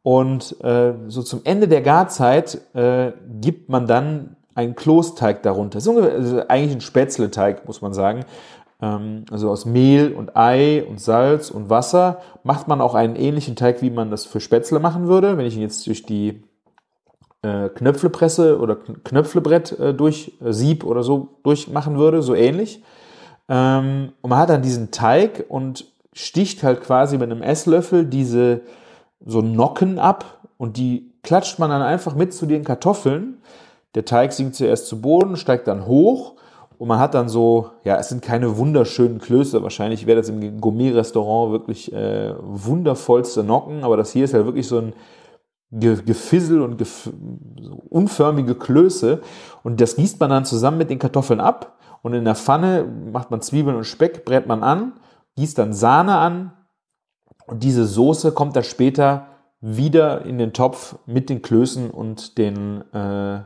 und 0.07 0.63
äh, 0.63 0.93
so 1.09 1.21
zum 1.25 1.41
Ende 1.43 1.67
der 1.67 1.83
Garzeit 1.83 2.61
äh, 2.75 3.11
gibt 3.41 3.69
man 3.69 3.89
dann 3.89 4.37
einen 4.55 4.77
Klosteig 4.77 5.43
darunter. 5.43 5.81
Ungefähr, 5.91 6.13
also 6.13 6.43
eigentlich 6.47 6.77
ein 6.77 6.81
Spätzleteig, 6.81 7.67
muss 7.67 7.83
man 7.83 7.93
sagen. 7.93 8.25
Ähm, 8.81 9.25
also 9.33 9.51
aus 9.51 9.67
Mehl 9.67 10.13
und 10.13 10.37
Ei 10.37 10.85
und 10.85 11.01
Salz 11.01 11.51
und 11.51 11.71
Wasser 11.71 12.21
macht 12.45 12.69
man 12.69 12.81
auch 12.81 12.95
einen 12.95 13.17
ähnlichen 13.17 13.57
Teig, 13.57 13.83
wie 13.83 13.91
man 13.91 14.13
das 14.13 14.27
für 14.27 14.39
Spätzle 14.39 14.79
machen 14.79 15.09
würde. 15.09 15.39
Wenn 15.39 15.47
ich 15.47 15.57
ihn 15.57 15.63
jetzt 15.63 15.85
durch 15.89 16.05
die 16.05 16.45
äh, 17.43 17.69
Knöpflepresse 17.71 18.61
oder 18.61 18.77
Knöpflebrett 18.77 19.73
äh, 19.73 19.93
durch 19.93 20.35
äh, 20.41 20.53
Sieb 20.53 20.85
oder 20.85 21.03
so 21.03 21.31
durchmachen 21.43 21.99
würde, 21.99 22.23
so 22.23 22.37
ähnlich. 22.37 22.81
Ähm, 23.49 24.13
und 24.21 24.31
man 24.31 24.39
hat 24.39 24.51
dann 24.51 24.63
diesen 24.63 24.93
Teig 24.93 25.47
und 25.49 25.85
sticht 26.13 26.63
halt 26.63 26.81
quasi 26.81 27.19
mit 27.19 27.29
einem 27.29 27.43
Esslöffel 27.43 28.05
diese 28.05 28.61
so 29.25 29.41
Nocken 29.41 29.99
ab 29.99 30.41
und 30.57 30.77
die 30.77 31.13
klatscht 31.23 31.59
man 31.59 31.71
dann 31.71 31.83
einfach 31.83 32.15
mit 32.15 32.33
zu 32.33 32.47
den 32.47 32.65
Kartoffeln. 32.65 33.39
Der 33.95 34.05
Teig 34.05 34.33
sinkt 34.33 34.55
zuerst 34.55 34.87
zu 34.87 35.01
Boden, 35.01 35.37
steigt 35.37 35.69
dann 35.69 35.87
hoch 35.87 36.35
und 36.79 36.89
man 36.89 36.99
hat 36.99 37.15
dann 37.15 37.29
so, 37.29 37.71
ja, 37.85 37.97
es 37.97 38.09
sind 38.09 38.23
keine 38.23 38.59
wunderschönen 38.59 39.19
Klöße. 39.19 39.63
Wahrscheinlich 39.63 40.07
wäre 40.07 40.19
das 40.19 40.29
im 40.29 40.61
Gourmet-Restaurant 40.61 41.53
wirklich 41.53 41.93
äh, 41.93 42.35
wundervollste 42.39 43.43
Nocken, 43.43 43.85
aber 43.85 43.97
das 43.97 44.13
hier 44.13 44.25
ist 44.25 44.33
ja 44.33 44.39
halt 44.39 44.47
wirklich 44.47 44.69
so 44.69 44.79
ein 44.79 44.93
Gefissel 45.71 46.61
und 46.61 46.79
gef 46.79 47.11
so 47.61 47.83
unförmige 47.89 48.55
Klöße. 48.55 49.21
Und 49.63 49.81
das 49.81 49.97
gießt 49.97 50.21
man 50.21 50.31
dann 50.31 50.45
zusammen 50.45 50.79
mit 50.79 50.91
den 50.91 50.99
Kartoffeln 50.99 51.41
ab 51.41 51.77
und 52.03 52.15
in 52.15 52.25
der 52.25 52.35
Pfanne 52.35 52.87
macht 53.13 53.31
man 53.31 53.41
Zwiebeln 53.41 53.77
und 53.77 53.85
Speck, 53.85 54.25
brät 54.25 54.47
man 54.47 54.63
an, 54.63 54.93
gießt 55.37 55.59
dann 55.59 55.73
Sahne 55.73 56.17
an, 56.17 56.53
und 57.47 57.63
diese 57.63 57.87
Soße 57.87 58.33
kommt 58.33 58.57
dann 58.57 58.65
später 58.65 59.29
wieder 59.61 60.25
in 60.25 60.39
den 60.39 60.53
Topf 60.53 60.97
mit 61.07 61.31
den 61.31 61.43
Klößen 61.43 61.91
und 61.91 62.39
den, 62.39 62.83
äh, 62.93 63.41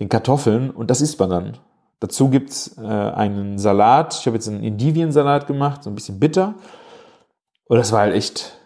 den 0.00 0.08
Kartoffeln 0.08 0.70
und 0.70 0.90
das 0.90 1.00
isst 1.00 1.18
man 1.18 1.30
dann. 1.30 1.58
Dazu 2.00 2.30
gibt's 2.30 2.78
äh, 2.78 2.86
einen 2.86 3.58
Salat. 3.58 4.16
Ich 4.18 4.26
habe 4.26 4.36
jetzt 4.36 4.48
einen 4.48 4.62
Indiviensalat 4.62 5.46
gemacht, 5.46 5.82
so 5.84 5.90
ein 5.90 5.94
bisschen 5.94 6.18
bitter. 6.18 6.54
Und 7.64 7.76
das 7.76 7.92
war 7.92 8.00
halt 8.00 8.14
echt 8.14 8.58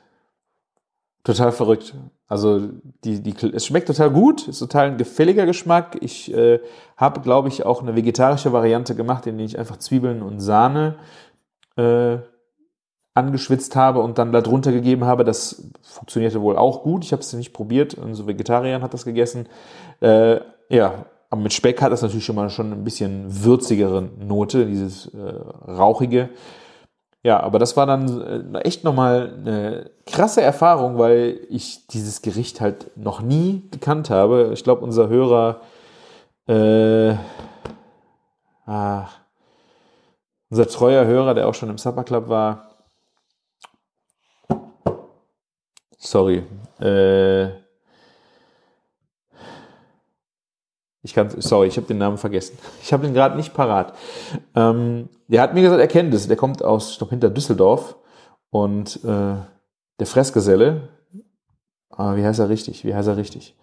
total 1.25 1.51
verrückt. 1.51 1.95
Also 2.29 2.69
die, 3.03 3.21
die, 3.21 3.35
es 3.53 3.67
schmeckt 3.67 3.89
total 3.89 4.11
gut, 4.11 4.47
ist 4.49 4.61
total 4.61 4.87
ein 4.87 4.97
gefälliger 4.97 5.47
Geschmack. 5.47 5.99
Ich 6.01 6.33
äh, 6.33 6.61
habe, 6.97 7.21
glaube 7.21 7.49
ich, 7.49 7.67
auch 7.67 7.83
eine 7.83 7.97
vegetarische 7.97 8.53
Variante 8.53 8.95
gemacht, 8.95 9.27
in 9.27 9.37
der 9.37 9.47
ich 9.47 9.59
einfach 9.59 9.79
Zwiebeln 9.79 10.23
und 10.23 10.41
Sahne 10.41 10.97
äh, 11.77 12.19
angeschwitzt 13.15 13.77
habe 13.77 14.01
und 14.01 14.19
dann 14.19 14.33
da 14.33 14.41
drunter 14.41 14.73
gegeben 14.73 15.05
habe. 15.05 15.25
Das 15.25 15.71
funktionierte 15.83 16.43
wohl 16.43 16.57
auch 16.57 16.83
gut. 16.83 17.05
Ich 17.05 17.13
habe 17.13 17.23
es 17.23 17.33
nicht 17.33 17.53
probiert. 17.53 17.95
Unser 17.95 18.27
Vegetarier 18.27 18.83
hat 18.83 18.93
das 18.93 19.05
gegessen. 19.05 19.47
Äh, 20.01 20.41
ja, 20.69 21.07
aber 21.31 21.41
mit 21.41 21.53
Speck 21.53 21.81
hat 21.81 21.93
das 21.93 22.03
natürlich 22.03 22.25
schon 22.25 22.37
mal 22.37 22.51
schon 22.51 22.73
ein 22.73 22.85
bisschen 22.85 23.45
würzigere 23.45 24.03
Note, 24.21 24.67
dieses 24.67 25.07
äh, 25.07 25.19
rauchige. 25.71 26.31
Ja, 27.23 27.41
aber 27.41 27.59
das 27.59 27.77
war 27.77 27.87
dann 27.87 28.55
äh, 28.55 28.59
echt 28.61 28.85
nochmal 28.85 29.33
eine 29.39 29.91
krasse 30.07 30.43
Erfahrung, 30.43 30.99
weil 30.99 31.41
ich 31.49 31.87
dieses 31.87 32.21
Gericht 32.21 32.61
halt 32.61 32.91
noch 32.97 33.23
nie 33.23 33.63
gekannt 33.71 34.11
habe. 34.11 34.51
Ich 34.53 34.63
glaube, 34.63 34.85
unser 34.85 35.09
Hörer, 35.09 35.61
äh, 36.47 37.15
ah, 38.67 39.07
unser 40.51 40.67
treuer 40.67 41.07
Hörer, 41.07 41.35
der 41.35 41.49
auch 41.49 41.55
schon 41.55 41.71
im 41.71 41.79
Supper 41.79 42.05
Club 42.05 42.29
war, 42.29 42.64
Sorry. 46.05 46.43
Äh, 46.81 47.47
ich 51.03 51.15
kann, 51.15 51.31
sorry, 51.41 51.69
ich 51.69 51.77
habe 51.77 51.87
den 51.87 51.99
Namen 51.99 52.19
vergessen. 52.19 52.59
Ich 52.83 52.93
habe 52.93 53.05
den 53.05 53.15
gerade 53.15 53.37
nicht 53.37 53.55
parat. 53.55 53.95
Ähm, 54.55 55.09
der 55.29 55.41
hat 55.41 55.55
mir 55.55 55.63
gesagt, 55.63 55.81
er 55.81 55.89
kennt 55.89 56.13
es. 56.13 56.29
Der 56.29 56.37
kommt 56.37 56.63
aus, 56.63 56.93
ich 56.93 56.99
glaube, 56.99 57.11
hinter 57.11 57.31
Düsseldorf. 57.31 57.97
Und 58.51 59.03
äh, 59.05 59.37
der 59.99 60.07
Fressgeselle. 60.07 60.89
Ah, 61.91 62.17
wie 62.17 62.25
heißt 62.25 62.41
er 62.41 62.49
richtig? 62.49 62.85
Wie 62.85 62.95
heißt 62.95 63.09
er 63.09 63.17
richtig? 63.17 63.57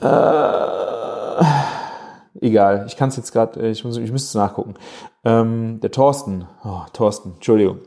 Äh, 0.00 1.44
egal, 2.40 2.84
ich 2.86 2.96
kann 2.96 3.08
es 3.08 3.16
jetzt 3.16 3.32
gerade, 3.32 3.68
ich, 3.68 3.84
muss, 3.84 3.96
ich 3.96 4.12
müsste 4.12 4.28
es 4.28 4.34
nachgucken. 4.34 4.74
Ähm, 5.24 5.80
der 5.80 5.90
Thorsten, 5.90 6.46
oh, 6.64 6.82
Thorsten, 6.92 7.32
Entschuldigung. 7.34 7.80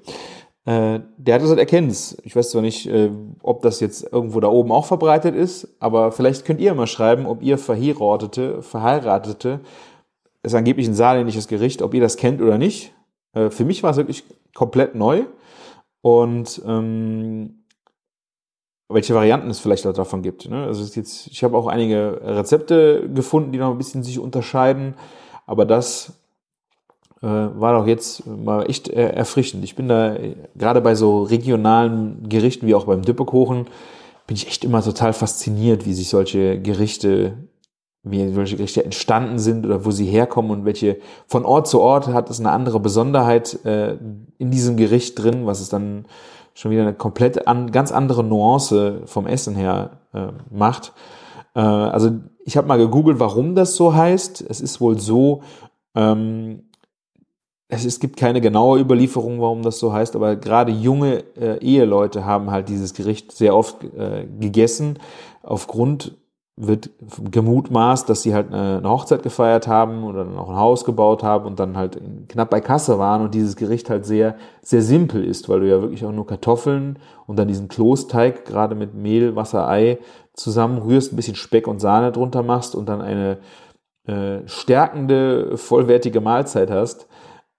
Äh, 0.66 1.01
der 1.18 1.36
hat 1.36 1.41
gesagt, 1.41 1.59
er 1.59 1.66
kennt 1.66 1.91
es. 1.91 2.18
Ich 2.24 2.36
weiß 2.36 2.51
zwar 2.51 2.61
nicht, 2.61 2.88
äh, 2.88 3.11
ob 3.41 3.61
das 3.61 3.80
jetzt 3.80 4.11
irgendwo 4.11 4.39
da 4.39 4.47
oben 4.47 4.72
auch 4.72 4.86
verbreitet 4.86 5.36
ist, 5.36 5.68
aber 5.80 6.11
vielleicht 6.11 6.45
könnt 6.45 6.61
ihr 6.61 6.74
mal 6.74 6.88
schreiben, 6.88 7.26
ob 7.26 7.41
ihr 7.41 7.57
verheiratete, 7.57 8.61
verheiratete, 8.61 9.59
ist 10.41 10.55
angeblich 10.55 10.88
ein 10.88 10.93
saarländisches 10.93 11.47
Gericht, 11.47 11.82
ob 11.82 11.93
ihr 11.93 12.01
das 12.01 12.18
kennt 12.18 12.41
oder 12.41 12.57
nicht. 12.57 12.93
Äh, 13.34 13.49
für 13.49 13.66
mich 13.66 13.84
war 13.84 13.91
es 13.91 13.97
wirklich 13.97 14.24
komplett 14.53 14.95
neu. 14.95 15.26
Und 16.01 16.61
ähm, 16.66 17.64
welche 18.89 19.16
Varianten 19.16 19.49
es 19.49 19.59
vielleicht 19.59 19.88
auch 19.88 19.93
davon 19.93 20.22
gibt. 20.22 20.49
Ne? 20.49 20.66
Also 20.66 20.84
jetzt, 20.99 21.28
ich 21.28 21.43
habe 21.43 21.57
auch 21.57 21.68
einige 21.68 22.22
Rezepte 22.24 23.09
gefunden, 23.09 23.51
die 23.51 23.57
noch 23.57 23.72
ein 23.72 23.78
bisschen 23.78 24.03
sich 24.03 24.20
unterscheiden, 24.20 24.95
aber 25.45 25.66
das 25.66 26.14
war 27.28 27.74
doch 27.74 27.88
jetzt 27.88 28.26
mal 28.28 28.69
echt 28.69 28.89
äh, 28.89 29.09
erfrischend. 29.09 29.63
Ich 29.63 29.76
bin 29.76 29.88
da 29.88 30.15
äh, 30.15 30.36
gerade 30.55 30.82
bei 30.82 30.95
so 30.95 31.24
regionalen 31.24 32.28
Gerichten 32.28 32.67
wie 32.67 32.76
auch 32.76 32.86
beim 32.86 33.01
Düppekuchen 33.01 33.67
bin 34.26 34.38
ich 34.38 34.47
echt 34.47 34.63
immer 34.63 34.82
total 34.82 35.13
fasziniert, 35.13 35.86
wie 35.86 35.93
sich 35.93 36.09
solche 36.09 36.59
Gerichte 36.59 37.34
wie 38.05 38.34
solche 38.34 38.57
Gerichte 38.57 38.84
entstanden 38.84 39.39
sind 39.39 39.65
oder 39.65 39.86
wo 39.86 39.91
sie 39.91 40.05
herkommen 40.05 40.51
und 40.51 40.65
welche 40.65 40.97
von 41.26 41.45
Ort 41.45 41.67
zu 41.67 41.80
Ort 41.80 42.07
hat 42.09 42.30
es 42.30 42.39
eine 42.39 42.51
andere 42.51 42.82
Besonderheit 42.82 43.63
äh, 43.65 43.95
in 44.38 44.51
diesem 44.51 44.76
Gericht 44.76 45.24
drin, 45.24 45.45
was 45.45 45.61
es 45.61 45.69
dann 45.69 46.05
schon 46.53 46.71
wieder 46.71 46.82
eine 46.82 46.93
komplett 46.93 47.47
an, 47.47 47.71
ganz 47.71 47.93
andere 47.93 48.24
Nuance 48.24 49.03
vom 49.05 49.26
Essen 49.26 49.55
her 49.55 49.91
äh, 50.13 50.28
macht. 50.51 50.91
Äh, 51.55 51.61
also 51.61 52.11
ich 52.43 52.57
habe 52.57 52.67
mal 52.67 52.78
gegoogelt, 52.78 53.19
warum 53.21 53.55
das 53.55 53.76
so 53.76 53.95
heißt. 53.95 54.43
Es 54.49 54.59
ist 54.59 54.82
wohl 54.82 54.99
so, 54.99 55.41
ähm, 55.95 56.63
es, 57.74 57.86
es 57.86 57.99
gibt 57.99 58.17
keine 58.17 58.41
genaue 58.41 58.80
Überlieferung, 58.80 59.41
warum 59.41 59.63
das 59.63 59.80
so 59.80 59.93
heißt, 59.93 60.15
aber 60.15 60.36
gerade 60.36 60.71
junge 60.71 61.24
äh, 61.36 61.57
Eheleute 61.59 62.26
haben 62.26 62.51
halt 62.51 62.69
dieses 62.69 62.93
Gericht 62.93 63.32
sehr 63.32 63.55
oft 63.55 63.84
äh, 63.84 64.26
gegessen, 64.39 64.99
aufgrund 65.41 66.17
wird 66.55 66.91
gemutmaßt, 67.32 68.07
dass 68.07 68.21
sie 68.21 68.36
halt 68.36 68.53
eine, 68.53 68.88
Hochzeit 68.88 69.24
gefeiert 69.24 69.67
haben 69.67 70.03
oder 70.03 70.24
dann 70.24 70.38
auch 70.38 70.49
ein 70.49 70.55
Haus 70.55 70.86
gebaut 70.86 71.24
haben 71.24 71.47
und 71.47 71.59
dann 71.59 71.76
halt 71.76 71.99
knapp 72.30 72.51
bei 72.51 72.61
Kasse 72.61 72.99
waren 72.99 73.24
und 73.24 73.34
dieses 73.34 73.55
Gericht 73.55 73.89
halt 73.89 74.05
sehr, 74.05 74.36
sehr 74.61 74.84
simpel 74.84 75.24
ist, 75.24 75.49
weil 75.49 75.61
du 75.61 75.69
ja 75.69 75.82
wirklich 75.82 76.05
auch 76.05 76.11
nur 76.11 76.28
Kartoffeln 76.28 76.99
und 77.26 77.39
dann 77.39 77.47
diesen 77.47 77.69
Klosteig 77.69 78.45
gerade 78.45 78.76
mit 78.76 78.93
Mehl, 78.93 79.36
Wasser, 79.36 79.67
Ei 79.67 79.97
zusammenrührst, 80.34 81.11
ein 81.11 81.15
bisschen 81.15 81.36
Speck 81.36 81.67
und 81.67 81.80
Sahne 81.80 82.11
drunter 82.11 82.43
machst 82.43 82.76
und 82.76 82.88
dann 82.88 83.01
eine 83.01 83.39
äh, 84.05 84.47
stärkende, 84.47 85.57
vollwertige 85.57 86.21
Mahlzeit 86.21 86.69
hast, 86.69 87.07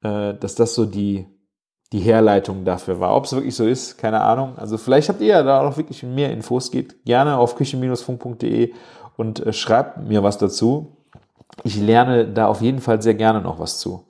äh, 0.05 0.35
dass 0.35 0.55
das 0.55 0.75
so 0.75 0.85
die, 0.85 1.27
die 1.93 2.01
Herleitung 2.01 2.65
dafür 2.65 3.01
war. 3.01 3.17
Ob 3.17 3.25
es 3.25 3.33
wirklich 3.33 3.57
so 3.57 3.67
ist, 3.67 3.99
keine 3.99 4.21
Ahnung. 4.21 4.57
Also 4.57 4.79
vielleicht 4.79 5.09
habt 5.09 5.21
ihr 5.21 5.29
ja 5.29 5.43
da 5.43 5.67
auch 5.67 5.77
wirklich 5.77 6.03
mehr 6.03 6.31
Infos. 6.31 6.71
Geht 6.71 7.05
gerne 7.05 7.39
auf 7.39 7.57
küchen-funk.de 7.57 8.73
und 9.17 9.45
äh, 9.45 9.53
schreibt 9.53 9.99
mir 9.99 10.23
was 10.23 10.39
dazu. 10.39 10.97
Ich 11.63 11.77
lerne 11.77 12.29
da 12.29 12.47
auf 12.47 12.61
jeden 12.61 12.81
Fall 12.81 13.01
sehr 13.01 13.15
gerne 13.15 13.41
noch 13.41 13.59
was 13.59 13.79
zu. 13.79 14.07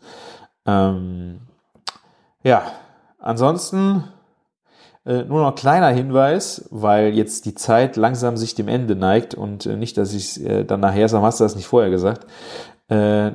Ähm, 0.66 1.40
ja, 2.42 2.62
ansonsten 3.18 4.05
äh, 5.07 5.24
nur 5.24 5.42
noch 5.42 5.55
kleiner 5.55 5.88
Hinweis, 5.88 6.66
weil 6.70 7.12
jetzt 7.12 7.45
die 7.45 7.55
Zeit 7.55 7.97
langsam 7.97 8.38
sich 8.38 8.55
dem 8.55 8.68
Ende 8.68 8.97
neigt 8.97 9.34
und 9.34 9.66
äh, 9.66 9.76
nicht, 9.76 9.99
dass 9.99 10.14
ich 10.14 10.42
äh, 10.45 10.64
dann 10.64 10.80
nachher 10.80 11.09
sage, 11.09 11.24
hast 11.24 11.40
du 11.40 11.45
das 11.45 11.57
nicht 11.57 11.66
vorher 11.66 11.90
gesagt. 11.90 12.26
Äh, 12.91 13.28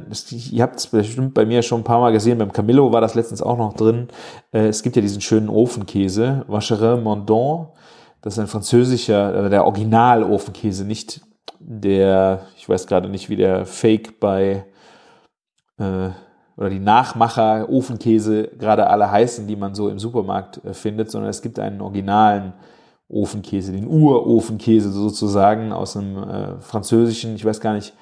ihr 0.51 0.61
habt 0.61 0.77
es 0.77 0.87
bestimmt 0.87 1.33
bei 1.33 1.45
mir 1.45 1.63
schon 1.63 1.81
ein 1.81 1.83
paar 1.83 1.99
Mal 1.99 2.11
gesehen, 2.11 2.37
beim 2.37 2.53
Camillo 2.53 2.91
war 2.91 3.01
das 3.01 3.15
letztens 3.15 3.41
auch 3.41 3.57
noch 3.57 3.73
drin. 3.73 4.07
Äh, 4.51 4.67
es 4.67 4.83
gibt 4.83 4.95
ja 4.95 5.01
diesen 5.01 5.21
schönen 5.21 5.49
Ofenkäse, 5.49 6.45
Vacherin 6.47 7.03
Mondon. 7.03 7.67
Das 8.21 8.33
ist 8.33 8.39
ein 8.39 8.47
französischer, 8.47 9.45
äh, 9.45 9.49
der 9.49 9.65
Original-Ofenkäse, 9.65 10.85
nicht 10.85 11.21
der, 11.59 12.45
ich 12.57 12.69
weiß 12.69 12.87
gerade 12.87 13.09
nicht, 13.09 13.29
wie 13.29 13.35
der 13.35 13.65
Fake 13.65 14.19
bei 14.19 14.65
äh, 15.77 16.09
oder 16.57 16.69
die 16.69 16.79
Nachmacher 16.79 17.69
Ofenkäse 17.69 18.49
gerade 18.59 18.87
alle 18.87 19.09
heißen, 19.09 19.47
die 19.47 19.55
man 19.55 19.73
so 19.73 19.87
im 19.87 19.97
Supermarkt 19.97 20.63
äh, 20.65 20.73
findet, 20.73 21.09
sondern 21.09 21.29
es 21.29 21.41
gibt 21.41 21.57
einen 21.57 21.81
originalen 21.81 22.53
Ofenkäse, 23.07 23.71
den 23.71 23.87
Urofenkäse 23.87 24.91
sozusagen 24.91 25.71
aus 25.71 25.97
einem 25.97 26.17
äh, 26.17 26.61
französischen, 26.61 27.33
ich 27.35 27.45
weiß 27.45 27.59
gar 27.61 27.73
nicht, 27.73 27.93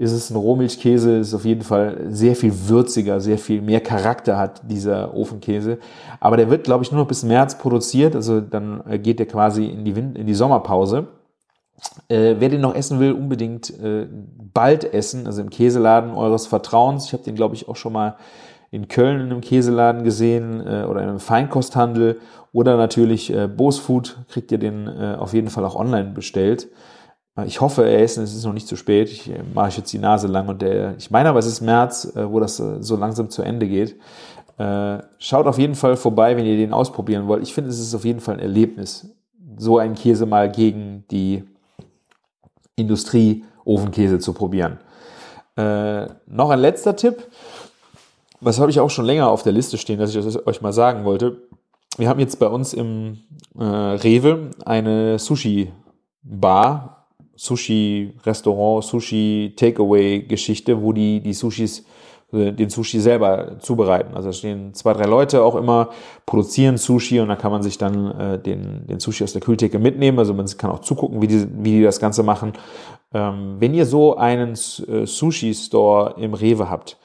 ist 0.00 0.12
es 0.12 0.30
ein 0.30 0.36
Rohmilchkäse, 0.36 1.18
ist 1.18 1.34
auf 1.34 1.44
jeden 1.44 1.60
Fall 1.60 2.06
sehr 2.08 2.34
viel 2.34 2.54
würziger, 2.68 3.20
sehr 3.20 3.36
viel 3.36 3.60
mehr 3.60 3.82
Charakter 3.82 4.38
hat 4.38 4.62
dieser 4.64 5.14
Ofenkäse. 5.14 5.76
Aber 6.20 6.38
der 6.38 6.48
wird, 6.48 6.64
glaube 6.64 6.82
ich, 6.82 6.90
nur 6.90 7.02
noch 7.02 7.06
bis 7.08 7.22
März 7.22 7.58
produziert, 7.58 8.16
also 8.16 8.40
dann 8.40 8.82
äh, 8.88 8.98
geht 8.98 9.18
der 9.18 9.26
quasi 9.26 9.66
in 9.66 9.84
die, 9.84 9.94
Wind 9.94 10.16
in 10.16 10.26
die 10.26 10.32
Sommerpause. 10.32 11.08
Äh, 12.08 12.36
wer 12.38 12.48
den 12.48 12.62
noch 12.62 12.74
essen 12.74 12.98
will, 12.98 13.12
unbedingt 13.12 13.78
äh, 13.78 14.06
bald 14.54 14.94
essen, 14.94 15.26
also 15.26 15.42
im 15.42 15.50
Käseladen 15.50 16.14
eures 16.14 16.46
Vertrauens. 16.46 17.04
Ich 17.04 17.12
habe 17.12 17.24
den, 17.24 17.34
glaube 17.34 17.54
ich, 17.54 17.68
auch 17.68 17.76
schon 17.76 17.92
mal 17.92 18.16
in 18.70 18.88
Köln 18.88 19.20
in 19.20 19.26
einem 19.26 19.42
Käseladen 19.42 20.02
gesehen 20.02 20.66
äh, 20.66 20.86
oder 20.88 21.02
in 21.02 21.10
einem 21.10 21.20
Feinkosthandel 21.20 22.20
oder 22.54 22.78
natürlich 22.78 23.30
äh, 23.34 23.48
Bose 23.48 23.82
Food 23.82 24.16
kriegt 24.30 24.50
ihr 24.50 24.58
den 24.58 24.86
äh, 24.86 25.16
auf 25.18 25.34
jeden 25.34 25.50
Fall 25.50 25.66
auch 25.66 25.76
online 25.76 26.12
bestellt. 26.14 26.68
Ich 27.46 27.60
hoffe, 27.60 27.88
er 27.88 28.02
ist, 28.02 28.16
es 28.16 28.34
ist 28.34 28.44
noch 28.44 28.52
nicht 28.52 28.68
zu 28.68 28.76
spät. 28.76 29.10
Ich 29.10 29.30
äh, 29.30 29.42
mache 29.54 29.78
jetzt 29.78 29.92
die 29.92 29.98
Nase 29.98 30.26
lang 30.26 30.48
und 30.48 30.62
der, 30.62 30.96
ich 30.98 31.10
meine 31.10 31.28
aber, 31.28 31.38
es 31.38 31.46
ist 31.46 31.60
März, 31.60 32.12
äh, 32.16 32.30
wo 32.30 32.40
das 32.40 32.58
äh, 32.60 32.82
so 32.82 32.96
langsam 32.96 33.30
zu 33.30 33.42
Ende 33.42 33.68
geht. 33.68 33.96
Schaut 35.16 35.46
auf 35.46 35.58
jeden 35.58 35.74
Fall 35.74 35.96
vorbei, 35.96 36.36
wenn 36.36 36.44
ihr 36.44 36.58
den 36.58 36.74
ausprobieren 36.74 37.26
wollt. 37.28 37.42
Ich 37.42 37.54
finde, 37.54 37.70
es 37.70 37.78
ist 37.78 37.94
auf 37.94 38.04
jeden 38.04 38.20
Fall 38.20 38.34
ein 38.34 38.40
Erlebnis, 38.40 39.08
so 39.56 39.78
einen 39.78 39.94
Käse 39.94 40.26
mal 40.26 40.52
gegen 40.52 41.06
die 41.10 41.44
Industrie-Ofenkäse 42.76 44.18
zu 44.18 44.34
probieren. 44.34 44.78
Äh, 45.56 46.08
noch 46.26 46.50
ein 46.50 46.58
letzter 46.58 46.94
Tipp. 46.94 47.26
Was 48.42 48.60
habe 48.60 48.70
ich 48.70 48.80
auch 48.80 48.90
schon 48.90 49.06
länger 49.06 49.30
auf 49.30 49.42
der 49.42 49.52
Liste 49.52 49.78
stehen, 49.78 49.98
dass 49.98 50.14
ich 50.14 50.22
das 50.22 50.46
euch 50.46 50.60
mal 50.60 50.74
sagen 50.74 51.06
wollte. 51.06 51.48
Wir 51.96 52.10
haben 52.10 52.20
jetzt 52.20 52.38
bei 52.38 52.46
uns 52.46 52.74
im 52.74 53.18
äh, 53.58 53.64
Rewe 53.64 54.50
eine 54.66 55.18
Sushi-Bar 55.18 56.99
Sushi-Restaurant, 57.40 58.84
Sushi-Takeaway-Geschichte, 58.84 60.82
wo 60.82 60.92
die 60.92 61.20
die 61.20 61.32
Sushis 61.32 61.86
äh, 62.32 62.52
den 62.52 62.68
Sushi 62.68 63.00
selber 63.00 63.58
zubereiten. 63.60 64.14
Also 64.14 64.28
da 64.28 64.32
stehen 64.34 64.74
zwei, 64.74 64.92
drei 64.92 65.06
Leute 65.06 65.42
auch 65.42 65.54
immer, 65.54 65.88
produzieren 66.26 66.76
Sushi 66.76 67.18
und 67.18 67.28
da 67.28 67.36
kann 67.36 67.50
man 67.50 67.62
sich 67.62 67.78
dann 67.78 68.10
äh, 68.18 68.38
den, 68.38 68.86
den 68.86 69.00
Sushi 69.00 69.24
aus 69.24 69.32
der 69.32 69.40
Kühltheke 69.40 69.78
mitnehmen. 69.78 70.18
Also 70.18 70.34
man 70.34 70.46
kann 70.58 70.70
auch 70.70 70.80
zugucken, 70.80 71.22
wie 71.22 71.28
die, 71.28 71.46
wie 71.64 71.78
die 71.78 71.82
das 71.82 71.98
Ganze 71.98 72.22
machen. 72.22 72.52
Ähm, 73.14 73.56
wenn 73.58 73.72
ihr 73.72 73.86
so 73.86 74.16
einen 74.16 74.52
äh, 74.52 75.06
Sushi-Store 75.06 76.16
im 76.18 76.34
Rewe 76.34 76.68
habt, 76.68 76.98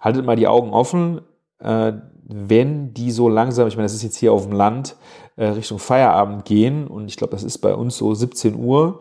haltet 0.00 0.24
mal 0.24 0.36
die 0.36 0.48
Augen 0.48 0.70
offen. 0.70 1.20
Äh, 1.58 1.92
wenn 2.24 2.94
die 2.94 3.10
so 3.10 3.28
langsam, 3.28 3.68
ich 3.68 3.76
meine, 3.76 3.84
das 3.84 3.94
ist 3.94 4.02
jetzt 4.02 4.16
hier 4.16 4.32
auf 4.32 4.46
dem 4.46 4.52
Land, 4.52 4.96
äh, 5.36 5.46
Richtung 5.46 5.78
Feierabend 5.78 6.46
gehen 6.46 6.86
und 6.86 7.06
ich 7.06 7.16
glaube, 7.16 7.32
das 7.32 7.42
ist 7.44 7.58
bei 7.58 7.74
uns 7.74 7.96
so 7.98 8.12
17 8.14 8.56
Uhr, 8.56 9.00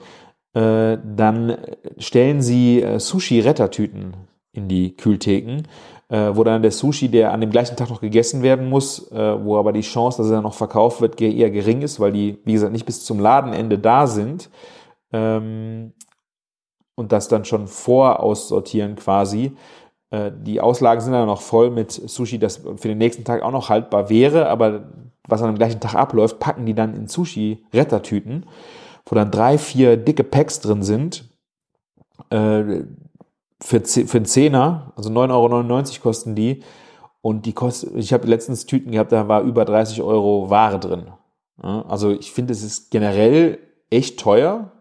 äh, 0.58 0.98
dann 1.04 1.56
stellen 2.00 2.42
sie 2.42 2.82
äh, 2.82 3.00
Sushi-Rettertüten 3.00 4.16
in 4.54 4.68
die 4.68 4.98
Kühltheken, 4.98 5.64
äh, 6.10 6.32
wo 6.34 6.44
dann 6.44 6.64
der 6.64 6.72
Sushi, 6.72 7.10
der 7.10 7.32
an 7.32 7.42
dem 7.42 7.52
gleichen 7.52 7.76
Tag 7.76 7.92
noch 7.92 8.02
gegessen 8.02 8.42
werden 8.42 8.68
muss, 8.68 9.12
wo 9.12 9.58
aber 9.58 9.72
die 9.72 9.82
Chance, 9.82 10.24
dass 10.24 10.32
er 10.32 10.42
noch 10.42 10.56
verkauft 10.56 11.00
wird, 11.00 11.22
eher 11.22 11.52
gering 11.52 11.84
ist, 11.84 12.00
weil 12.00 12.12
die, 12.12 12.40
wie 12.44 12.54
gesagt, 12.54 12.72
nicht 12.72 12.88
bis 12.88 13.06
zum 13.06 13.20
Ladenende 13.20 13.78
da 13.78 14.08
sind. 14.08 14.50
Ähm, 15.14 15.94
und 16.96 17.12
das 17.12 17.28
dann 17.28 17.46
schon 17.46 17.68
voraussortieren 17.68 18.96
quasi. 18.96 19.56
Die 20.12 20.62
Auslagen 20.62 21.02
sind 21.02 21.14
dann 21.14 21.28
noch 21.28 21.42
voll 21.42 21.70
mit 21.70 21.92
Sushi, 21.92 22.40
das 22.40 22.58
für 22.58 22.88
den 22.88 22.98
nächsten 22.98 23.24
Tag 23.24 23.44
auch 23.44 23.52
noch 23.52 23.70
haltbar 23.70 24.10
wäre, 24.10 24.50
aber 24.50 24.90
was 25.28 25.44
an 25.44 25.52
dem 25.52 25.58
gleichen 25.58 25.80
Tag 25.80 25.94
abläuft, 25.94 26.40
packen 26.40 26.66
die 26.66 26.74
dann 26.74 26.96
in 26.96 27.08
Sushi-Rettertüten 27.08 28.46
wo 29.08 29.16
dann 29.16 29.32
drei, 29.32 29.58
vier 29.58 29.98
dicke 29.98 30.24
Packs 30.24 30.60
drin 30.60 30.84
sind. 30.84 31.26
Äh, 32.30 32.84
für, 33.60 33.82
für 33.82 34.18
einen 34.18 34.26
Zehner, 34.26 34.94
also 34.96 35.10
9,99 35.10 35.30
Euro 35.32 36.02
kosten 36.02 36.36
die. 36.36 36.64
Und 37.22 37.46
die 37.46 37.54
kosten, 37.54 37.98
ich 37.98 38.14
habe 38.14 38.28
letztens 38.28 38.66
Tüten 38.66 38.92
gehabt, 38.92 39.12
da 39.12 39.28
war 39.28 39.42
über 39.42 39.66
30 39.66 40.02
Euro 40.02 40.50
Ware 40.50 40.80
drin. 40.80 41.08
Ja, 41.62 41.84
also 41.88 42.12
ich 42.12 42.32
finde, 42.32 42.54
es 42.54 42.64
ist 42.64 42.92
generell 42.92 43.58
echt 43.90 44.20
teuer, 44.20 44.72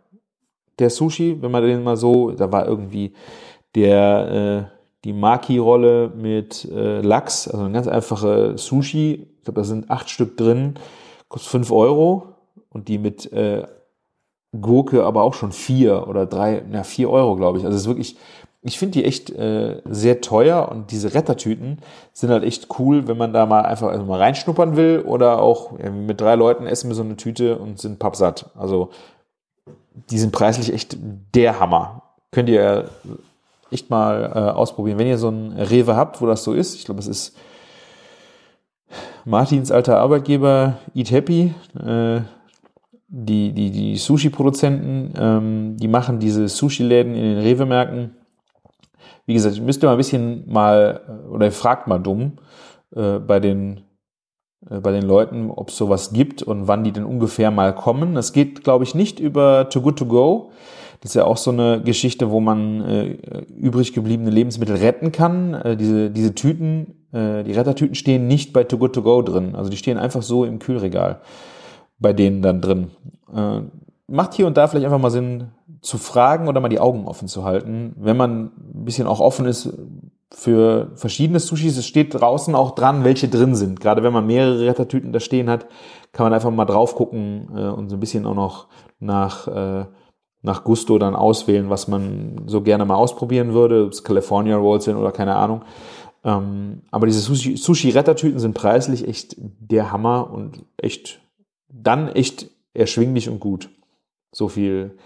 der 0.78 0.90
Sushi, 0.90 1.40
wenn 1.40 1.50
man 1.50 1.62
den 1.62 1.82
mal 1.82 1.96
so, 1.96 2.32
da 2.32 2.52
war 2.52 2.66
irgendwie 2.66 3.14
der, 3.74 4.68
äh, 4.68 4.76
die 5.04 5.14
Maki-Rolle 5.14 6.12
mit 6.14 6.66
äh, 6.66 7.00
Lachs, 7.00 7.48
also 7.48 7.64
eine 7.64 7.72
ganz 7.72 7.88
einfache 7.88 8.58
Sushi, 8.58 9.26
ich 9.38 9.44
glaube, 9.44 9.60
da 9.60 9.64
sind 9.64 9.90
acht 9.90 10.10
Stück 10.10 10.36
drin, 10.36 10.74
kostet 11.28 11.50
5 11.50 11.72
Euro 11.72 12.34
und 12.68 12.88
die 12.88 12.98
mit 12.98 13.32
äh, 13.32 13.66
Gurke 14.52 15.04
aber 15.04 15.22
auch 15.22 15.34
schon 15.34 15.52
4 15.52 16.08
oder 16.08 16.26
3, 16.26 16.64
na 16.70 16.82
4 16.82 17.10
Euro, 17.10 17.36
glaube 17.36 17.58
ich. 17.58 17.64
Also 17.64 17.76
es 17.76 17.82
ist 17.82 17.88
wirklich, 17.88 18.16
ich 18.62 18.78
finde 18.78 18.92
die 18.92 19.04
echt 19.04 19.30
äh, 19.30 19.80
sehr 19.84 20.20
teuer 20.20 20.68
und 20.70 20.90
diese 20.90 21.14
Rettertüten 21.14 21.78
sind 22.12 22.30
halt 22.30 22.44
echt 22.44 22.68
cool, 22.78 23.06
wenn 23.06 23.16
man 23.16 23.32
da 23.32 23.46
mal 23.46 23.62
einfach 23.62 23.88
also 23.88 24.04
mal 24.04 24.18
reinschnuppern 24.18 24.76
will 24.76 25.04
oder 25.06 25.40
auch 25.40 25.78
ja, 25.78 25.90
mit 25.90 26.20
drei 26.20 26.34
Leuten 26.34 26.66
essen 26.66 26.88
wir 26.88 26.94
so 26.94 27.02
eine 27.02 27.16
Tüte 27.16 27.58
und 27.58 27.78
sind 27.78 27.98
pappsatt. 27.98 28.50
Also 28.56 28.90
die 30.10 30.18
sind 30.18 30.32
preislich 30.32 30.72
echt 30.72 30.96
der 31.34 31.60
Hammer. 31.60 32.02
Könnt 32.30 32.48
ihr 32.48 32.90
echt 33.70 33.90
mal 33.90 34.32
äh, 34.34 34.38
ausprobieren. 34.50 34.98
Wenn 34.98 35.06
ihr 35.06 35.18
so 35.18 35.28
ein 35.28 35.52
Rewe 35.52 35.96
habt, 35.96 36.20
wo 36.20 36.26
das 36.26 36.44
so 36.44 36.52
ist, 36.52 36.74
ich 36.74 36.84
glaube, 36.84 37.00
es 37.00 37.06
ist 37.06 37.36
Martins 39.24 39.70
alter 39.70 39.98
Arbeitgeber 39.98 40.78
Eat 40.94 41.10
Happy, 41.10 41.54
äh, 41.84 42.20
die, 43.08 43.52
die, 43.52 43.70
die 43.70 43.96
Sushi-Produzenten, 43.96 45.14
ähm, 45.18 45.76
die 45.76 45.88
machen 45.88 46.18
diese 46.18 46.48
Sushi-Läden 46.48 47.14
in 47.14 47.22
den 47.22 47.38
Rewe-Märkten. 47.38 48.16
Wie 49.26 49.34
gesagt, 49.34 49.60
müsst 49.60 49.82
ihr 49.82 49.86
mal 49.86 49.92
ein 49.92 49.98
bisschen 49.98 50.44
mal, 50.50 51.00
äh, 51.08 51.28
oder 51.28 51.50
fragt 51.50 51.86
mal 51.86 51.98
dumm 51.98 52.32
äh, 52.94 53.18
bei 53.18 53.40
den 53.40 53.82
äh, 54.70 54.80
bei 54.80 54.92
den 54.92 55.02
Leuten, 55.02 55.50
ob 55.50 55.70
es 55.70 55.76
sowas 55.76 56.12
gibt 56.12 56.42
und 56.42 56.68
wann 56.68 56.84
die 56.84 56.92
denn 56.92 57.04
ungefähr 57.04 57.50
mal 57.50 57.74
kommen. 57.74 58.14
Das 58.14 58.32
geht, 58.32 58.64
glaube 58.64 58.84
ich, 58.84 58.94
nicht 58.94 59.20
über 59.20 59.68
Too 59.68 59.82
Good 59.82 59.98
To 59.98 60.06
Go. 60.06 60.50
Das 61.00 61.10
ist 61.10 61.14
ja 61.14 61.24
auch 61.24 61.36
so 61.36 61.50
eine 61.50 61.82
Geschichte, 61.82 62.30
wo 62.30 62.40
man 62.40 62.80
äh, 62.80 63.16
übrig 63.56 63.92
gebliebene 63.92 64.30
Lebensmittel 64.30 64.76
retten 64.76 65.12
kann. 65.12 65.54
Äh, 65.54 65.76
diese, 65.76 66.10
diese 66.10 66.34
Tüten, 66.34 67.06
äh, 67.12 67.44
die 67.44 67.52
Rettertüten 67.52 67.94
stehen 67.94 68.26
nicht 68.26 68.52
bei 68.52 68.64
Too 68.64 68.78
Good 68.78 68.94
To 68.94 69.02
Go 69.02 69.22
drin. 69.22 69.54
Also 69.54 69.70
die 69.70 69.76
stehen 69.76 69.98
einfach 69.98 70.22
so 70.22 70.44
im 70.44 70.58
Kühlregal 70.58 71.20
bei 71.98 72.12
denen 72.12 72.42
dann 72.42 72.60
drin. 72.60 72.90
Äh, 73.34 73.62
macht 74.08 74.34
hier 74.34 74.46
und 74.46 74.56
da 74.56 74.68
vielleicht 74.68 74.86
einfach 74.86 75.00
mal 75.00 75.10
Sinn 75.10 75.48
zu 75.80 75.98
fragen 75.98 76.48
oder 76.48 76.60
mal 76.60 76.68
die 76.68 76.80
Augen 76.80 77.06
offen 77.06 77.28
zu 77.28 77.44
halten, 77.44 77.94
wenn 77.98 78.16
man 78.16 78.44
ein 78.44 78.84
bisschen 78.84 79.06
auch 79.06 79.20
offen 79.20 79.46
ist 79.46 79.72
für 80.32 80.90
verschiedene 80.94 81.40
Sushis. 81.40 81.76
Es 81.76 81.86
steht 81.86 82.14
draußen 82.14 82.54
auch 82.54 82.72
dran, 82.74 83.04
welche 83.04 83.28
drin 83.28 83.54
sind. 83.54 83.80
Gerade 83.80 84.02
wenn 84.02 84.12
man 84.12 84.26
mehrere 84.26 84.66
Rettertüten 84.66 85.12
da 85.12 85.20
stehen 85.20 85.48
hat, 85.48 85.66
kann 86.12 86.24
man 86.24 86.34
einfach 86.34 86.50
mal 86.50 86.64
drauf 86.64 86.94
gucken 86.94 87.48
äh, 87.54 87.68
und 87.68 87.88
so 87.88 87.96
ein 87.96 88.00
bisschen 88.00 88.26
auch 88.26 88.34
noch 88.34 88.66
nach, 88.98 89.46
äh, 89.48 89.86
nach 90.42 90.64
Gusto 90.64 90.98
dann 90.98 91.14
auswählen, 91.14 91.70
was 91.70 91.88
man 91.88 92.42
so 92.46 92.62
gerne 92.62 92.84
mal 92.84 92.96
ausprobieren 92.96 93.52
würde, 93.52 93.84
ob 93.86 93.92
es 93.92 94.02
California 94.02 94.56
Rolls 94.56 94.84
sind 94.84 94.96
oder 94.96 95.12
keine 95.12 95.36
Ahnung. 95.36 95.62
Ähm, 96.24 96.82
aber 96.90 97.06
diese 97.06 97.20
Sushi-Rettertüten 97.20 98.40
sind 98.40 98.54
preislich 98.54 99.06
echt 99.06 99.36
der 99.38 99.92
Hammer 99.92 100.30
und 100.32 100.64
echt 100.76 101.20
dann 101.82 102.08
echt 102.08 102.50
erschwinglich 102.74 103.28
und 103.28 103.40
gut. 103.40 103.70
So 104.32 104.48
viel 104.48 104.98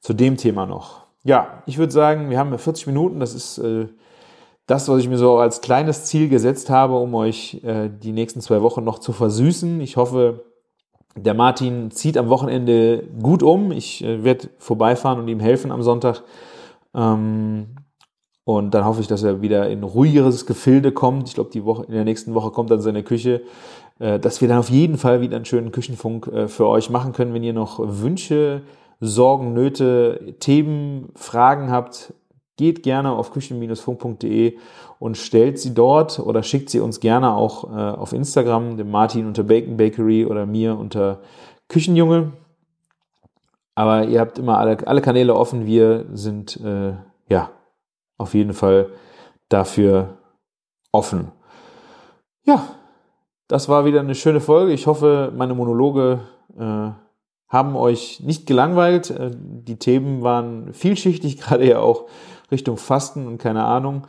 zu 0.00 0.12
dem 0.12 0.36
Thema 0.36 0.66
noch. 0.66 1.02
Ja, 1.24 1.62
ich 1.66 1.78
würde 1.78 1.92
sagen, 1.92 2.30
wir 2.30 2.38
haben 2.38 2.56
40 2.56 2.86
Minuten. 2.88 3.20
Das 3.20 3.34
ist 3.34 3.58
äh, 3.58 3.86
das, 4.66 4.88
was 4.88 5.00
ich 5.00 5.08
mir 5.08 5.18
so 5.18 5.38
als 5.38 5.60
kleines 5.60 6.04
Ziel 6.04 6.28
gesetzt 6.28 6.70
habe, 6.70 6.96
um 6.96 7.14
euch 7.14 7.62
äh, 7.62 7.88
die 7.88 8.12
nächsten 8.12 8.40
zwei 8.40 8.62
Wochen 8.62 8.82
noch 8.84 8.98
zu 8.98 9.12
versüßen. 9.12 9.80
Ich 9.80 9.96
hoffe, 9.96 10.44
der 11.14 11.34
Martin 11.34 11.90
zieht 11.90 12.16
am 12.16 12.28
Wochenende 12.28 13.04
gut 13.20 13.42
um. 13.42 13.70
Ich 13.70 14.02
äh, 14.02 14.24
werde 14.24 14.48
vorbeifahren 14.58 15.20
und 15.20 15.28
ihm 15.28 15.40
helfen 15.40 15.70
am 15.70 15.82
Sonntag. 15.82 16.22
Ähm, 16.94 17.76
und 18.44 18.74
dann 18.74 18.84
hoffe 18.84 19.00
ich, 19.00 19.06
dass 19.06 19.22
er 19.22 19.40
wieder 19.40 19.70
in 19.70 19.84
ruhigeres 19.84 20.46
Gefilde 20.46 20.90
kommt. 20.90 21.28
Ich 21.28 21.34
glaube, 21.34 21.50
die 21.50 21.64
Woche, 21.64 21.84
in 21.84 21.92
der 21.92 22.04
nächsten 22.04 22.34
Woche 22.34 22.50
kommt 22.50 22.70
dann 22.70 22.80
seine 22.80 23.04
Küche 23.04 23.42
dass 24.18 24.40
wir 24.40 24.48
dann 24.48 24.58
auf 24.58 24.70
jeden 24.70 24.98
Fall 24.98 25.20
wieder 25.20 25.36
einen 25.36 25.44
schönen 25.44 25.70
Küchenfunk 25.70 26.26
äh, 26.26 26.48
für 26.48 26.66
euch 26.66 26.90
machen 26.90 27.12
können. 27.12 27.34
Wenn 27.34 27.44
ihr 27.44 27.52
noch 27.52 27.78
Wünsche, 27.78 28.62
Sorgen, 29.00 29.52
Nöte, 29.54 30.34
Themen, 30.40 31.10
Fragen 31.14 31.70
habt, 31.70 32.12
geht 32.56 32.82
gerne 32.82 33.12
auf 33.12 33.32
küchen-funk.de 33.32 34.58
und 34.98 35.16
stellt 35.16 35.58
sie 35.58 35.74
dort 35.74 36.18
oder 36.18 36.42
schickt 36.42 36.70
sie 36.70 36.80
uns 36.80 37.00
gerne 37.00 37.34
auch 37.34 37.64
äh, 37.64 37.76
auf 37.76 38.12
Instagram, 38.12 38.76
dem 38.76 38.90
Martin 38.90 39.26
unter 39.26 39.42
Bacon 39.44 39.76
Bakery 39.76 40.26
oder 40.26 40.46
mir 40.46 40.78
unter 40.78 41.20
Küchenjunge. 41.68 42.32
Aber 43.74 44.04
ihr 44.04 44.20
habt 44.20 44.38
immer 44.38 44.58
alle, 44.58 44.76
alle 44.86 45.00
Kanäle 45.00 45.34
offen. 45.34 45.66
Wir 45.66 46.06
sind 46.12 46.60
äh, 46.60 46.94
ja 47.28 47.50
auf 48.18 48.34
jeden 48.34 48.52
Fall 48.52 48.90
dafür 49.48 50.18
offen. 50.92 51.32
Ja, 52.44 52.64
das 53.52 53.68
war 53.68 53.84
wieder 53.84 54.00
eine 54.00 54.14
schöne 54.14 54.40
Folge. 54.40 54.72
Ich 54.72 54.86
hoffe, 54.86 55.30
meine 55.36 55.52
Monologe 55.52 56.20
äh, 56.58 56.88
haben 57.48 57.76
euch 57.76 58.20
nicht 58.20 58.46
gelangweilt. 58.46 59.10
Äh, 59.10 59.30
die 59.34 59.78
Themen 59.78 60.22
waren 60.22 60.72
vielschichtig, 60.72 61.36
gerade 61.40 61.68
ja 61.68 61.80
auch 61.80 62.06
Richtung 62.50 62.78
Fasten 62.78 63.26
und 63.26 63.36
keine 63.36 63.64
Ahnung. 63.64 64.06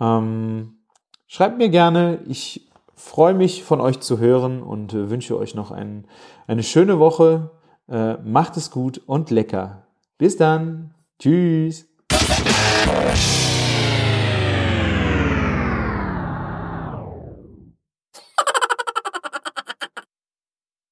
Ähm, 0.00 0.80
schreibt 1.28 1.58
mir 1.58 1.68
gerne. 1.68 2.18
Ich 2.26 2.68
freue 2.96 3.34
mich, 3.34 3.62
von 3.62 3.80
euch 3.80 4.00
zu 4.00 4.18
hören 4.18 4.60
und 4.60 4.92
äh, 4.92 5.08
wünsche 5.08 5.38
euch 5.38 5.54
noch 5.54 5.70
ein, 5.70 6.08
eine 6.48 6.64
schöne 6.64 6.98
Woche. 6.98 7.52
Äh, 7.88 8.14
macht 8.24 8.56
es 8.56 8.72
gut 8.72 9.00
und 9.06 9.30
lecker. 9.30 9.84
Bis 10.18 10.36
dann. 10.36 10.94
Tschüss. 11.20 11.86